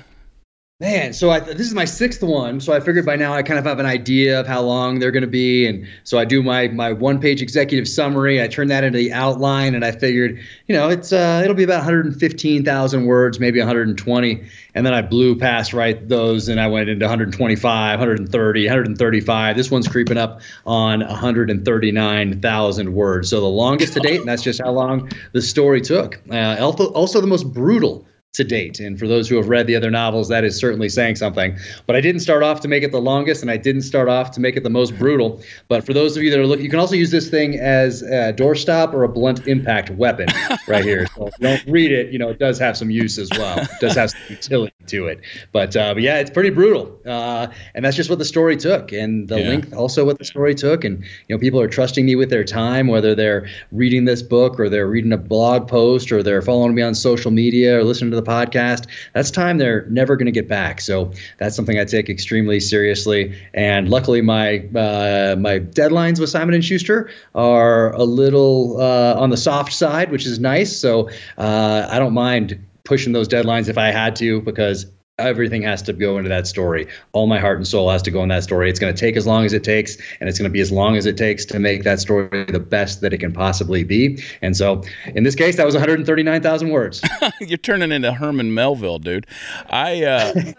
Man, 0.78 1.14
so 1.14 1.30
I, 1.30 1.40
this 1.40 1.66
is 1.66 1.72
my 1.72 1.86
sixth 1.86 2.22
one. 2.22 2.60
So 2.60 2.74
I 2.74 2.80
figured 2.80 3.06
by 3.06 3.16
now 3.16 3.32
I 3.32 3.42
kind 3.42 3.58
of 3.58 3.64
have 3.64 3.78
an 3.78 3.86
idea 3.86 4.38
of 4.38 4.46
how 4.46 4.60
long 4.60 4.98
they're 4.98 5.10
going 5.10 5.22
to 5.22 5.26
be, 5.26 5.66
and 5.66 5.86
so 6.04 6.18
I 6.18 6.26
do 6.26 6.42
my 6.42 6.68
my 6.68 6.92
one 6.92 7.18
page 7.18 7.40
executive 7.40 7.88
summary. 7.88 8.42
I 8.42 8.48
turn 8.48 8.68
that 8.68 8.84
into 8.84 8.98
the 8.98 9.10
outline, 9.10 9.74
and 9.74 9.86
I 9.86 9.92
figured, 9.92 10.38
you 10.66 10.74
know, 10.76 10.90
it's 10.90 11.14
uh, 11.14 11.40
it'll 11.42 11.56
be 11.56 11.62
about 11.62 11.78
115,000 11.78 13.06
words, 13.06 13.40
maybe 13.40 13.58
120, 13.58 14.44
and 14.74 14.84
then 14.84 14.92
I 14.92 15.00
blew 15.00 15.34
past 15.38 15.72
right 15.72 16.06
those, 16.10 16.50
and 16.50 16.60
I 16.60 16.66
went 16.66 16.90
into 16.90 17.06
125, 17.06 17.98
130, 17.98 18.66
135. 18.66 19.56
This 19.56 19.70
one's 19.70 19.88
creeping 19.88 20.18
up 20.18 20.42
on 20.66 21.00
139,000 21.00 22.92
words. 22.92 23.30
So 23.30 23.40
the 23.40 23.46
longest 23.46 23.94
to 23.94 24.00
date, 24.00 24.20
and 24.20 24.28
that's 24.28 24.42
just 24.42 24.60
how 24.60 24.72
long 24.72 25.10
the 25.32 25.40
story 25.40 25.80
took. 25.80 26.20
Uh, 26.30 26.58
also, 26.60 26.92
also 26.92 27.22
the 27.22 27.26
most 27.26 27.50
brutal 27.50 28.06
to 28.36 28.44
date. 28.44 28.80
And 28.80 28.98
for 28.98 29.08
those 29.08 29.28
who 29.28 29.36
have 29.36 29.48
read 29.48 29.66
the 29.66 29.74
other 29.76 29.90
novels, 29.90 30.28
that 30.28 30.44
is 30.44 30.56
certainly 30.56 30.88
saying 30.88 31.16
something. 31.16 31.58
But 31.86 31.96
I 31.96 32.00
didn't 32.00 32.20
start 32.20 32.42
off 32.42 32.60
to 32.60 32.68
make 32.68 32.82
it 32.82 32.92
the 32.92 33.00
longest, 33.00 33.42
and 33.42 33.50
I 33.50 33.56
didn't 33.56 33.82
start 33.82 34.08
off 34.08 34.30
to 34.32 34.40
make 34.40 34.56
it 34.56 34.62
the 34.62 34.70
most 34.70 34.96
brutal. 34.98 35.42
But 35.68 35.84
for 35.84 35.94
those 35.94 36.16
of 36.16 36.22
you 36.22 36.30
that 36.30 36.38
are 36.38 36.46
looking, 36.46 36.64
you 36.64 36.70
can 36.70 36.78
also 36.78 36.94
use 36.94 37.10
this 37.10 37.30
thing 37.30 37.58
as 37.58 38.02
a 38.02 38.34
doorstop 38.34 38.92
or 38.92 39.04
a 39.04 39.08
blunt 39.08 39.46
impact 39.46 39.90
weapon 39.90 40.28
right 40.68 40.84
here. 40.84 41.06
So 41.16 41.28
if 41.28 41.34
you 41.40 41.48
don't 41.48 41.66
read 41.66 41.92
it, 41.92 42.12
you 42.12 42.18
know, 42.18 42.28
it 42.28 42.38
does 42.38 42.58
have 42.58 42.76
some 42.76 42.90
use 42.90 43.18
as 43.18 43.30
well. 43.30 43.58
It 43.58 43.70
does 43.80 43.94
have 43.94 44.10
some 44.10 44.20
utility 44.28 44.74
to 44.88 45.06
it. 45.06 45.20
But, 45.52 45.74
uh, 45.74 45.94
but 45.94 46.02
yeah, 46.02 46.18
it's 46.18 46.30
pretty 46.30 46.50
brutal. 46.50 47.00
Uh, 47.06 47.48
and 47.74 47.84
that's 47.84 47.96
just 47.96 48.10
what 48.10 48.18
the 48.18 48.24
story 48.24 48.56
took. 48.56 48.92
And 48.92 49.28
the 49.28 49.40
yeah. 49.40 49.48
length 49.48 49.72
also 49.72 50.04
what 50.04 50.18
the 50.18 50.24
story 50.24 50.54
took. 50.54 50.84
And, 50.84 51.02
you 51.28 51.34
know, 51.34 51.38
people 51.38 51.60
are 51.60 51.68
trusting 51.68 52.04
me 52.04 52.16
with 52.16 52.30
their 52.30 52.44
time, 52.44 52.88
whether 52.88 53.14
they're 53.14 53.48
reading 53.72 54.04
this 54.04 54.22
book 54.22 54.60
or 54.60 54.68
they're 54.68 54.86
reading 54.86 55.12
a 55.12 55.18
blog 55.18 55.68
post 55.68 56.12
or 56.12 56.22
they're 56.22 56.42
following 56.42 56.74
me 56.74 56.82
on 56.82 56.94
social 56.94 57.30
media 57.30 57.78
or 57.78 57.84
listening 57.84 58.10
to 58.10 58.16
the 58.16 58.25
podcast, 58.26 58.86
that's 59.12 59.30
time 59.30 59.58
they're 59.58 59.86
never 59.86 60.16
going 60.16 60.26
to 60.26 60.32
get 60.32 60.48
back. 60.48 60.80
So 60.80 61.12
that's 61.38 61.54
something 61.54 61.78
I 61.78 61.84
take 61.84 62.08
extremely 62.08 62.60
seriously. 62.60 63.38
And 63.54 63.88
luckily, 63.88 64.20
my 64.20 64.58
uh, 64.74 65.36
my 65.38 65.60
deadlines 65.60 66.20
with 66.20 66.30
Simon 66.30 66.54
and 66.54 66.64
Schuster 66.64 67.10
are 67.34 67.92
a 67.92 68.04
little 68.04 68.80
uh, 68.80 69.14
on 69.14 69.30
the 69.30 69.36
soft 69.36 69.72
side, 69.72 70.10
which 70.10 70.26
is 70.26 70.38
nice. 70.38 70.76
So 70.76 71.08
uh, 71.38 71.86
I 71.90 71.98
don't 71.98 72.14
mind 72.14 72.58
pushing 72.84 73.12
those 73.12 73.28
deadlines 73.28 73.68
if 73.68 73.78
I 73.78 73.90
had 73.90 74.16
to 74.16 74.40
because 74.40 74.86
everything 75.18 75.62
has 75.62 75.80
to 75.82 75.92
go 75.92 76.18
into 76.18 76.28
that 76.28 76.46
story. 76.46 76.86
All 77.12 77.26
my 77.26 77.38
heart 77.38 77.56
and 77.56 77.66
soul 77.66 77.90
has 77.90 78.02
to 78.02 78.10
go 78.10 78.22
in 78.22 78.28
that 78.28 78.42
story. 78.42 78.68
It's 78.68 78.78
going 78.78 78.94
to 78.94 78.98
take 78.98 79.16
as 79.16 79.26
long 79.26 79.44
as 79.44 79.52
it 79.52 79.64
takes, 79.64 79.96
and 80.20 80.28
it's 80.28 80.38
going 80.38 80.48
to 80.48 80.52
be 80.52 80.60
as 80.60 80.70
long 80.70 80.96
as 80.96 81.06
it 81.06 81.16
takes 81.16 81.44
to 81.46 81.58
make 81.58 81.84
that 81.84 82.00
story 82.00 82.44
the 82.46 82.60
best 82.60 83.00
that 83.00 83.12
it 83.12 83.18
can 83.18 83.32
possibly 83.32 83.82
be. 83.82 84.22
And 84.42 84.56
so, 84.56 84.82
in 85.14 85.24
this 85.24 85.34
case, 85.34 85.56
that 85.56 85.64
was 85.64 85.74
139,000 85.74 86.68
words. 86.68 87.02
You're 87.40 87.56
turning 87.58 87.92
into 87.92 88.12
Herman 88.12 88.52
Melville, 88.52 88.98
dude. 88.98 89.26
I, 89.70 90.04
uh, 90.04 90.52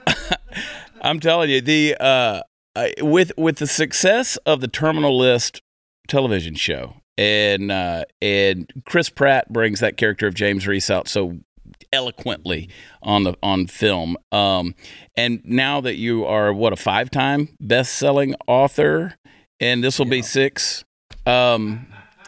I'm 1.02 1.20
telling 1.20 1.50
you, 1.50 1.62
the 1.62 1.96
uh, 2.00 2.42
with 3.02 3.32
with 3.38 3.58
the 3.58 3.68
success 3.68 4.38
of 4.38 4.62
the 4.62 4.68
Terminal 4.68 5.18
List 5.18 5.62
television 6.08 6.56
show. 6.56 6.96
And 7.20 7.72
uh, 7.72 8.06
and 8.22 8.72
Chris 8.86 9.10
Pratt 9.10 9.52
brings 9.52 9.80
that 9.80 9.98
character 9.98 10.28
of 10.28 10.36
James 10.36 10.68
Reese 10.68 10.92
out 10.92 11.08
so 11.08 11.40
eloquently 11.92 12.70
on 13.02 13.24
the 13.24 13.36
on 13.42 13.68
film. 13.68 14.18
Um, 14.32 14.76
and 15.16 15.42
now 15.44 15.82
that 15.82 15.96
you 15.96 16.26
are 16.26 16.54
what 16.54 16.74
a 16.74 16.78
five 16.78 17.10
time 17.10 17.50
best 17.60 17.94
selling 17.94 18.36
author, 18.48 19.16
and 19.60 19.84
this 19.84 20.00
will 20.00 20.08
yeah. 20.08 20.12
be 20.12 20.22
six. 20.22 20.84
Um, 21.26 21.88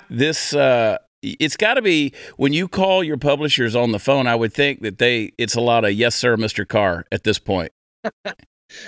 this 0.10 0.54
uh, 0.54 0.98
it's 1.22 1.58
got 1.58 1.76
to 1.76 1.82
be 1.82 2.14
when 2.38 2.54
you 2.54 2.68
call 2.68 3.04
your 3.04 3.18
publishers 3.18 3.76
on 3.76 3.92
the 3.92 4.00
phone. 4.00 4.28
I 4.28 4.36
would 4.36 4.54
think 4.54 4.82
that 4.82 4.98
they 4.98 5.32
it's 5.38 5.56
a 5.56 5.62
lot 5.62 5.86
of 5.86 5.94
yes 5.94 6.16
sir, 6.16 6.38
Mister 6.38 6.66
Carr 6.66 7.06
at 7.12 7.24
this 7.24 7.40
point. 7.40 7.72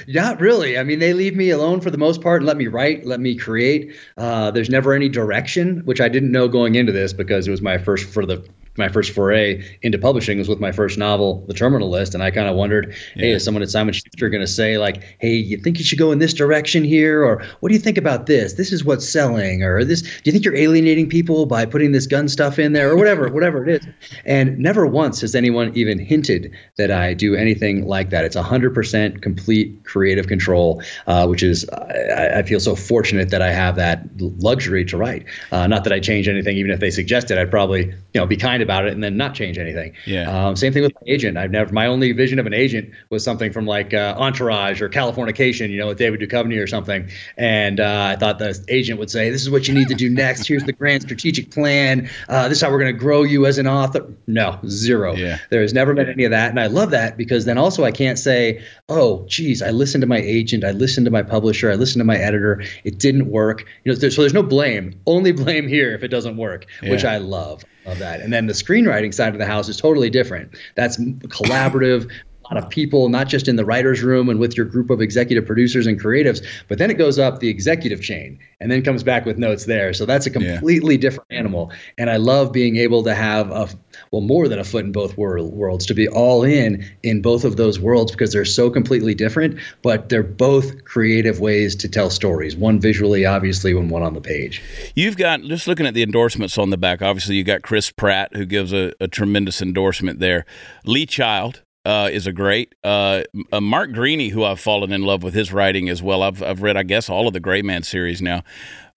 Not 0.08 0.40
really. 0.40 0.78
I 0.78 0.84
mean, 0.84 1.00
they 1.00 1.14
leave 1.14 1.36
me 1.36 1.50
alone 1.50 1.82
for 1.82 1.90
the 1.90 1.98
most 1.98 2.22
part 2.22 2.42
and 2.42 2.48
let 2.48 2.58
me 2.58 2.68
write, 2.68 3.06
let 3.06 3.20
me 3.20 3.36
create. 3.36 3.96
Uh, 4.18 4.52
there's 4.52 4.70
never 4.70 4.94
any 4.94 5.10
direction, 5.10 5.80
which 5.86 6.00
I 6.00 6.08
didn't 6.08 6.32
know 6.32 6.48
going 6.48 6.76
into 6.76 6.92
this 6.92 7.14
because 7.14 7.48
it 7.48 7.52
was 7.52 7.62
my 7.62 7.78
first 7.78 8.08
for 8.08 8.26
the 8.26 8.48
my 8.78 8.88
first 8.88 9.14
foray 9.14 9.64
into 9.82 9.98
publishing 9.98 10.38
was 10.38 10.48
with 10.48 10.60
my 10.60 10.72
first 10.72 10.98
novel, 10.98 11.44
The 11.48 11.54
Terminal 11.54 11.90
List, 11.90 12.14
and 12.14 12.24
I 12.24 12.32
kind 12.32 12.48
of 12.48 12.56
wondered, 12.56 12.96
yeah. 13.16 13.26
hey, 13.26 13.32
is 13.32 13.44
someone 13.44 13.62
at 13.62 13.70
Simon 13.70 13.94
Schuster 13.94 14.30
going 14.30 14.42
to 14.42 14.48
say 14.48 14.78
like, 14.78 15.04
hey, 15.20 15.34
you 15.34 15.58
think 15.58 15.78
you 15.78 15.84
should 15.84 16.00
go 16.00 16.12
in 16.12 16.20
this 16.20 16.34
direction 16.34 16.84
here, 16.84 17.24
or 17.24 17.44
what 17.60 17.70
do 17.70 17.76
you 17.76 17.82
think 17.82 17.98
about 17.98 18.28
this? 18.28 18.54
This 18.54 18.72
is 18.72 18.86
what's 18.86 19.08
selling, 19.08 19.64
or 19.64 19.84
this? 19.84 20.02
Do 20.02 20.22
you 20.26 20.32
think 20.32 20.46
you're 20.46 20.56
alienating 20.56 21.10
people 21.10 21.46
by 21.46 21.66
putting 21.66 21.92
this 21.92 22.08
gun 22.08 22.30
stuff 22.30 22.60
in 22.60 22.74
there, 22.74 22.92
or 22.92 22.96
whatever, 22.96 23.30
whatever 23.34 23.68
it 23.68 23.82
is? 23.82 23.88
And 24.26 24.58
never 24.58 24.86
once 24.86 25.22
has 25.22 25.36
anyone 25.36 25.72
even 25.76 26.00
hinted 26.00 26.52
that 26.78 26.92
I 26.92 27.14
do 27.14 27.36
anything 27.36 27.86
like 27.86 28.10
that. 28.12 28.24
It's 28.24 28.36
100% 28.36 29.22
complete 29.22 29.84
creative 29.84 30.28
control, 30.28 30.82
uh, 31.08 31.28
which 31.28 31.44
is 31.44 31.68
I, 31.70 32.40
I, 32.40 32.44
feel 32.44 32.60
so 32.60 32.76
fortunate 32.76 33.30
that 33.30 33.42
I 33.42 33.52
have 33.52 33.76
that 33.76 34.06
luxury 34.20 34.86
to 34.86 34.98
write. 34.98 35.26
Uh, 35.52 35.68
not 35.68 35.84
that 35.84 35.94
I 35.94 36.00
change 36.00 36.28
anything, 36.28 36.58
even 36.58 36.72
if 36.72 36.80
they 36.80 36.92
suggested, 36.92 37.38
I'd 37.38 37.52
probably 37.52 37.86
you 37.86 37.96
know 38.16 38.26
be 38.26 38.38
kind 38.38 38.61
about 38.62 38.86
it 38.86 38.94
and 38.94 39.04
then 39.04 39.18
not 39.18 39.34
change 39.34 39.58
anything. 39.58 39.94
Yeah. 40.06 40.48
Um, 40.48 40.56
same 40.56 40.74
thing 40.74 40.84
with 40.84 40.94
my 40.94 41.12
agent. 41.12 41.38
I've 41.38 41.52
never 41.52 41.72
my 41.74 41.86
only 41.88 42.12
vision 42.12 42.40
of 42.40 42.46
an 42.46 42.54
agent 42.54 42.92
was 43.10 43.24
something 43.24 43.52
from 43.52 43.66
like 43.66 43.94
uh, 43.94 44.16
Entourage 44.18 44.82
or 44.82 44.90
Californication, 44.90 45.70
you 45.70 45.78
know, 45.78 45.88
with 45.88 45.98
David 45.98 46.20
Duchovny 46.20 46.62
or 46.62 46.68
something. 46.68 47.10
And 47.38 47.80
uh, 47.80 48.14
I 48.14 48.16
thought 48.16 48.40
the 48.40 48.64
agent 48.68 49.00
would 49.00 49.10
say, 49.10 49.30
"This 49.30 49.42
is 49.42 49.50
what 49.50 49.68
you 49.68 49.74
need 49.74 49.88
to 49.90 49.96
do 49.96 50.10
next. 50.10 50.48
Here's 50.48 50.64
the 50.64 50.74
grand 50.74 51.04
strategic 51.04 51.52
plan. 51.52 52.10
Uh, 52.30 52.48
this 52.48 52.58
is 52.58 52.62
how 52.62 52.72
we're 52.72 52.80
going 52.80 52.94
to 52.94 53.00
grow 53.00 53.24
you 53.24 53.46
as 53.46 53.58
an 53.58 53.68
author." 53.68 54.06
No, 54.28 54.60
zero. 54.68 55.16
Yeah. 55.16 55.38
There 55.50 55.62
has 55.62 55.74
never 55.74 55.94
been 55.94 56.10
any 56.10 56.26
of 56.26 56.32
that, 56.32 56.50
and 56.50 56.60
I 56.60 56.68
love 56.68 56.92
that 56.92 57.18
because 57.18 57.46
then 57.46 57.58
also 57.58 57.84
I 57.84 57.92
can't 57.92 58.20
say, 58.20 58.64
"Oh, 58.90 59.26
geez, 59.28 59.62
I 59.62 59.72
listened 59.72 60.02
to 60.02 60.08
my 60.08 60.20
agent, 60.20 60.64
I 60.64 60.72
listened 60.72 61.06
to 61.06 61.12
my 61.12 61.24
publisher, 61.24 61.72
I 61.72 61.76
listened 61.76 62.02
to 62.02 62.06
my 62.06 62.18
editor. 62.18 62.64
It 62.84 63.00
didn't 63.00 63.30
work." 63.30 63.66
You 63.84 63.92
know, 63.92 64.00
so 64.00 64.22
there's 64.22 64.34
no 64.34 64.44
blame. 64.44 65.00
Only 65.06 65.32
blame 65.32 65.68
here 65.68 65.94
if 65.94 66.04
it 66.04 66.10
doesn't 66.10 66.38
work, 66.38 66.66
yeah. 66.82 66.92
which 66.92 67.06
I 67.06 67.18
love 67.18 67.64
of 67.86 68.00
that. 68.00 68.22
And 68.22 68.32
then 68.32 68.48
the 68.48 68.54
screenwriting 68.54 69.14
side 69.14 69.34
of 69.34 69.40
the 69.40 69.46
house 69.46 69.70
is 69.70 69.78
totally 69.78 70.10
different. 70.10 70.58
That's 70.76 70.98
collaborative, 70.98 72.12
lot 72.52 72.64
of 72.64 72.70
people, 72.70 73.10
not 73.10 73.28
just 73.28 73.48
in 73.48 73.56
the 73.56 73.66
writer's 73.66 74.04
room 74.04 74.30
and 74.30 74.40
with 74.40 74.58
your 74.58 74.66
group 74.66 74.90
of 74.90 75.02
executive 75.02 75.46
producers 75.46 75.88
and 75.88 76.00
creatives, 76.00 76.46
but 76.68 76.78
then 76.78 76.92
it 76.92 76.96
goes 76.96 77.18
up 77.18 77.40
the 77.40 77.50
executive 77.50 78.02
chain 78.02 78.38
and 78.60 78.70
then 78.70 78.82
comes 78.84 79.04
back 79.04 79.26
with 79.26 79.38
notes 79.38 79.66
there. 79.66 79.94
So 79.94 80.06
that's 80.06 80.26
a 80.26 80.30
completely 80.30 80.96
yeah. 80.96 81.02
different 81.02 81.32
animal. 81.32 81.72
And 81.98 82.10
I 82.10 82.18
love 82.18 82.52
being 82.52 82.76
able 82.76 83.04
to 83.04 83.16
have 83.16 83.50
a, 83.52 83.70
well, 84.12 84.22
more 84.22 84.48
than 84.48 84.60
a 84.60 84.64
foot 84.64 84.86
in 84.86 84.92
both 84.92 85.18
worlds, 85.18 85.86
to 85.86 85.94
be 85.94 86.08
all 86.08 86.44
in 86.44 86.86
in 87.04 87.22
both 87.22 87.46
of 87.46 87.56
those 87.56 87.80
worlds 87.80 88.12
because 88.12 88.34
they're 88.34 88.46
so 88.46 88.70
completely 88.70 89.16
different, 89.16 89.58
but 89.82 90.10
they're 90.10 90.24
both 90.24 90.84
creative 90.84 91.40
ways 91.40 91.76
to 91.78 91.88
tell 91.88 92.10
stories. 92.10 92.56
One 92.56 92.80
visually, 92.80 93.26
obviously, 93.26 93.72
and 93.72 93.90
one 93.90 94.04
on 94.04 94.14
the 94.14 94.22
page. 94.22 94.62
You've 94.96 95.18
got, 95.18 95.42
just 95.42 95.68
looking 95.68 95.86
at 95.86 95.94
the 95.94 96.04
endorsements 96.04 96.58
on 96.58 96.70
the 96.70 96.78
back, 96.78 97.02
obviously, 97.02 97.36
you 97.36 97.44
got 97.44 97.62
Chris 97.62 97.92
Pratt, 97.92 98.36
who 98.36 98.46
gives 98.46 98.74
a, 98.74 98.94
a 99.00 99.08
tremendous 99.08 99.62
endorsement 99.62 100.20
there. 100.20 100.46
Lee 100.86 101.06
Child, 101.06 101.62
uh, 101.86 102.10
is 102.12 102.28
a 102.28 102.34
great. 102.34 102.76
Uh, 102.84 103.24
uh, 103.52 103.62
Mark 103.62 103.92
Greaney, 103.92 104.32
who 104.32 104.44
I've 104.44 104.60
fallen 104.60 104.92
in 104.92 105.02
love 105.02 105.24
with 105.24 105.34
his 105.34 105.52
writing 105.52 105.90
as 105.90 106.02
well. 106.02 106.24
I've, 106.24 106.42
I've 106.44 106.62
read, 106.62 106.78
I 106.78 106.84
guess, 106.84 107.10
all 107.10 107.28
of 107.28 107.34
the 107.34 107.40
Gray 107.40 107.62
Man 107.62 107.84
series 107.84 108.22
now. 108.22 108.44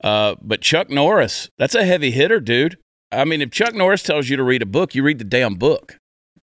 Uh, 0.02 0.34
but 0.42 0.60
Chuck 0.60 0.90
Norris, 0.90 1.50
that's 1.58 1.74
a 1.74 1.84
heavy 1.84 2.10
hitter, 2.10 2.40
dude. 2.40 2.78
I 3.10 3.24
mean, 3.24 3.40
if 3.40 3.50
Chuck 3.50 3.74
Norris 3.74 4.02
tells 4.02 4.28
you 4.28 4.36
to 4.36 4.42
read 4.42 4.62
a 4.62 4.66
book, 4.66 4.94
you 4.94 5.02
read 5.02 5.18
the 5.18 5.24
damn 5.24 5.54
book. 5.54 5.98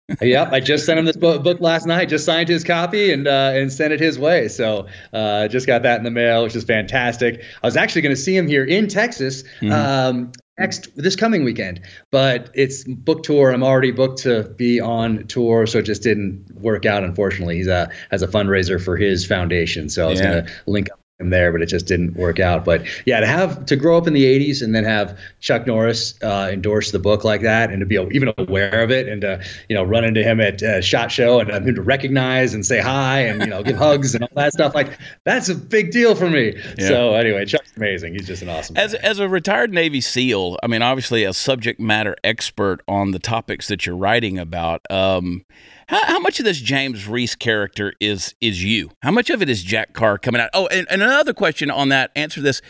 yep, 0.20 0.52
I 0.52 0.60
just 0.60 0.86
sent 0.86 1.00
him 1.00 1.04
this 1.04 1.16
book, 1.16 1.42
book 1.42 1.60
last 1.60 1.84
night. 1.84 2.08
Just 2.08 2.24
signed 2.24 2.48
his 2.48 2.62
copy 2.62 3.12
and 3.12 3.26
uh, 3.26 3.50
and 3.54 3.72
sent 3.72 3.92
it 3.92 3.98
his 3.98 4.20
way. 4.20 4.46
So 4.46 4.86
uh, 5.12 5.48
just 5.48 5.66
got 5.66 5.82
that 5.82 5.98
in 5.98 6.04
the 6.04 6.12
mail, 6.12 6.44
which 6.44 6.54
is 6.54 6.62
fantastic. 6.62 7.42
I 7.62 7.66
was 7.66 7.76
actually 7.76 8.02
going 8.02 8.14
to 8.14 8.20
see 8.20 8.36
him 8.36 8.46
here 8.46 8.64
in 8.64 8.86
Texas 8.86 9.42
mm-hmm. 9.60 9.72
um, 9.72 10.32
next 10.58 10.96
this 10.96 11.16
coming 11.16 11.44
weekend, 11.44 11.80
but 12.10 12.50
it's 12.54 12.84
book 12.84 13.22
tour. 13.22 13.50
I'm 13.50 13.62
already 13.62 13.90
booked 13.90 14.20
to 14.20 14.44
be 14.56 14.80
on 14.80 15.26
tour, 15.26 15.66
so 15.66 15.78
it 15.78 15.82
just 15.82 16.02
didn't 16.02 16.50
work 16.54 16.86
out. 16.86 17.04
Unfortunately, 17.04 17.56
he's 17.56 17.66
a 17.66 17.90
has 18.10 18.22
a 18.22 18.28
fundraiser 18.28 18.82
for 18.82 18.96
his 18.96 19.26
foundation, 19.26 19.88
so 19.88 20.06
I 20.06 20.10
was 20.10 20.20
yeah. 20.20 20.32
going 20.32 20.46
to 20.46 20.52
link 20.66 20.88
up 20.92 21.00
him 21.18 21.30
there, 21.30 21.50
but 21.50 21.62
it 21.62 21.66
just 21.66 21.86
didn't 21.86 22.14
work 22.14 22.38
out. 22.38 22.64
But 22.64 22.86
yeah, 23.06 23.20
to 23.20 23.26
have 23.26 23.64
to 23.66 23.76
grow 23.76 23.96
up 23.96 24.06
in 24.06 24.12
the 24.12 24.24
'80s 24.24 24.62
and 24.62 24.74
then 24.74 24.84
have 24.84 25.18
Chuck 25.40 25.66
Norris 25.66 26.14
uh, 26.22 26.50
endorse 26.52 26.90
the 26.90 26.98
book 26.98 27.24
like 27.24 27.42
that, 27.42 27.70
and 27.70 27.80
to 27.80 27.86
be 27.86 27.96
even 28.12 28.32
aware 28.36 28.82
of 28.82 28.90
it, 28.90 29.08
and 29.08 29.22
to 29.22 29.42
you 29.68 29.74
know 29.74 29.82
run 29.82 30.04
into 30.04 30.22
him 30.22 30.40
at 30.40 30.60
a 30.62 30.82
Shot 30.82 31.10
Show 31.10 31.40
and 31.40 31.50
him 31.50 31.74
to 31.74 31.82
recognize 31.82 32.54
and 32.54 32.64
say 32.64 32.80
hi 32.80 33.20
and 33.20 33.40
you 33.40 33.48
know 33.48 33.62
give 33.62 33.76
hugs 33.76 34.14
and 34.14 34.24
all 34.24 34.30
that 34.34 34.52
stuff, 34.52 34.74
like 34.74 34.98
that's 35.24 35.48
a 35.48 35.54
big 35.54 35.90
deal 35.90 36.14
for 36.14 36.28
me. 36.28 36.54
Yeah. 36.78 36.88
So 36.88 37.14
anyway, 37.14 37.44
Chuck's 37.46 37.72
amazing. 37.76 38.12
He's 38.14 38.26
just 38.26 38.42
an 38.42 38.48
awesome. 38.48 38.76
As 38.76 38.94
as 38.94 39.18
a 39.18 39.28
retired 39.28 39.72
Navy 39.72 40.00
SEAL, 40.00 40.58
I 40.62 40.66
mean, 40.66 40.82
obviously 40.82 41.24
a 41.24 41.32
subject 41.32 41.80
matter 41.80 42.16
expert 42.24 42.82
on 42.86 43.12
the 43.12 43.18
topics 43.18 43.68
that 43.68 43.86
you're 43.86 43.96
writing 43.96 44.38
about. 44.38 44.82
Um, 44.90 45.44
how, 45.88 46.04
how, 46.06 46.18
much 46.18 46.38
of 46.38 46.44
this 46.44 46.60
James 46.60 47.06
Reese 47.06 47.34
character 47.34 47.92
is 48.00 48.34
is 48.40 48.62
you? 48.62 48.90
How 49.02 49.10
much 49.10 49.30
of 49.30 49.42
it 49.42 49.48
is 49.48 49.62
Jack 49.62 49.92
Carr 49.92 50.18
coming 50.18 50.40
out? 50.40 50.50
Oh, 50.52 50.66
and, 50.66 50.86
and 50.90 51.02
another 51.02 51.32
question 51.32 51.70
on 51.70 51.88
that. 51.90 52.10
Answer 52.16 52.40
this: 52.40 52.60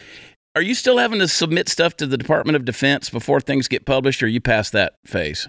Are 0.54 0.62
you 0.62 0.74
still 0.74 0.98
having 0.98 1.18
to 1.20 1.28
submit 1.28 1.68
stuff 1.68 1.96
to 1.96 2.06
the 2.06 2.18
Department 2.18 2.56
of 2.56 2.64
Defense 2.64 3.08
before 3.08 3.40
things 3.40 3.68
get 3.68 3.86
published, 3.86 4.22
or 4.22 4.26
you 4.26 4.40
past 4.40 4.72
that 4.72 4.94
phase? 5.06 5.48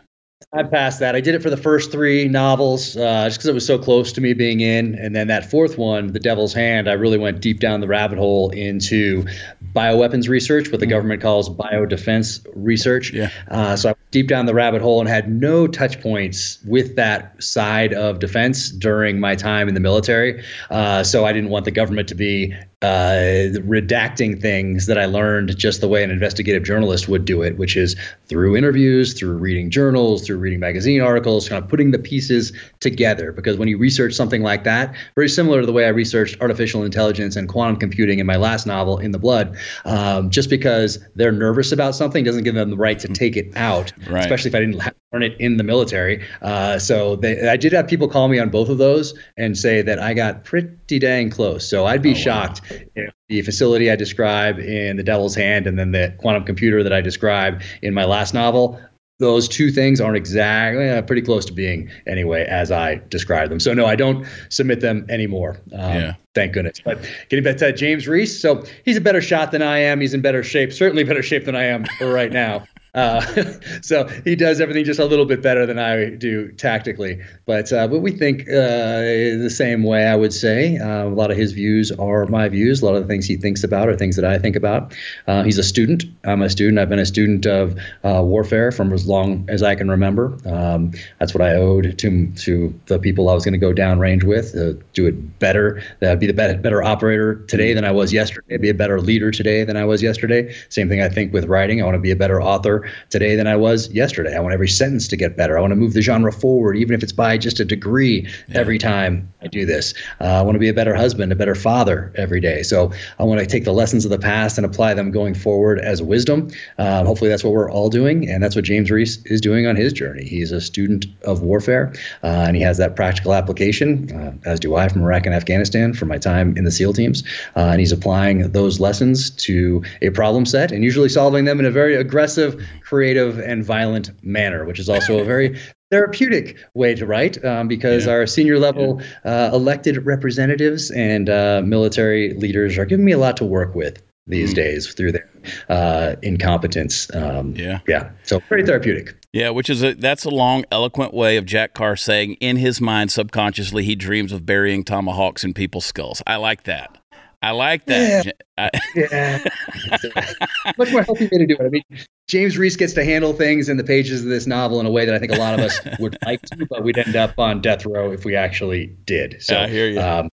I 0.53 0.63
passed 0.63 0.99
that. 0.99 1.15
I 1.15 1.19
did 1.19 1.35
it 1.35 1.41
for 1.41 1.49
the 1.49 1.57
first 1.57 1.91
three 1.91 2.27
novels 2.27 2.95
uh, 2.95 3.25
just 3.25 3.39
because 3.39 3.47
it 3.47 3.53
was 3.53 3.65
so 3.65 3.77
close 3.77 4.13
to 4.13 4.21
me 4.21 4.33
being 4.33 4.61
in. 4.61 4.95
And 4.95 5.15
then 5.15 5.27
that 5.27 5.49
fourth 5.49 5.77
one, 5.77 6.13
The 6.13 6.19
Devil's 6.19 6.53
Hand, 6.53 6.87
I 6.87 6.93
really 6.93 7.17
went 7.17 7.41
deep 7.41 7.59
down 7.59 7.81
the 7.81 7.87
rabbit 7.87 8.17
hole 8.17 8.51
into 8.51 9.25
bioweapons 9.73 10.29
research, 10.29 10.71
what 10.71 10.79
the 10.79 10.85
mm. 10.85 10.91
government 10.91 11.21
calls 11.21 11.49
biodefense 11.49 12.45
research. 12.55 13.11
Yeah. 13.11 13.29
Uh, 13.49 13.75
so 13.75 13.89
I 13.89 13.93
deep 14.11 14.27
down 14.27 14.45
the 14.45 14.53
rabbit 14.53 14.81
hole 14.81 14.99
and 14.99 15.09
had 15.09 15.29
no 15.29 15.67
touch 15.67 15.99
points 16.01 16.59
with 16.65 16.95
that 16.95 17.41
side 17.43 17.93
of 17.93 18.19
defense 18.19 18.69
during 18.69 19.19
my 19.19 19.35
time 19.35 19.67
in 19.67 19.73
the 19.73 19.79
military. 19.79 20.43
Uh, 20.69 21.03
so 21.03 21.25
I 21.25 21.33
didn't 21.33 21.49
want 21.49 21.65
the 21.65 21.71
government 21.71 22.07
to 22.09 22.15
be 22.15 22.55
uh, 22.83 23.57
redacting 23.65 24.39
things 24.39 24.85
that 24.85 24.99
I 24.99 25.05
learned 25.05 25.57
just 25.57 25.81
the 25.81 25.87
way 25.87 26.03
an 26.03 26.11
investigative 26.11 26.63
journalist 26.63 27.07
would 27.07 27.25
do 27.25 27.41
it, 27.41 27.57
which 27.57 27.75
is 27.75 27.95
through 28.27 28.55
interviews, 28.55 29.15
through 29.15 29.37
reading 29.37 29.71
journals, 29.71 30.23
through 30.23 30.37
reading 30.37 30.59
magazine 30.59 31.01
articles, 31.01 31.49
kind 31.49 31.63
of 31.63 31.67
putting 31.67 31.89
the 31.89 31.97
pieces 31.97 32.53
together. 32.79 33.31
Because 33.31 33.57
when 33.57 33.67
you 33.67 33.79
research 33.79 34.13
something 34.13 34.43
like 34.43 34.63
that, 34.65 34.95
very 35.15 35.27
similar 35.27 35.61
to 35.61 35.65
the 35.65 35.73
way 35.73 35.85
I 35.85 35.89
researched 35.89 36.39
artificial 36.39 36.83
intelligence 36.83 37.35
and 37.35 37.49
quantum 37.49 37.77
computing 37.77 38.19
in 38.19 38.27
my 38.27 38.35
last 38.35 38.67
novel, 38.67 38.99
In 38.99 39.09
the 39.09 39.19
Blood, 39.19 39.57
um, 39.85 40.29
just 40.29 40.47
because 40.47 40.99
they're 41.15 41.31
nervous 41.31 41.71
about 41.71 41.95
something 41.95 42.23
doesn't 42.23 42.43
give 42.43 42.53
them 42.53 42.69
the 42.69 42.77
right 42.77 42.99
to 42.99 43.07
take 43.07 43.35
it 43.37 43.51
out, 43.55 43.91
right. 44.07 44.23
especially 44.23 44.49
if 44.49 44.55
I 44.55 44.59
didn't 44.59 44.93
learn 45.13 45.23
it 45.23 45.39
in 45.39 45.57
the 45.57 45.63
military. 45.63 46.25
Uh, 46.41 46.77
so 46.79 47.15
they, 47.15 47.47
I 47.47 47.57
did 47.57 47.73
have 47.73 47.87
people 47.87 48.07
call 48.07 48.27
me 48.27 48.39
on 48.39 48.49
both 48.49 48.69
of 48.69 48.77
those 48.77 49.13
and 49.37 49.57
say 49.57 49.81
that 49.81 49.99
I 49.99 50.13
got 50.13 50.43
pretty 50.43 50.99
dang 50.99 51.29
close. 51.29 51.67
So 51.67 51.85
I'd 51.85 52.01
be 52.01 52.11
oh, 52.11 52.15
shocked 52.15 52.61
wow 52.95 53.07
the 53.29 53.41
facility 53.41 53.91
I 53.91 53.95
describe 53.95 54.57
in 54.59 54.95
The 54.95 55.03
Devil's 55.03 55.35
Hand 55.35 55.67
and 55.67 55.77
then 55.77 55.91
the 55.91 56.15
quantum 56.17 56.43
computer 56.43 56.81
that 56.83 56.93
I 56.93 57.01
describe 57.01 57.61
in 57.81 57.93
my 57.93 58.05
last 58.05 58.33
novel, 58.33 58.79
those 59.19 59.49
two 59.49 59.71
things 59.71 59.99
aren't 59.99 60.15
exactly 60.15 60.89
uh, 60.89 61.01
pretty 61.01 61.23
close 61.23 61.43
to 61.45 61.53
being 61.53 61.89
anyway 62.05 62.45
as 62.45 62.71
I 62.71 63.01
describe 63.09 63.49
them. 63.49 63.59
So 63.59 63.73
no, 63.73 63.85
I 63.85 63.95
don't 63.95 64.25
submit 64.49 64.79
them 64.79 65.05
anymore. 65.09 65.57
Um, 65.73 65.79
yeah. 65.79 66.13
Thank 66.35 66.53
goodness. 66.53 66.79
But 66.83 66.99
getting 67.29 67.43
back 67.43 67.57
to 67.57 67.73
James 67.73 68.07
Reese, 68.07 68.39
so 68.39 68.63
he's 68.85 68.95
a 68.95 69.01
better 69.01 69.21
shot 69.21 69.51
than 69.51 69.61
I 69.61 69.79
am. 69.79 69.99
He's 69.99 70.13
in 70.13 70.21
better 70.21 70.43
shape, 70.43 70.71
certainly 70.71 71.03
better 71.03 71.23
shape 71.23 71.45
than 71.45 71.55
I 71.55 71.63
am 71.63 71.85
right 71.99 72.31
now. 72.31 72.65
Uh, 72.97 73.21
so 73.81 74.07
he 74.25 74.35
does 74.35 74.59
everything 74.59 74.83
just 74.83 74.99
a 74.99 75.05
little 75.05 75.25
bit 75.25 75.41
better 75.41 75.67
than 75.67 75.77
I 75.77 76.09
do 76.09 76.51
tactically. 76.53 77.21
But 77.45 77.71
uh, 77.71 77.87
but 77.87 77.99
we 77.99 78.11
think 78.11 78.41
uh, 78.41 79.37
the 79.37 79.51
same 79.53 79.83
way. 79.83 80.07
I 80.07 80.15
would 80.15 80.33
say 80.33 80.77
uh, 80.77 81.05
a 81.05 81.09
lot 81.09 81.29
of 81.29 81.37
his 81.37 81.51
views 81.51 81.91
are 81.91 82.25
my 82.25 82.49
views. 82.49 82.81
A 82.81 82.85
lot 82.85 82.95
of 82.95 83.03
the 83.03 83.07
things 83.07 83.27
he 83.27 83.37
thinks 83.37 83.63
about 83.63 83.87
are 83.87 83.95
things 83.95 84.15
that 84.15 84.25
I 84.25 84.39
think 84.39 84.55
about. 84.55 84.95
Uh, 85.27 85.43
he's 85.43 85.59
a 85.59 85.63
student. 85.63 86.05
I'm 86.25 86.41
a 86.41 86.49
student. 86.49 86.79
I've 86.79 86.89
been 86.89 86.99
a 86.99 87.05
student 87.05 87.45
of 87.45 87.79
warfare 88.03 88.71
from 88.71 88.91
as 88.91 89.07
long 89.07 89.45
as 89.47 89.61
I 89.61 89.75
can 89.75 89.89
remember. 89.89 90.35
Um, 90.47 90.91
that's 91.19 91.35
what 91.35 91.43
I 91.43 91.53
owed 91.53 91.99
to 91.99 92.27
to 92.31 92.79
the 92.87 92.97
people 92.97 93.29
I 93.29 93.35
was 93.35 93.45
going 93.45 93.53
to 93.53 93.59
go 93.59 93.73
downrange 93.73 94.23
with. 94.23 94.53
Do 94.93 95.05
it 95.05 95.39
better. 95.39 95.83
That'd 95.99 96.19
be 96.19 96.27
the 96.27 96.33
better, 96.33 96.57
better 96.57 96.81
operator 96.81 97.35
today 97.47 97.73
than 97.73 97.85
I 97.85 97.91
was 97.91 98.11
yesterday. 98.11 98.57
Be 98.57 98.69
a 98.69 98.73
better 98.73 98.99
leader 98.99 99.29
today 99.29 99.63
than 99.63 99.77
I 99.77 99.85
was 99.85 100.01
yesterday. 100.01 100.55
Same 100.69 100.89
thing 100.89 101.03
I 101.03 101.09
think 101.09 101.31
with 101.31 101.45
writing. 101.45 101.79
I 101.79 101.85
want 101.85 101.95
to 101.95 102.01
be 102.01 102.11
a 102.11 102.15
better 102.15 102.41
author 102.41 102.86
today 103.09 103.35
than 103.35 103.47
I 103.47 103.55
was 103.55 103.89
yesterday. 103.91 104.35
I 104.35 104.39
want 104.39 104.53
every 104.53 104.67
sentence 104.67 105.07
to 105.09 105.17
get 105.17 105.37
better. 105.37 105.57
I 105.57 105.61
want 105.61 105.71
to 105.71 105.75
move 105.75 105.93
the 105.93 106.01
genre 106.01 106.31
forward, 106.31 106.77
even 106.77 106.93
if 106.93 107.03
it's 107.03 107.11
by 107.11 107.37
just 107.37 107.59
a 107.59 107.65
degree 107.65 108.27
yeah. 108.47 108.59
every 108.59 108.77
time 108.77 109.31
I 109.41 109.47
do 109.47 109.65
this. 109.65 109.93
Uh, 110.19 110.25
I 110.25 110.41
want 110.41 110.55
to 110.55 110.59
be 110.59 110.69
a 110.69 110.73
better 110.73 110.95
husband, 110.95 111.31
a 111.31 111.35
better 111.35 111.55
father 111.55 112.11
every 112.15 112.39
day. 112.39 112.63
So 112.63 112.91
I 113.19 113.23
want 113.23 113.39
to 113.39 113.45
take 113.45 113.63
the 113.63 113.73
lessons 113.73 114.05
of 114.05 114.11
the 114.11 114.19
past 114.19 114.57
and 114.57 114.65
apply 114.65 114.93
them 114.93 115.11
going 115.11 115.33
forward 115.33 115.79
as 115.79 116.01
wisdom. 116.01 116.49
Um, 116.77 117.05
hopefully, 117.05 117.29
that's 117.29 117.43
what 117.43 117.53
we're 117.53 117.71
all 117.71 117.89
doing, 117.89 118.29
and 118.29 118.43
that's 118.43 118.55
what 118.55 118.65
James 118.65 118.91
Reese 118.91 119.17
is 119.25 119.41
doing 119.41 119.67
on 119.67 119.75
his 119.75 119.93
journey. 119.93 120.25
He's 120.25 120.51
a 120.51 120.61
student 120.61 121.05
of 121.23 121.41
warfare, 121.41 121.93
uh, 122.23 122.45
and 122.47 122.55
he 122.55 122.61
has 122.61 122.77
that 122.77 122.95
practical 122.95 123.33
application, 123.33 124.11
uh, 124.11 124.49
as 124.49 124.59
do 124.59 124.75
I 124.75 124.87
from 124.87 125.03
Iraq 125.03 125.25
and 125.25 125.35
Afghanistan 125.35 125.93
from 125.93 126.09
my 126.09 126.17
time 126.17 126.55
in 126.57 126.63
the 126.63 126.71
SEAL 126.71 126.93
teams. 126.93 127.23
Uh, 127.55 127.71
and 127.71 127.79
he's 127.79 127.91
applying 127.91 128.51
those 128.51 128.79
lessons 128.79 129.29
to 129.31 129.83
a 130.01 130.09
problem 130.09 130.45
set 130.45 130.71
and 130.71 130.83
usually 130.83 131.09
solving 131.09 131.45
them 131.45 131.59
in 131.59 131.65
a 131.65 131.71
very 131.71 131.95
aggressive, 131.95 132.66
creative 132.81 133.39
and 133.39 133.63
violent 133.63 134.11
manner, 134.23 134.65
which 134.65 134.79
is 134.79 134.89
also 134.89 135.19
a 135.19 135.23
very 135.23 135.59
therapeutic 135.91 136.57
way 136.73 136.93
to 136.95 137.05
write 137.05 137.43
um, 137.45 137.67
because 137.67 138.05
yeah. 138.05 138.11
our 138.11 138.27
senior 138.27 138.59
level 138.59 139.01
uh, 139.23 139.49
elected 139.53 140.05
representatives 140.05 140.91
and 140.91 141.29
uh, 141.29 141.61
military 141.63 142.33
leaders 142.33 142.77
are 142.77 142.85
giving 142.85 143.05
me 143.05 143.13
a 143.13 143.17
lot 143.17 143.37
to 143.37 143.45
work 143.45 143.73
with 143.73 144.01
these 144.27 144.51
mm. 144.51 144.55
days 144.55 144.93
through 144.93 145.13
their 145.13 145.29
uh, 145.69 146.15
incompetence. 146.21 147.13
Um, 147.15 147.53
yeah, 147.55 147.79
yeah. 147.87 148.11
So 148.23 148.39
very 148.49 148.65
therapeutic. 148.65 149.15
Yeah, 149.33 149.49
which 149.49 149.69
is 149.69 149.83
a 149.83 149.93
that's 149.93 150.25
a 150.25 150.29
long, 150.29 150.65
eloquent 150.71 151.13
way 151.13 151.37
of 151.37 151.45
Jack 151.45 151.73
Carr 151.73 151.95
saying 151.95 152.33
in 152.35 152.57
his 152.57 152.81
mind 152.81 153.11
subconsciously 153.11 153.83
he 153.83 153.95
dreams 153.95 154.31
of 154.31 154.45
burying 154.45 154.83
tomahawks 154.83 155.43
in 155.43 155.53
people's 155.53 155.85
skulls. 155.85 156.21
I 156.27 156.35
like 156.35 156.63
that. 156.63 156.96
I 157.41 157.51
like 157.51 157.85
that. 157.85 158.25
Yeah. 158.25 158.31
I, 158.57 158.69
yeah. 158.95 160.73
Much 160.77 160.91
more 160.91 161.03
healthy 161.03 161.29
way 161.31 161.37
to 161.37 161.45
do 161.45 161.55
it. 161.59 161.61
I 161.61 161.69
mean, 161.69 161.83
James 162.27 162.57
Reese 162.57 162.75
gets 162.75 162.93
to 162.93 163.05
handle 163.05 163.33
things 163.33 163.69
in 163.69 163.77
the 163.77 163.83
pages 163.83 164.23
of 164.23 164.29
this 164.29 164.47
novel 164.47 164.79
in 164.79 164.85
a 164.85 164.91
way 164.91 165.05
that 165.05 165.13
I 165.13 165.19
think 165.19 165.31
a 165.31 165.37
lot 165.37 165.53
of 165.53 165.59
us 165.59 165.79
would 165.99 166.17
like 166.25 166.41
to, 166.41 166.65
but 166.65 166.83
we'd 166.83 166.97
end 166.97 167.15
up 167.15 167.37
on 167.37 167.61
death 167.61 167.85
row 167.85 168.11
if 168.11 168.25
we 168.25 168.35
actually 168.35 168.87
did. 169.05 169.41
So 169.41 169.57
I 169.57 169.67
hear 169.67 169.87
you. 169.87 169.99
Um, 169.99 170.29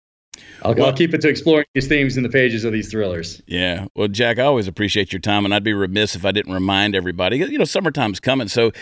I'll, 0.63 0.75
well, 0.75 0.87
I'll, 0.87 0.93
keep 0.93 1.15
it 1.15 1.21
to 1.21 1.29
exploring 1.29 1.67
these 1.75 1.87
themes 1.87 2.17
in 2.17 2.23
the 2.23 2.29
pages 2.29 2.65
of 2.65 2.73
these 2.73 2.91
thrillers. 2.91 3.41
Yeah. 3.47 3.87
Well, 3.95 4.09
Jack, 4.09 4.39
I 4.39 4.43
always 4.43 4.67
appreciate 4.67 5.13
your 5.13 5.21
time, 5.21 5.45
and 5.45 5.55
I'd 5.55 5.65
be 5.65 5.73
remiss 5.73 6.15
if 6.15 6.25
I 6.25 6.33
didn't 6.33 6.53
remind 6.53 6.95
everybody. 6.95 7.39
You 7.39 7.59
know, 7.59 7.65
summertime's 7.65 8.21
coming, 8.21 8.49
so 8.49 8.73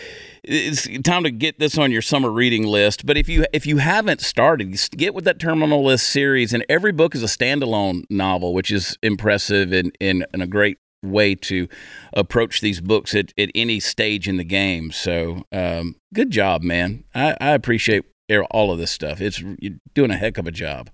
it's 0.42 0.88
time 1.02 1.24
to 1.24 1.30
get 1.30 1.58
this 1.58 1.76
on 1.76 1.92
your 1.92 2.02
summer 2.02 2.30
reading 2.30 2.64
list. 2.64 3.04
But 3.04 3.16
if 3.16 3.28
you 3.28 3.46
if 3.52 3.66
you 3.66 3.78
haven't 3.78 4.20
started, 4.20 4.78
get 4.96 5.14
with 5.14 5.24
that 5.24 5.38
Terminal 5.38 5.84
List 5.84 6.08
series, 6.08 6.52
and 6.52 6.64
every 6.68 6.92
book 6.92 7.14
is 7.14 7.22
a 7.22 7.26
standalone 7.26 8.04
novel, 8.08 8.54
which 8.54 8.70
is 8.70 8.96
impressive 9.02 9.72
and, 9.72 9.96
and, 10.00 10.26
and 10.32 10.42
a 10.42 10.46
great 10.46 10.78
way 11.02 11.34
to 11.34 11.68
approach 12.12 12.60
these 12.60 12.80
books 12.80 13.14
at, 13.14 13.32
at 13.38 13.50
any 13.54 13.80
stage 13.80 14.28
in 14.28 14.38
the 14.38 14.44
game. 14.44 14.90
So, 14.90 15.44
um, 15.52 15.96
good 16.14 16.30
job, 16.30 16.62
man. 16.62 17.04
I, 17.14 17.36
I 17.40 17.50
appreciate 17.50 18.04
all 18.50 18.72
of 18.72 18.78
this 18.78 18.90
stuff. 18.90 19.20
It's 19.20 19.40
you're 19.40 19.78
doing 19.94 20.10
a 20.10 20.16
heck 20.16 20.38
of 20.38 20.46
a 20.46 20.52
job. 20.52 20.90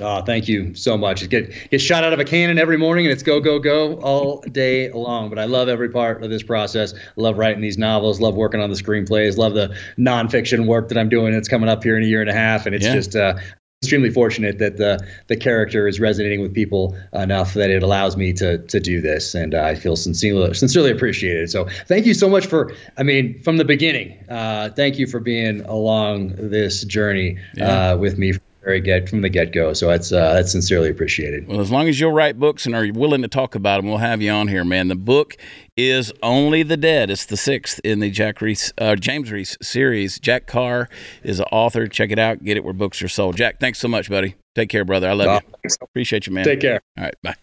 Oh, 0.00 0.22
thank 0.22 0.48
you 0.48 0.74
so 0.74 0.96
much. 0.96 1.28
Get 1.28 1.52
get 1.70 1.80
shot 1.80 2.04
out 2.04 2.12
of 2.12 2.20
a 2.20 2.24
cannon 2.24 2.58
every 2.58 2.76
morning, 2.76 3.06
and 3.06 3.12
it's 3.12 3.22
go 3.22 3.40
go 3.40 3.58
go 3.58 3.94
all 4.00 4.40
day 4.42 4.90
long. 4.92 5.28
But 5.28 5.38
I 5.38 5.44
love 5.44 5.68
every 5.68 5.88
part 5.88 6.22
of 6.22 6.30
this 6.30 6.42
process. 6.42 6.94
Love 7.16 7.38
writing 7.38 7.60
these 7.60 7.78
novels. 7.78 8.20
Love 8.20 8.34
working 8.34 8.60
on 8.60 8.70
the 8.70 8.76
screenplays. 8.76 9.36
Love 9.36 9.54
the 9.54 9.74
nonfiction 9.98 10.66
work 10.66 10.88
that 10.88 10.98
I'm 10.98 11.08
doing. 11.08 11.34
It's 11.34 11.48
coming 11.48 11.68
up 11.68 11.82
here 11.82 11.96
in 11.96 12.04
a 12.04 12.06
year 12.06 12.20
and 12.20 12.30
a 12.30 12.34
half, 12.34 12.66
and 12.66 12.74
it's 12.74 12.84
yeah. 12.84 12.94
just 12.94 13.16
uh, 13.16 13.34
extremely 13.82 14.10
fortunate 14.10 14.58
that 14.58 14.76
the 14.76 15.04
the 15.26 15.36
character 15.36 15.88
is 15.88 16.00
resonating 16.00 16.40
with 16.40 16.54
people 16.54 16.96
enough 17.12 17.54
that 17.54 17.70
it 17.70 17.82
allows 17.82 18.16
me 18.16 18.32
to 18.34 18.58
to 18.58 18.78
do 18.78 19.00
this, 19.00 19.34
and 19.34 19.54
uh, 19.54 19.62
I 19.62 19.74
feel 19.74 19.96
sincerely 19.96 20.54
sincerely 20.54 20.90
appreciated. 20.90 21.50
So 21.50 21.66
thank 21.86 22.06
you 22.06 22.14
so 22.14 22.28
much 22.28 22.46
for. 22.46 22.72
I 22.96 23.02
mean, 23.02 23.40
from 23.42 23.56
the 23.56 23.64
beginning, 23.64 24.16
uh, 24.28 24.70
thank 24.70 24.98
you 24.98 25.06
for 25.06 25.18
being 25.18 25.60
along 25.62 26.34
this 26.36 26.84
journey 26.84 27.38
yeah. 27.54 27.92
uh, 27.92 27.96
with 27.96 28.16
me 28.16 28.34
very 28.68 28.80
get 28.82 29.08
from 29.08 29.22
the 29.22 29.30
get 29.30 29.50
go. 29.52 29.72
So 29.72 29.88
that's 29.88 30.12
uh, 30.12 30.34
that's 30.34 30.52
sincerely 30.52 30.90
appreciated. 30.90 31.48
Well, 31.48 31.60
as 31.60 31.70
long 31.70 31.88
as 31.88 31.98
you'll 31.98 32.12
write 32.12 32.38
books 32.38 32.66
and 32.66 32.74
are 32.74 32.86
willing 32.92 33.22
to 33.22 33.28
talk 33.28 33.54
about 33.54 33.78
them, 33.78 33.88
we'll 33.88 33.96
have 33.96 34.20
you 34.20 34.30
on 34.30 34.48
here, 34.48 34.62
man. 34.62 34.88
The 34.88 34.94
book 34.94 35.36
is 35.74 36.12
Only 36.22 36.62
the 36.62 36.76
Dead. 36.76 37.10
It's 37.10 37.24
the 37.24 37.38
sixth 37.38 37.80
in 37.82 38.00
the 38.00 38.10
Jack 38.10 38.42
Reese, 38.42 38.70
uh, 38.76 38.94
James 38.96 39.32
Reese 39.32 39.56
series. 39.62 40.18
Jack 40.20 40.46
Carr 40.46 40.90
is 41.22 41.40
an 41.40 41.46
author. 41.50 41.88
Check 41.88 42.10
it 42.10 42.18
out. 42.18 42.44
Get 42.44 42.58
it 42.58 42.64
where 42.64 42.74
books 42.74 43.00
are 43.00 43.08
sold. 43.08 43.36
Jack, 43.36 43.58
thanks 43.58 43.78
so 43.78 43.88
much, 43.88 44.10
buddy. 44.10 44.34
Take 44.54 44.68
care, 44.68 44.84
brother. 44.84 45.08
I 45.08 45.14
love 45.14 45.42
you. 45.42 45.70
Appreciate 45.80 46.26
you, 46.26 46.34
man. 46.34 46.44
Take 46.44 46.60
care. 46.60 46.82
All 46.98 47.04
right, 47.04 47.14
bye. 47.22 47.36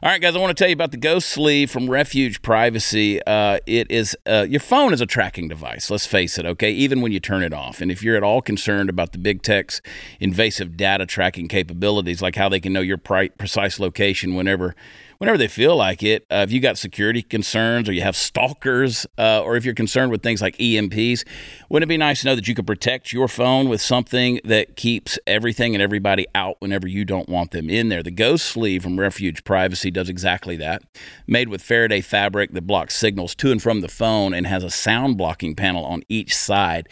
All 0.00 0.08
right, 0.08 0.20
guys, 0.20 0.36
I 0.36 0.38
want 0.38 0.56
to 0.56 0.62
tell 0.62 0.68
you 0.68 0.74
about 0.74 0.92
the 0.92 0.96
Ghost 0.96 1.28
Sleeve 1.28 1.72
from 1.72 1.90
Refuge 1.90 2.40
Privacy. 2.40 3.20
Uh, 3.26 3.58
it 3.66 3.90
is 3.90 4.16
uh, 4.26 4.46
your 4.48 4.60
phone 4.60 4.92
is 4.92 5.00
a 5.00 5.06
tracking 5.06 5.48
device. 5.48 5.90
Let's 5.90 6.06
face 6.06 6.38
it, 6.38 6.46
okay? 6.46 6.70
Even 6.70 7.00
when 7.00 7.10
you 7.10 7.18
turn 7.18 7.42
it 7.42 7.52
off, 7.52 7.80
and 7.80 7.90
if 7.90 8.00
you're 8.00 8.16
at 8.16 8.22
all 8.22 8.40
concerned 8.40 8.88
about 8.88 9.10
the 9.10 9.18
big 9.18 9.42
tech's 9.42 9.82
invasive 10.20 10.76
data 10.76 11.04
tracking 11.04 11.48
capabilities, 11.48 12.22
like 12.22 12.36
how 12.36 12.48
they 12.48 12.60
can 12.60 12.72
know 12.72 12.80
your 12.80 12.96
pri- 12.96 13.30
precise 13.30 13.80
location 13.80 14.36
whenever 14.36 14.76
whenever 15.18 15.36
they 15.36 15.48
feel 15.48 15.76
like 15.76 16.02
it. 16.02 16.24
Uh, 16.30 16.36
if 16.46 16.52
you 16.52 16.60
got 16.60 16.78
security 16.78 17.22
concerns 17.22 17.88
or 17.88 17.92
you 17.92 18.02
have 18.02 18.16
stalkers, 18.16 19.06
uh, 19.18 19.42
or 19.42 19.56
if 19.56 19.64
you're 19.64 19.74
concerned 19.74 20.10
with 20.10 20.22
things 20.22 20.40
like 20.40 20.56
EMPs, 20.58 21.24
wouldn't 21.68 21.88
it 21.88 21.92
be 21.92 21.96
nice 21.96 22.20
to 22.20 22.26
know 22.26 22.34
that 22.34 22.48
you 22.48 22.54
could 22.54 22.66
protect 22.66 23.12
your 23.12 23.28
phone 23.28 23.68
with 23.68 23.80
something 23.80 24.40
that 24.44 24.76
keeps 24.76 25.18
everything 25.26 25.74
and 25.74 25.82
everybody 25.82 26.26
out 26.34 26.56
whenever 26.60 26.86
you 26.86 27.04
don't 27.04 27.28
want 27.28 27.50
them 27.50 27.68
in 27.68 27.88
there? 27.88 28.02
The 28.02 28.10
Ghost 28.10 28.46
Sleeve 28.46 28.82
from 28.82 28.98
Refuge 28.98 29.44
Privacy 29.44 29.90
does 29.90 30.08
exactly 30.08 30.56
that. 30.56 30.82
Made 31.26 31.48
with 31.48 31.62
Faraday 31.62 32.00
fabric 32.00 32.52
that 32.52 32.62
blocks 32.62 32.96
signals 32.96 33.34
to 33.36 33.50
and 33.50 33.62
from 33.62 33.80
the 33.80 33.88
phone 33.88 34.32
and 34.32 34.46
has 34.46 34.64
a 34.64 34.70
sound 34.70 35.18
blocking 35.18 35.54
panel 35.54 35.84
on 35.84 36.02
each 36.08 36.34
side 36.34 36.88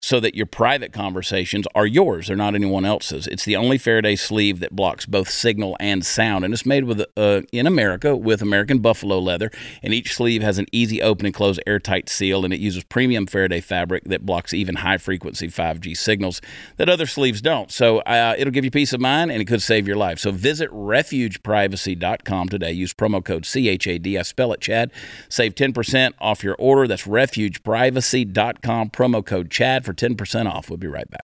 so 0.00 0.20
that 0.20 0.34
your 0.34 0.46
private 0.46 0.92
conversations 0.92 1.66
are 1.74 1.86
yours. 1.86 2.28
They're 2.28 2.36
not 2.36 2.54
anyone 2.54 2.84
else's. 2.84 3.26
It's 3.26 3.44
the 3.44 3.56
only 3.56 3.78
Faraday 3.78 4.14
sleeve 4.14 4.60
that 4.60 4.74
blocks 4.74 5.06
both 5.06 5.28
signal 5.28 5.76
and 5.80 6.06
sound, 6.06 6.44
and 6.44 6.54
it's 6.54 6.64
made 6.64 6.84
with 6.84 7.04
uh, 7.16 7.42
in 7.52 7.66
America 7.66 8.14
with 8.14 8.40
American 8.40 8.78
buffalo 8.78 9.18
leather. 9.18 9.50
And 9.82 9.92
each 9.92 10.14
sleeve 10.14 10.42
has 10.42 10.58
an 10.58 10.66
easy 10.70 11.02
open 11.02 11.26
and 11.26 11.34
close 11.34 11.58
airtight 11.66 12.08
seal, 12.08 12.44
and 12.44 12.54
it 12.54 12.60
uses 12.60 12.84
premium 12.84 13.26
Faraday 13.26 13.60
fabric 13.60 14.04
that 14.04 14.24
blocks 14.24 14.54
even 14.54 14.76
high 14.76 14.98
frequency 14.98 15.48
5G 15.48 15.96
signals 15.96 16.40
that 16.76 16.88
other 16.88 17.06
sleeves 17.06 17.40
don't. 17.40 17.72
So 17.72 17.98
uh, 18.00 18.36
it'll 18.38 18.52
give 18.52 18.64
you 18.64 18.70
peace 18.70 18.92
of 18.92 19.00
mind, 19.00 19.32
and 19.32 19.42
it 19.42 19.46
could 19.46 19.62
save 19.62 19.88
your 19.88 19.96
life. 19.96 20.20
So 20.20 20.30
visit 20.30 20.70
refugeprivacy.com 20.70 22.48
today. 22.48 22.72
Use 22.72 22.94
promo 22.94 23.24
code 23.24 23.42
CHAD. 23.42 24.16
I 24.16 24.22
spell 24.22 24.52
it 24.52 24.60
Chad. 24.60 24.92
Save 25.28 25.56
10% 25.56 26.12
off 26.20 26.44
your 26.44 26.54
order. 26.58 26.86
That's 26.86 27.04
refugeprivacy.com. 27.04 28.90
Promo 28.90 29.26
code 29.26 29.50
Chad 29.50 29.87
for 29.88 29.94
10% 29.94 30.46
off. 30.46 30.68
We'll 30.68 30.76
be 30.76 30.86
right 30.86 31.08
back. 31.10 31.24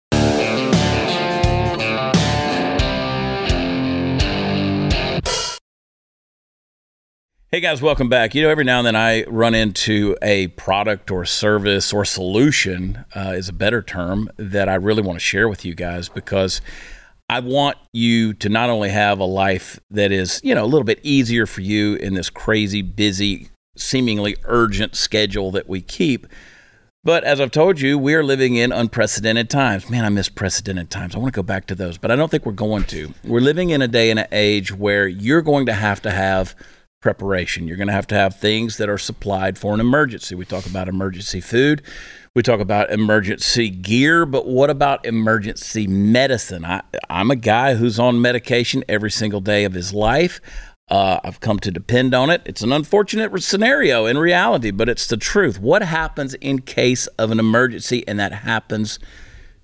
Hey 7.53 7.61
guys, 7.61 7.83
welcome 7.83 8.09
back. 8.09 8.35
You 8.35 8.43
know, 8.43 8.51
every 8.51 8.65
now 8.65 8.79
and 8.79 8.87
then 8.87 8.95
I 8.95 9.25
run 9.25 9.55
into 9.55 10.15
a 10.23 10.49
product 10.49 11.11
or 11.11 11.25
service 11.25 11.93
or 11.93 12.05
solution, 12.05 13.05
uh, 13.17 13.33
is 13.35 13.49
a 13.49 13.53
better 13.53 13.83
term, 13.83 14.31
that 14.37 14.69
I 14.69 14.75
really 14.75 15.03
want 15.03 15.17
to 15.17 15.25
share 15.25 15.49
with 15.49 15.65
you 15.65 15.75
guys 15.75 16.09
because 16.09 16.61
I 17.29 17.41
want 17.41 17.77
you 17.93 18.35
to 18.35 18.49
not 18.49 18.71
only 18.71 18.91
have 18.91 19.19
a 19.19 19.25
life 19.25 19.81
that 19.91 20.13
is, 20.13 20.41
you 20.45 20.55
know, 20.55 20.65
a 20.65 20.67
little 20.67 20.85
bit 20.85 21.01
easier 21.03 21.47
for 21.47 21.63
you 21.63 21.95
in 21.95 22.15
this 22.15 22.31
crazy, 22.31 22.83
busy, 22.83 23.49
seemingly 23.77 24.37
urgent 24.45 24.95
schedule 24.95 25.51
that 25.51 25.69
we 25.69 25.81
keep, 25.81 26.29
but 27.03 27.25
as 27.25 27.41
I've 27.41 27.51
told 27.51 27.81
you, 27.81 27.99
we 27.99 28.15
are 28.15 28.23
living 28.23 28.57
in 28.57 28.73
unprecedented 28.73 29.49
times. 29.49 29.89
Man, 29.89 30.05
I 30.05 30.09
miss 30.11 30.29
precedented 30.29 30.91
times. 30.91 31.15
I 31.15 31.19
want 31.19 31.33
to 31.33 31.39
go 31.39 31.43
back 31.43 31.67
to 31.67 31.75
those, 31.75 31.99
but 31.99 32.11
I 32.11 32.17
don't 32.17 32.31
think 32.31 32.45
we're 32.45 32.53
going 32.53 32.85
to. 32.85 33.15
We're 33.25 33.41
living 33.41 33.71
in 33.71 33.81
a 33.81 33.89
day 33.89 34.11
and 34.11 34.19
an 34.19 34.29
age 34.33 34.73
where 34.73 35.09
you're 35.09 35.43
going 35.43 35.67
to 35.67 35.73
have 35.73 36.03
to 36.03 36.11
have 36.11 36.55
preparation. 37.01 37.67
You're 37.67 37.79
going 37.79 37.89
to 37.89 37.95
have 37.95 38.07
to 38.09 38.15
have 38.15 38.37
things 38.37 38.77
that 38.77 38.89
are 38.89 38.99
supplied 38.99 39.57
for 39.57 39.73
an 39.73 39.81
emergency. 39.81 40.35
We 40.35 40.45
talk 40.45 40.67
about 40.67 40.89
emergency 40.89 41.41
food. 41.41 41.83
We 42.35 42.43
talk 42.43 42.61
about 42.61 42.91
emergency 42.91 43.71
gear, 43.71 44.27
but 44.27 44.47
what 44.47 44.71
about 44.71 45.05
emergency 45.05 45.87
medicine? 45.87 46.65
I, 46.65 46.83
I'm 47.09 47.31
a 47.31 47.37
guy 47.37 47.75
who's 47.75 47.99
on 47.99 48.21
medication 48.21 48.85
every 48.89 49.11
single 49.11 49.41
day 49.41 49.65
of 49.65 49.73
his 49.73 49.93
life. 49.95 50.41
Uh, 50.91 51.21
I've 51.23 51.39
come 51.39 51.61
to 51.61 51.71
depend 51.71 52.15
on 52.15 52.31
it. 52.31 52.43
It's 52.45 52.63
an 52.63 52.73
unfortunate 52.73 53.43
scenario 53.43 54.07
in 54.07 54.19
reality, 54.19 54.73
but 54.73 54.89
it's 54.89 55.07
the 55.07 55.17
truth. 55.17 55.61
What 55.61 55.83
happens 55.83 56.35
in 56.35 56.63
case 56.63 57.07
of 57.19 57.31
an 57.31 57.39
emergency 57.39 58.07
and 58.09 58.19
that 58.19 58.33
happens 58.33 58.99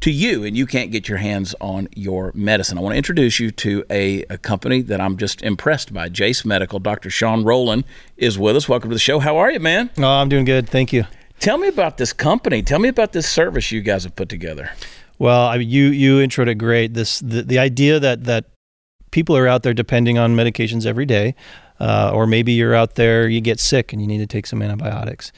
to 0.00 0.12
you 0.12 0.44
and 0.44 0.56
you 0.56 0.66
can't 0.66 0.92
get 0.92 1.08
your 1.08 1.18
hands 1.18 1.52
on 1.60 1.88
your 1.96 2.30
medicine? 2.32 2.78
I 2.78 2.80
want 2.80 2.92
to 2.92 2.98
introduce 2.98 3.40
you 3.40 3.50
to 3.50 3.84
a, 3.90 4.22
a 4.30 4.38
company 4.38 4.82
that 4.82 5.00
I'm 5.00 5.16
just 5.16 5.42
impressed 5.42 5.92
by, 5.92 6.08
Jase 6.08 6.44
Medical. 6.44 6.78
Dr. 6.78 7.10
Sean 7.10 7.42
Rowland 7.42 7.84
is 8.16 8.38
with 8.38 8.54
us. 8.54 8.68
Welcome 8.68 8.90
to 8.90 8.94
the 8.94 9.00
show. 9.00 9.18
How 9.18 9.36
are 9.36 9.50
you, 9.50 9.58
man? 9.58 9.90
Oh, 9.98 10.04
I'm 10.04 10.28
doing 10.28 10.44
good. 10.44 10.68
Thank 10.68 10.92
you. 10.92 11.06
Tell 11.40 11.58
me 11.58 11.66
about 11.66 11.96
this 11.96 12.12
company. 12.12 12.62
Tell 12.62 12.78
me 12.78 12.88
about 12.88 13.12
this 13.12 13.28
service 13.28 13.72
you 13.72 13.80
guys 13.80 14.04
have 14.04 14.14
put 14.14 14.28
together. 14.28 14.70
Well, 15.18 15.46
I 15.46 15.58
mean, 15.58 15.68
you 15.68 15.86
you 15.86 16.16
introed 16.18 16.48
it 16.48 16.54
great. 16.54 16.94
This 16.94 17.20
the, 17.20 17.42
the 17.42 17.58
idea 17.58 17.98
that 17.98 18.24
that 18.24 18.44
people 19.16 19.34
are 19.34 19.48
out 19.48 19.62
there 19.62 19.72
depending 19.72 20.18
on 20.18 20.36
medications 20.36 20.84
every 20.84 21.06
day, 21.06 21.34
uh, 21.80 22.10
or 22.12 22.26
maybe 22.26 22.52
you're 22.52 22.74
out 22.74 22.96
there, 22.96 23.26
you 23.26 23.40
get 23.40 23.58
sick 23.58 23.90
and 23.94 24.02
you 24.02 24.06
need 24.06 24.18
to 24.18 24.26
take 24.26 24.46
some 24.46 24.60
antibiotics. 24.60 25.32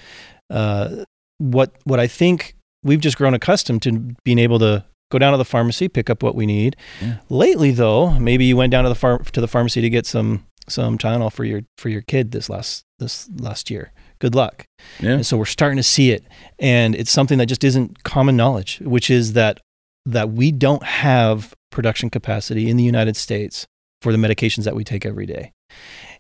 Uh, 0.51 1.05
what 1.39 1.70
what 1.85 2.01
I 2.01 2.09
think 2.09 2.57
we've 2.83 2.99
just 2.99 3.16
grown 3.16 3.35
accustomed 3.35 3.83
to 3.83 3.93
being 4.24 4.41
able 4.41 4.59
to 4.59 4.85
go 5.12 5.18
down 5.20 5.31
to 5.31 5.39
the 5.39 5.45
pharmacy, 5.45 5.89
pick 5.89 6.11
up 6.11 6.24
what 6.24 6.35
we 6.35 6.45
need. 6.45 6.74
Yeah. 7.01 7.18
Lately, 7.29 7.70
though, 7.70 8.18
maybe 8.18 8.47
you 8.47 8.57
went 8.57 8.72
down 8.72 8.83
to 8.83 8.89
the 8.89 8.97
far- 8.97 9.20
to 9.20 9.41
the 9.41 9.47
pharmacy 9.47 9.81
to 9.81 9.89
get 9.89 10.07
some 10.07 10.45
some 10.68 10.99
Tylenol 10.99 11.33
for 11.33 11.45
your 11.45 11.62
for 11.76 11.89
your 11.89 12.03
kid 12.03 12.33
this 12.33 12.51
last 12.51 12.83
this 12.99 13.31
last 13.39 13.70
year. 13.70 13.93
Good 14.18 14.35
luck. 14.35 14.64
Yeah. 14.99 15.12
And 15.12 15.24
so 15.24 15.37
we're 15.37 15.45
starting 15.45 15.76
to 15.76 15.85
see 15.85 16.11
it, 16.11 16.24
and 16.59 16.97
it's 16.97 17.12
something 17.12 17.39
that 17.39 17.47
just 17.47 17.62
isn't 17.62 18.03
common 18.03 18.37
knowledge, 18.37 18.81
which 18.81 19.09
is 19.09 19.35
that 19.35 19.61
that 20.05 20.31
we 20.31 20.51
don't 20.51 20.83
have 20.83 21.55
production 21.71 22.11
capacity 22.11 22.69
in 22.69 22.77
the 22.77 22.85
United 22.85 23.16
States 23.16 23.66
for 24.01 24.12
the 24.12 24.19
medications 24.19 24.64
that 24.64 24.77
we 24.77 24.85
take 24.85 25.05
every 25.05 25.27
day. 25.27 25.53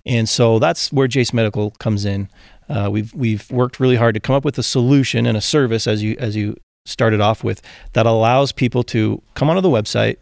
And 0.04 0.28
so 0.28 0.58
that's 0.58 0.92
where 0.92 1.08
Jase 1.08 1.32
Medical 1.32 1.70
comes 1.72 2.04
in. 2.04 2.28
Uh, 2.68 2.88
we've 2.90 3.14
we've 3.14 3.50
worked 3.50 3.80
really 3.80 3.96
hard 3.96 4.14
to 4.14 4.20
come 4.20 4.36
up 4.36 4.44
with 4.44 4.58
a 4.58 4.62
solution 4.62 5.26
and 5.26 5.36
a 5.36 5.40
service, 5.40 5.86
as 5.86 6.02
you 6.02 6.16
as 6.18 6.36
you 6.36 6.56
started 6.86 7.20
off 7.20 7.44
with, 7.44 7.62
that 7.92 8.06
allows 8.06 8.52
people 8.52 8.82
to 8.82 9.22
come 9.34 9.48
onto 9.50 9.60
the 9.60 9.68
website. 9.68 10.16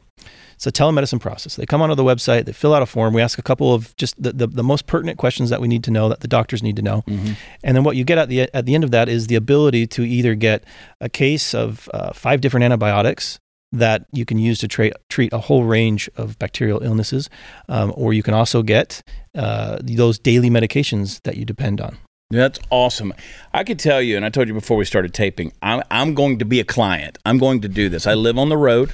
It's 0.55 0.67
a 0.67 0.73
telemedicine 0.73 1.21
process. 1.21 1.57
They 1.57 1.67
come 1.67 1.83
onto 1.83 1.95
the 1.95 2.03
website, 2.03 2.47
they 2.47 2.53
fill 2.53 2.73
out 2.73 2.81
a 2.81 2.87
form. 2.87 3.13
We 3.13 3.21
ask 3.21 3.39
a 3.39 3.43
couple 3.43 3.75
of 3.75 3.95
just 3.97 4.21
the, 4.21 4.33
the, 4.33 4.47
the 4.47 4.63
most 4.63 4.87
pertinent 4.87 5.19
questions 5.19 5.51
that 5.51 5.61
we 5.61 5.69
need 5.69 5.85
to 5.85 5.91
know, 5.91 6.09
that 6.09 6.21
the 6.21 6.29
doctors 6.29 6.63
need 6.63 6.77
to 6.77 6.83
know. 6.83 7.05
Mm-hmm. 7.07 7.33
And 7.63 7.77
then 7.77 7.85
what 7.85 7.95
you 7.95 8.05
get 8.05 8.17
at 8.17 8.31
the 8.31 8.49
at 8.55 8.65
the 8.65 8.75
end 8.75 8.83
of 8.83 8.91
that 8.91 9.09
is 9.09 9.27
the 9.27 9.35
ability 9.35 9.87
to 9.89 10.03
either 10.03 10.35
get 10.35 10.65
a 11.01 11.11
case 11.11 11.55
of 11.55 11.91
uh, 11.93 12.13
five 12.13 12.41
different 12.41 12.65
antibiotics 12.65 13.39
that 13.73 14.07
you 14.13 14.25
can 14.25 14.39
use 14.39 14.59
to 14.61 14.69
tra- 14.69 14.93
treat 15.09 15.33
a 15.33 15.39
whole 15.39 15.65
range 15.65 16.09
of 16.17 16.39
bacterial 16.39 16.83
illnesses, 16.83 17.29
um, 17.69 17.93
or 17.97 18.13
you 18.13 18.23
can 18.23 18.35
also 18.35 18.63
get 18.63 19.03
uh, 19.35 19.79
those 19.83 20.19
daily 20.19 20.51
medications 20.51 21.21
that 21.23 21.37
you 21.37 21.45
depend 21.45 21.81
on. 21.81 21.99
That's 22.31 22.59
awesome. 22.71 23.13
I 23.55 23.63
could 23.63 23.79
tell 23.79 24.03
you, 24.03 24.17
and 24.17 24.25
I 24.25 24.31
told 24.31 24.49
you 24.49 24.55
before 24.55 24.77
we 24.77 24.85
started 24.85 25.15
taping, 25.15 25.53
I'm, 25.63 25.83
I'm 25.91 26.15
going 26.15 26.39
to 26.41 26.45
be 26.45 26.59
a 26.59 26.65
client. 26.65 27.19
I'm 27.25 27.39
going 27.39 27.61
to 27.61 27.69
do 27.69 27.89
this. 27.89 28.07
I 28.07 28.15
live 28.15 28.37
on 28.37 28.49
the 28.49 28.57
road. 28.57 28.93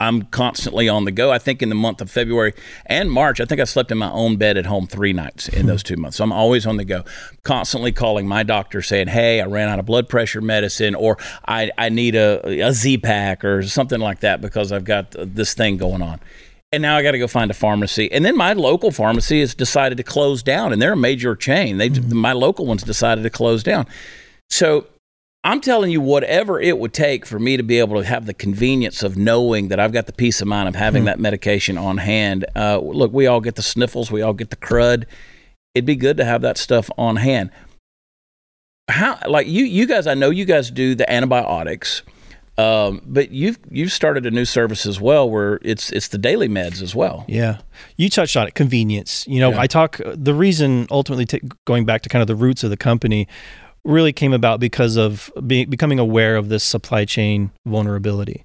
I'm 0.00 0.22
constantly 0.22 0.88
on 0.88 1.04
the 1.04 1.12
go. 1.12 1.30
I 1.30 1.38
think 1.38 1.62
in 1.62 1.68
the 1.68 1.74
month 1.74 2.00
of 2.00 2.10
February 2.10 2.54
and 2.86 3.10
March, 3.10 3.40
I 3.40 3.44
think 3.44 3.60
I 3.60 3.64
slept 3.64 3.92
in 3.92 3.98
my 3.98 4.10
own 4.10 4.36
bed 4.36 4.56
at 4.56 4.66
home 4.66 4.86
three 4.86 5.12
nights 5.12 5.48
in 5.48 5.66
those 5.66 5.82
two 5.82 5.96
months. 5.96 6.16
So 6.16 6.24
I'm 6.24 6.32
always 6.32 6.66
on 6.66 6.78
the 6.78 6.84
go, 6.84 7.04
constantly 7.44 7.92
calling 7.92 8.26
my 8.26 8.42
doctor 8.42 8.80
saying, 8.80 9.08
Hey, 9.08 9.40
I 9.40 9.46
ran 9.46 9.68
out 9.68 9.78
of 9.78 9.86
blood 9.86 10.08
pressure 10.08 10.40
medicine, 10.40 10.94
or 10.94 11.18
I, 11.46 11.70
I 11.76 11.90
need 11.90 12.14
a, 12.14 12.66
a 12.66 12.72
Z 12.72 12.98
pack 12.98 13.44
or 13.44 13.62
something 13.62 14.00
like 14.00 14.20
that 14.20 14.40
because 14.40 14.72
I've 14.72 14.84
got 14.84 15.14
this 15.18 15.54
thing 15.54 15.76
going 15.76 16.02
on. 16.02 16.18
And 16.72 16.82
now 16.82 16.96
I 16.96 17.02
got 17.02 17.12
to 17.12 17.18
go 17.18 17.26
find 17.26 17.50
a 17.50 17.54
pharmacy. 17.54 18.10
And 18.12 18.24
then 18.24 18.36
my 18.36 18.52
local 18.52 18.92
pharmacy 18.92 19.40
has 19.40 19.54
decided 19.54 19.98
to 19.98 20.04
close 20.04 20.42
down, 20.42 20.72
and 20.72 20.80
they're 20.80 20.92
a 20.92 20.96
major 20.96 21.34
chain. 21.34 21.78
They, 21.78 21.90
mm-hmm. 21.90 22.16
my 22.16 22.32
local 22.32 22.64
ones 22.64 22.84
decided 22.84 23.22
to 23.22 23.30
close 23.30 23.62
down. 23.62 23.86
So 24.48 24.86
I'm 25.42 25.62
telling 25.62 25.90
you, 25.90 26.02
whatever 26.02 26.60
it 26.60 26.78
would 26.78 26.92
take 26.92 27.24
for 27.24 27.38
me 27.38 27.56
to 27.56 27.62
be 27.62 27.78
able 27.78 27.96
to 27.96 28.06
have 28.06 28.26
the 28.26 28.34
convenience 28.34 29.02
of 29.02 29.16
knowing 29.16 29.68
that 29.68 29.80
I've 29.80 29.92
got 29.92 30.06
the 30.06 30.12
peace 30.12 30.42
of 30.42 30.48
mind 30.48 30.68
of 30.68 30.74
having 30.74 31.00
mm-hmm. 31.00 31.06
that 31.06 31.20
medication 31.20 31.78
on 31.78 31.96
hand. 31.96 32.44
Uh, 32.54 32.78
look, 32.78 33.12
we 33.12 33.26
all 33.26 33.40
get 33.40 33.54
the 33.54 33.62
sniffles, 33.62 34.10
we 34.10 34.20
all 34.20 34.34
get 34.34 34.50
the 34.50 34.56
crud. 34.56 35.04
It'd 35.74 35.86
be 35.86 35.96
good 35.96 36.18
to 36.18 36.24
have 36.24 36.42
that 36.42 36.58
stuff 36.58 36.90
on 36.98 37.16
hand. 37.16 37.50
How, 38.88 39.18
like 39.26 39.46
you, 39.46 39.64
you 39.64 39.86
guys, 39.86 40.06
I 40.06 40.14
know 40.14 40.30
you 40.30 40.44
guys 40.44 40.70
do 40.70 40.94
the 40.94 41.10
antibiotics, 41.10 42.02
um, 42.58 43.00
but 43.06 43.30
you've 43.30 43.58
you've 43.70 43.92
started 43.92 44.26
a 44.26 44.30
new 44.30 44.44
service 44.44 44.84
as 44.84 45.00
well 45.00 45.30
where 45.30 45.60
it's 45.62 45.92
it's 45.92 46.08
the 46.08 46.18
daily 46.18 46.48
meds 46.48 46.82
as 46.82 46.94
well. 46.94 47.24
Yeah, 47.28 47.60
you 47.96 48.10
touched 48.10 48.36
on 48.36 48.48
it, 48.48 48.54
convenience. 48.54 49.26
You 49.28 49.40
know, 49.40 49.52
yeah. 49.52 49.60
I 49.60 49.66
talk 49.68 50.00
the 50.04 50.34
reason 50.34 50.88
ultimately 50.90 51.24
t- 51.24 51.40
going 51.66 51.84
back 51.84 52.02
to 52.02 52.08
kind 52.08 52.20
of 52.20 52.26
the 52.26 52.34
roots 52.34 52.64
of 52.64 52.70
the 52.70 52.76
company 52.76 53.28
really 53.84 54.12
came 54.12 54.32
about 54.32 54.60
because 54.60 54.96
of 54.96 55.30
be, 55.46 55.64
becoming 55.64 55.98
aware 55.98 56.36
of 56.36 56.48
this 56.48 56.64
supply 56.64 57.04
chain 57.04 57.50
vulnerability. 57.66 58.44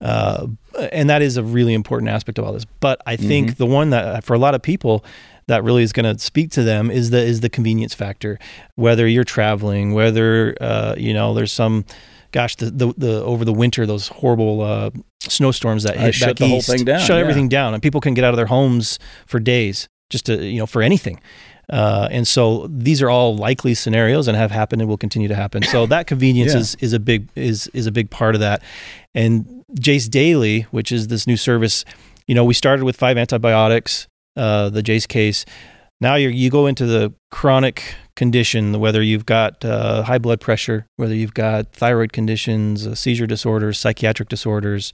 Uh, 0.00 0.46
and 0.92 1.10
that 1.10 1.22
is 1.22 1.36
a 1.36 1.42
really 1.42 1.74
important 1.74 2.08
aspect 2.08 2.38
of 2.38 2.44
all 2.44 2.52
this. 2.52 2.64
But 2.80 3.00
I 3.06 3.16
think 3.16 3.48
mm-hmm. 3.50 3.56
the 3.58 3.66
one 3.66 3.90
that 3.90 4.24
for 4.24 4.34
a 4.34 4.38
lot 4.38 4.54
of 4.54 4.62
people 4.62 5.04
that 5.48 5.64
really 5.64 5.82
is 5.82 5.92
going 5.92 6.04
to 6.16 6.22
speak 6.22 6.50
to 6.52 6.62
them 6.62 6.90
is 6.90 7.10
the 7.10 7.18
is 7.18 7.40
the 7.40 7.48
convenience 7.48 7.94
factor. 7.94 8.38
Whether 8.76 9.08
you're 9.08 9.24
traveling, 9.24 9.94
whether 9.94 10.54
uh, 10.60 10.94
you 10.96 11.12
know 11.12 11.34
there's 11.34 11.52
some, 11.52 11.84
gosh, 12.30 12.54
the, 12.56 12.70
the, 12.70 12.94
the 12.96 13.24
over 13.24 13.44
the 13.44 13.52
winter 13.52 13.86
those 13.86 14.08
horrible 14.08 14.60
uh, 14.60 14.90
snowstorms 15.20 15.82
that 15.82 15.96
hit 15.96 16.14
shut 16.14 16.28
back 16.28 16.36
the 16.36 16.44
east, 16.44 16.68
whole 16.68 16.76
thing 16.76 16.84
down, 16.84 17.00
shut 17.00 17.16
yeah. 17.16 17.22
everything 17.22 17.48
down, 17.48 17.74
and 17.74 17.82
people 17.82 18.00
can 18.00 18.14
get 18.14 18.22
out 18.22 18.32
of 18.32 18.36
their 18.36 18.46
homes 18.46 19.00
for 19.26 19.40
days 19.40 19.88
just 20.10 20.26
to 20.26 20.44
you 20.44 20.58
know 20.58 20.66
for 20.66 20.80
anything. 20.80 21.20
Uh, 21.70 22.08
and 22.10 22.26
so 22.26 22.66
these 22.70 23.02
are 23.02 23.10
all 23.10 23.36
likely 23.36 23.74
scenarios 23.74 24.26
and 24.26 24.36
have 24.36 24.50
happened 24.50 24.80
and 24.80 24.88
will 24.88 24.96
continue 24.96 25.28
to 25.28 25.34
happen. 25.34 25.62
So 25.62 25.86
that 25.86 26.06
convenience 26.06 26.54
yeah. 26.54 26.60
is 26.60 26.74
is 26.76 26.92
a 26.92 27.00
big 27.00 27.28
is 27.34 27.68
is 27.74 27.86
a 27.86 27.92
big 27.92 28.10
part 28.10 28.34
of 28.34 28.40
that. 28.40 28.62
And 29.14 29.64
Jase 29.78 30.08
Daily, 30.08 30.62
which 30.70 30.90
is 30.90 31.08
this 31.08 31.26
new 31.26 31.36
service, 31.36 31.84
you 32.26 32.34
know, 32.34 32.44
we 32.44 32.54
started 32.54 32.84
with 32.84 32.96
five 32.96 33.18
antibiotics, 33.18 34.08
uh, 34.36 34.70
the 34.70 34.82
Jase 34.82 35.06
case. 35.06 35.44
Now 36.00 36.14
you 36.14 36.28
you 36.28 36.48
go 36.48 36.66
into 36.66 36.86
the 36.86 37.12
chronic 37.30 37.94
condition, 38.16 38.80
whether 38.80 39.02
you've 39.02 39.26
got 39.26 39.64
uh, 39.64 40.02
high 40.02 40.18
blood 40.18 40.40
pressure, 40.40 40.86
whether 40.96 41.14
you've 41.14 41.34
got 41.34 41.72
thyroid 41.72 42.12
conditions, 42.12 42.86
uh, 42.86 42.94
seizure 42.94 43.26
disorders, 43.26 43.78
psychiatric 43.78 44.28
disorders, 44.28 44.92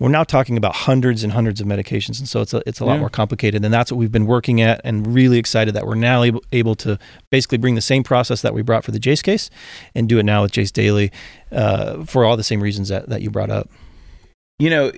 we're 0.00 0.08
now 0.08 0.24
talking 0.24 0.56
about 0.56 0.74
hundreds 0.74 1.22
and 1.22 1.32
hundreds 1.32 1.60
of 1.60 1.66
medications, 1.68 2.18
and 2.18 2.28
so 2.28 2.40
it's 2.40 2.52
a 2.52 2.62
it's 2.66 2.80
a 2.80 2.84
lot 2.84 2.94
Yeah. 2.94 3.00
more 3.00 3.10
complicated. 3.10 3.64
And 3.64 3.72
that's 3.72 3.92
what 3.92 3.98
we've 3.98 4.10
been 4.10 4.26
working 4.26 4.60
at, 4.60 4.80
and 4.82 5.06
really 5.14 5.38
excited 5.38 5.74
that 5.74 5.86
we're 5.86 5.94
now 5.94 6.22
able, 6.24 6.42
able 6.52 6.74
to 6.76 6.98
basically 7.30 7.58
bring 7.58 7.76
the 7.76 7.80
same 7.82 8.02
process 8.02 8.42
that 8.42 8.54
we 8.54 8.62
brought 8.62 8.82
for 8.82 8.90
the 8.90 8.98
Jase 8.98 9.22
case, 9.22 9.50
and 9.94 10.08
do 10.08 10.18
it 10.18 10.24
now 10.24 10.42
with 10.42 10.52
Jase 10.52 10.72
Daily, 10.72 11.12
uh, 11.52 12.02
for 12.04 12.24
all 12.24 12.36
the 12.36 12.42
same 12.42 12.60
reasons 12.60 12.88
that, 12.88 13.08
that 13.10 13.22
you 13.22 13.30
brought 13.30 13.50
up. 13.50 13.68
You 14.58 14.70
know, 14.70 14.90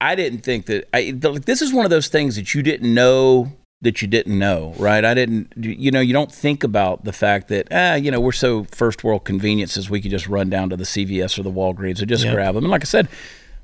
I 0.00 0.14
didn't 0.14 0.40
think 0.40 0.66
that. 0.66 0.88
I, 0.94 1.14
like, 1.22 1.44
this 1.44 1.60
is 1.60 1.72
one 1.72 1.84
of 1.84 1.90
those 1.90 2.08
things 2.08 2.36
that 2.36 2.54
you 2.54 2.62
didn't 2.62 2.92
know 2.94 3.52
that 3.82 4.00
you 4.00 4.08
didn't 4.08 4.38
know, 4.38 4.74
right? 4.78 5.04
I 5.04 5.12
didn't. 5.14 5.52
You 5.56 5.90
know, 5.90 6.00
you 6.00 6.12
don't 6.12 6.32
think 6.32 6.64
about 6.64 7.04
the 7.04 7.12
fact 7.12 7.48
that 7.48 7.68
ah, 7.70 7.94
you 7.94 8.10
know, 8.10 8.20
we're 8.20 8.32
so 8.32 8.64
first 8.64 9.04
world 9.04 9.24
conveniences. 9.24 9.90
We 9.90 10.00
could 10.00 10.10
just 10.10 10.28
run 10.28 10.48
down 10.50 10.70
to 10.70 10.76
the 10.76 10.84
CVS 10.84 11.38
or 11.38 11.42
the 11.42 11.50
Walgreens 11.52 12.00
or 12.00 12.06
just 12.06 12.24
grab 12.28 12.54
them. 12.54 12.64
And 12.64 12.70
like 12.70 12.82
I 12.82 12.86
said, 12.86 13.08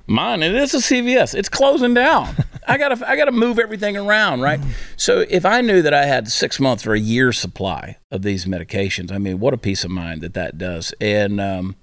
mine 0.06 0.42
it 0.42 0.54
is 0.54 0.74
a 0.74 0.78
CVS. 0.78 1.34
It's 1.34 1.48
closing 1.48 1.94
down. 1.94 2.34
I 2.66 2.78
gotta 2.78 3.08
I 3.08 3.16
gotta 3.16 3.32
move 3.32 3.58
everything 3.58 3.96
around, 3.96 4.40
right? 4.40 4.60
So 4.96 5.24
if 5.28 5.44
I 5.44 5.60
knew 5.60 5.82
that 5.82 5.94
I 5.94 6.06
had 6.06 6.28
six 6.28 6.60
months 6.60 6.86
or 6.86 6.94
a 6.94 7.00
year 7.00 7.32
supply 7.32 7.98
of 8.10 8.22
these 8.22 8.44
medications, 8.44 9.10
I 9.12 9.18
mean, 9.18 9.40
what 9.40 9.52
a 9.52 9.58
peace 9.58 9.84
of 9.84 9.90
mind 9.90 10.20
that 10.22 10.34
that 10.34 10.58
does. 10.58 10.94
And 11.00 11.40
um, 11.40 11.76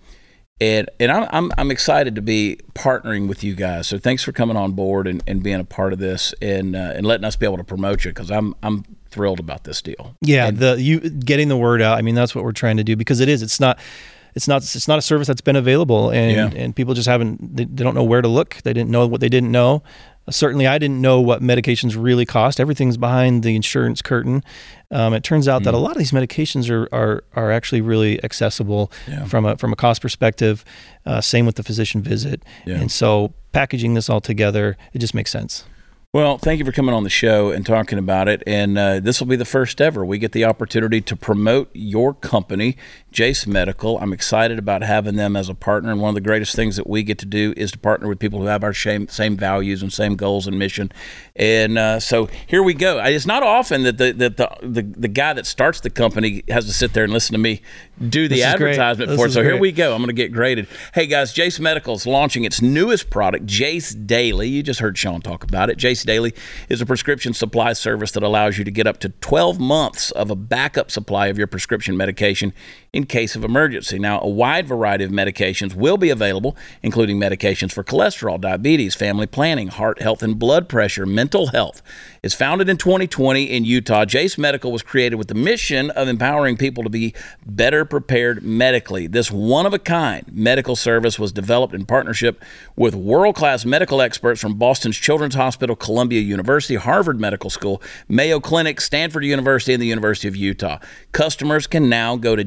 and 0.62 0.90
and 1.00 1.12
I'm, 1.12 1.28
I'm 1.32 1.52
I'm 1.58 1.72
excited 1.72 2.16
to 2.16 2.22
be 2.22 2.60
partnering 2.74 3.28
with 3.28 3.44
you 3.44 3.56
guys. 3.56 3.88
So 3.88 3.98
thanks 3.98 4.24
for 4.24 4.32
coming 4.32 4.58
on 4.58 4.74
board 4.74 5.08
and, 5.08 5.24
and 5.28 5.42
being 5.42 5.60
a 5.60 5.66
part 5.66 5.94
of 5.94 6.00
this 6.00 6.34
and 6.42 6.76
uh, 6.76 6.94
and 6.96 7.06
letting 7.06 7.26
us 7.26 7.36
be 7.36 7.46
able 7.46 7.58
to 7.58 7.64
promote 7.64 8.06
you 8.06 8.12
because 8.12 8.32
I'm 8.32 8.56
I'm 8.64 8.84
thrilled 9.10 9.40
about 9.40 9.64
this 9.64 9.82
deal. 9.82 10.16
Yeah, 10.22 10.52
the 10.52 10.80
you 10.80 11.00
getting 11.00 11.48
the 11.48 11.58
word 11.58 11.82
out. 11.82 11.98
I 11.98 12.02
mean, 12.02 12.16
that's 12.16 12.36
what 12.36 12.44
we're 12.44 12.52
trying 12.52 12.78
to 12.78 12.84
do 12.84 12.96
because 12.96 13.20
it 13.20 13.30
is. 13.30 13.42
It's 13.42 13.60
not. 13.60 13.80
It's 14.40 14.48
not. 14.48 14.62
It's 14.64 14.88
not 14.88 14.98
a 14.98 15.02
service 15.02 15.28
that's 15.28 15.42
been 15.50 15.58
available, 15.58 16.10
and 16.12 16.32
Yeah. 16.56 16.62
and 16.64 16.74
people 16.74 16.94
just 16.94 17.10
haven't. 17.10 17.58
They, 17.58 17.66
they 17.66 17.84
don't 17.84 17.94
know 17.94 18.06
where 18.12 18.22
to 18.22 18.30
look. 18.30 18.50
They 18.64 18.72
didn't 18.72 18.90
know 18.90 19.06
what 19.06 19.20
they 19.20 19.28
didn't 19.28 19.52
know. 19.52 19.84
Certainly, 20.30 20.66
I 20.68 20.78
didn't 20.78 21.02
know 21.02 21.20
what 21.20 21.42
medications 21.42 22.02
really 22.02 22.26
cost. 22.26 22.60
Everything's 22.60 22.96
behind 22.98 23.44
the 23.44 23.54
insurance 23.56 24.02
curtain. 24.02 24.44
Um, 24.92 25.14
it 25.14 25.24
turns 25.24 25.48
out 25.48 25.64
that 25.64 25.74
a 25.74 25.78
Mm. 25.78 25.82
lot 25.82 25.92
of 25.92 25.98
these 25.98 26.14
medications 26.14 26.70
are 26.70 26.88
are, 26.96 27.24
are 27.36 27.52
actually 27.52 27.82
really 27.82 28.24
accessible 28.24 28.90
Yeah. 29.10 29.26
from 29.26 29.44
a 29.46 29.58
from 29.58 29.74
a 29.74 29.76
cost 29.76 30.02
perspective. 30.02 30.64
Uh, 31.06 31.20
same 31.20 31.46
with 31.46 31.56
the 31.56 31.64
physician 31.64 32.02
visit, 32.02 32.42
Yeah. 32.66 32.76
and 32.80 32.90
so 32.92 33.34
packaging 33.52 33.94
this 33.96 34.10
all 34.10 34.22
together, 34.22 34.78
it 34.94 35.00
just 35.00 35.14
makes 35.14 35.32
sense. 35.32 35.66
Well, 36.12 36.40
thank 36.40 36.58
you 36.58 36.66
for 36.66 36.72
coming 36.72 36.96
on 36.96 37.04
the 37.04 37.10
show 37.12 37.52
and 37.52 37.64
talking 37.64 38.00
about 38.00 38.28
it. 38.28 38.42
And 38.48 38.80
uh, 38.80 39.00
this 39.00 39.20
will 39.20 39.28
be 39.28 39.36
the 39.36 39.46
first 39.46 39.80
ever. 39.80 40.04
We 40.04 40.18
get 40.18 40.32
the 40.32 40.44
opportunity 40.44 41.02
to 41.02 41.16
promote 41.16 41.70
your 41.72 42.16
company, 42.16 42.78
Jase 43.12 43.46
Medical. 43.46 44.00
I'm 44.00 44.12
excited 44.12 44.58
about 44.58 44.82
having 44.82 45.18
them 45.18 45.36
as 45.36 45.50
a 45.50 45.54
partner. 45.54 45.92
And 45.92 46.02
one 46.02 46.10
of 46.10 46.16
the 46.16 46.22
greatest 46.22 46.56
things 46.56 46.78
that 46.78 46.88
we 46.88 47.04
get 47.04 47.20
to 47.20 47.28
do 47.28 47.54
is 47.56 47.72
to 47.74 47.78
partner 47.78 48.08
with 48.08 48.18
people 48.18 48.40
who 48.40 48.48
have 48.48 48.64
our 48.64 48.74
same, 48.74 49.08
same 49.08 49.38
values 49.38 49.84
and 49.84 49.94
same 49.94 50.16
goals 50.16 50.48
and 50.48 50.58
mission. 50.58 50.92
And 51.36 51.78
uh, 51.78 52.00
so 52.00 52.28
here 52.48 52.64
we 52.64 52.74
go. 52.74 53.00
It's 53.04 53.28
not 53.28 53.44
often 53.44 53.84
that 53.84 54.00
the 54.00 54.12
that 54.14 54.38
the, 54.38 54.50
the 54.64 54.82
the 54.82 55.08
guy 55.08 55.34
that 55.34 55.46
starts 55.46 55.80
the 55.80 55.92
company 55.92 56.44
has 56.50 56.66
to 56.66 56.74
sit 56.74 56.94
there 56.94 57.04
and 57.04 57.14
listen 57.14 57.34
to 57.34 57.40
me 57.40 57.62
do 58.08 58.28
the 58.28 58.36
great. 58.36 58.44
advertisement 58.44 59.16
for 59.16 59.28
it. 59.28 59.32
So 59.32 59.44
here 59.44 59.58
we 59.58 59.72
go. 59.72 59.94
I'm 59.94 60.00
going 60.00 60.08
to 60.08 60.14
get 60.14 60.32
graded. 60.32 60.68
Hey 60.94 61.06
guys, 61.06 61.34
Jase 61.34 61.60
Medical 61.60 61.96
is 61.96 62.06
launching 62.06 62.44
its 62.44 62.62
newest 62.62 63.10
product, 63.10 63.46
Jase 63.46 63.94
Daily. 63.94 64.48
You 64.48 64.64
just 64.64 64.80
heard 64.80 64.98
Sean 64.98 65.22
talk 65.22 65.44
about 65.44 65.70
it. 65.70 65.78
Jase 65.78 66.04
Daily 66.04 66.34
is 66.70 66.82
a 66.82 66.86
prescription 66.86 67.34
supply 67.34 67.74
service 67.74 68.12
that 68.12 68.24
allows 68.24 68.58
you 68.58 68.64
to 68.64 68.72
get 68.72 68.88
up 68.88 69.00
to 69.00 69.10
12 69.10 69.60
months 69.60 70.12
of 70.12 70.30
a 70.30 70.36
backup 70.36 70.92
supply 70.92 71.28
of 71.28 71.38
your 71.38 71.48
prescription 71.48 71.98
medication 71.98 72.54
in 72.92 73.06
case 73.06 73.36
of 73.36 73.44
emergency. 73.44 74.00
Now, 74.00 74.20
a 74.22 74.28
wide 74.28 74.68
variety 74.68 75.04
of 75.04 75.12
medications 75.12 75.76
will 75.76 75.98
be 75.98 76.10
available, 76.10 76.56
including 76.82 77.20
medications 77.20 77.72
for 77.72 77.84
cholesterol, 77.84 78.40
diabetes, 78.40 78.96
family 78.96 79.28
planning, 79.28 79.68
heart 79.68 80.02
health, 80.02 80.24
and 80.24 80.40
blood 80.40 80.70
pressure, 80.70 81.06
mental 81.06 81.48
health. 81.48 81.82
It's 82.22 82.36
founded 82.36 82.68
in 82.68 82.76
2020 82.76 83.44
in 83.44 83.64
Utah. 83.64 84.04
Jase 84.04 84.38
Medical 84.38 84.74
was 84.74 84.84
created 84.84 85.16
with 85.16 85.30
the 85.30 85.36
mission 85.36 85.90
of 85.92 86.10
empowering 86.10 86.58
people 86.58 86.84
to 86.84 86.90
be 86.90 87.14
better 87.46 87.86
prepared 87.86 88.44
medically. 88.44 89.08
This 89.08 89.32
one 89.32 89.66
of 89.66 89.74
a 89.74 89.80
kind 89.80 90.26
medical 90.30 90.76
service 90.76 91.18
was 91.18 91.32
developed 91.32 91.74
in 91.74 91.86
partnership 91.86 92.44
with 92.76 92.94
world 92.94 93.36
class 93.36 93.64
medical 93.64 94.02
experts 94.02 94.42
from 94.42 94.56
Boston's 94.56 94.98
Children's 94.98 95.36
Hospital, 95.36 95.78
Columbia 95.78 96.20
University, 96.20 96.76
Harvard 96.76 97.22
Medical 97.22 97.50
School, 97.50 97.82
Mayo 98.10 98.42
Clinic, 98.42 98.82
Stanford 98.82 99.24
University, 99.24 99.74
and 99.74 99.82
the 99.82 99.88
University 99.88 100.28
of 100.28 100.36
Utah. 100.36 100.80
Customers 101.14 101.68
can 101.68 101.88
now 101.88 102.18
go 102.18 102.36
to 102.36 102.44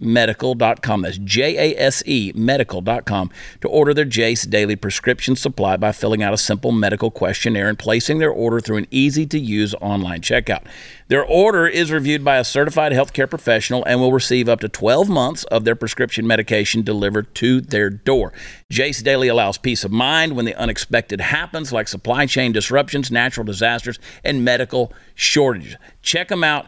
jasemedical.com. 0.00 1.02
That's 1.02 1.18
J 1.18 1.72
A 1.74 1.78
S 1.78 2.02
E 2.06 2.32
medical.com 2.34 3.30
to 3.60 3.68
order 3.68 3.94
their 3.94 4.04
Jase 4.04 4.44
daily 4.44 4.76
prescription 4.76 5.36
supply 5.36 5.76
by 5.76 5.92
filling 5.92 6.22
out 6.22 6.34
a 6.34 6.38
simple 6.38 6.72
medical 6.72 7.10
questionnaire 7.10 7.68
and 7.68 7.78
placing 7.78 8.18
their 8.18 8.30
order 8.30 8.60
through 8.60 8.78
an 8.78 8.86
easy 8.90 9.26
to 9.26 9.38
use 9.38 9.74
online 9.80 10.20
checkout. 10.20 10.64
Their 11.08 11.24
order 11.24 11.66
is 11.66 11.90
reviewed 11.90 12.24
by 12.24 12.36
a 12.36 12.44
certified 12.44 12.92
healthcare 12.92 13.28
professional 13.28 13.84
and 13.86 14.00
will 14.00 14.12
receive 14.12 14.48
up 14.48 14.60
to 14.60 14.68
12 14.68 15.08
months 15.08 15.44
of 15.44 15.64
their 15.64 15.76
prescription 15.76 16.26
medication 16.26 16.82
delivered 16.82 17.34
to 17.36 17.60
their 17.60 17.88
door. 17.88 18.32
Jase 18.70 19.02
Daily 19.02 19.28
allows 19.28 19.56
peace 19.56 19.84
of 19.84 19.90
mind 19.90 20.36
when 20.36 20.44
the 20.44 20.54
unexpected 20.54 21.20
happens, 21.20 21.72
like 21.72 21.88
supply 21.88 22.26
chain 22.26 22.52
disruptions, 22.52 23.10
natural 23.10 23.44
disasters, 23.44 23.98
and 24.22 24.44
medical 24.44 24.92
shortages. 25.14 25.76
Check 26.02 26.28
them 26.28 26.44
out. 26.44 26.66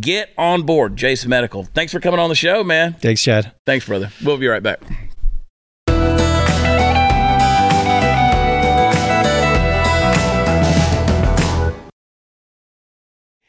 Get 0.00 0.30
on 0.38 0.62
board, 0.62 0.96
Jason 0.96 1.28
Medical. 1.28 1.64
Thanks 1.64 1.92
for 1.92 2.00
coming 2.00 2.18
on 2.18 2.30
the 2.30 2.34
show, 2.34 2.64
man. 2.64 2.94
Thanks, 2.94 3.22
Chad. 3.22 3.52
Thanks, 3.66 3.84
brother. 3.86 4.10
We'll 4.24 4.38
be 4.38 4.46
right 4.46 4.62
back. 4.62 4.80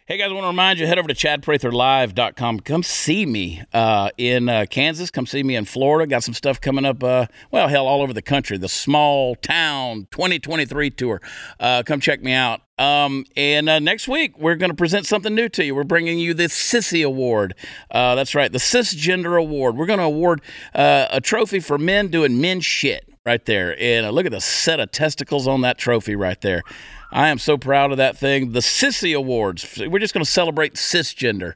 Hey 0.09 0.17
guys, 0.17 0.29
I 0.29 0.33
want 0.33 0.45
to 0.45 0.47
remind 0.47 0.79
you 0.79 0.87
head 0.87 0.99
over 0.99 1.09
to 1.09 1.13
chadpratherlive.com. 1.13 2.61
Come 2.61 2.81
see 2.81 3.25
me 3.25 3.63
uh, 3.73 4.09
in 4.17 4.47
uh, 4.47 4.65
Kansas. 4.69 5.11
Come 5.11 5.25
see 5.25 5.43
me 5.43 5.57
in 5.57 5.65
Florida. 5.65 6.07
Got 6.07 6.23
some 6.23 6.33
stuff 6.33 6.61
coming 6.61 6.85
up. 6.85 7.03
Uh, 7.03 7.25
well, 7.51 7.67
hell, 7.67 7.87
all 7.87 8.01
over 8.01 8.13
the 8.13 8.21
country. 8.21 8.57
The 8.57 8.69
Small 8.69 9.35
Town 9.35 10.07
2023 10.11 10.91
tour. 10.91 11.21
Uh, 11.59 11.83
come 11.85 11.99
check 11.99 12.21
me 12.21 12.31
out. 12.31 12.61
Um, 12.77 13.25
and 13.35 13.67
uh, 13.67 13.79
next 13.79 14.07
week 14.07 14.39
we're 14.39 14.55
going 14.55 14.69
to 14.69 14.77
present 14.77 15.05
something 15.05 15.35
new 15.35 15.49
to 15.49 15.65
you. 15.65 15.75
We're 15.75 15.83
bringing 15.83 16.19
you 16.19 16.33
the 16.33 16.45
Sissy 16.45 17.05
Award. 17.05 17.53
Uh, 17.91 18.15
that's 18.15 18.33
right, 18.33 18.49
the 18.49 18.59
Cisgender 18.59 19.37
Award. 19.37 19.75
We're 19.75 19.87
going 19.87 19.99
to 19.99 20.05
award 20.05 20.39
uh, 20.73 21.07
a 21.11 21.19
trophy 21.19 21.59
for 21.59 21.77
men 21.77 22.07
doing 22.07 22.39
men 22.39 22.61
shit 22.61 23.09
right 23.25 23.43
there. 23.45 23.75
And 23.77 24.05
uh, 24.05 24.11
look 24.11 24.25
at 24.25 24.31
the 24.31 24.39
set 24.39 24.79
of 24.79 24.89
testicles 24.91 25.49
on 25.49 25.59
that 25.61 25.77
trophy 25.77 26.15
right 26.15 26.39
there. 26.39 26.63
I 27.11 27.29
am 27.29 27.37
so 27.37 27.57
proud 27.57 27.91
of 27.91 27.97
that 27.97 28.17
thing. 28.17 28.51
The 28.51 28.59
Sissy 28.59 29.15
Awards. 29.15 29.79
We're 29.87 29.99
just 29.99 30.13
going 30.13 30.23
to 30.23 30.29
celebrate 30.29 30.75
cisgender. 30.75 31.53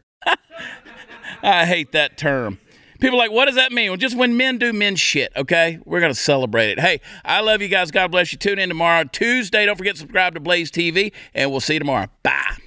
I 1.43 1.65
hate 1.65 1.91
that 1.91 2.17
term. 2.17 2.59
People 2.99 3.17
like, 3.17 3.31
what 3.31 3.45
does 3.45 3.55
that 3.55 3.71
mean? 3.71 3.89
Well, 3.89 3.97
just 3.97 4.15
when 4.15 4.37
men 4.37 4.59
do 4.59 4.71
men 4.71 4.95
shit, 4.95 5.33
okay? 5.35 5.79
We're 5.85 6.01
going 6.01 6.13
to 6.13 6.19
celebrate 6.19 6.73
it. 6.73 6.79
Hey, 6.79 7.01
I 7.25 7.41
love 7.41 7.61
you 7.61 7.67
guys. 7.67 7.89
God 7.89 8.11
bless 8.11 8.31
you. 8.31 8.37
Tune 8.37 8.59
in 8.59 8.69
tomorrow, 8.69 9.05
Tuesday. 9.05 9.65
Don't 9.65 9.75
forget 9.75 9.95
to 9.95 10.01
subscribe 10.01 10.35
to 10.35 10.39
Blaze 10.39 10.69
TV, 10.69 11.11
and 11.33 11.49
we'll 11.49 11.61
see 11.61 11.73
you 11.73 11.79
tomorrow. 11.79 12.07
Bye. 12.21 12.57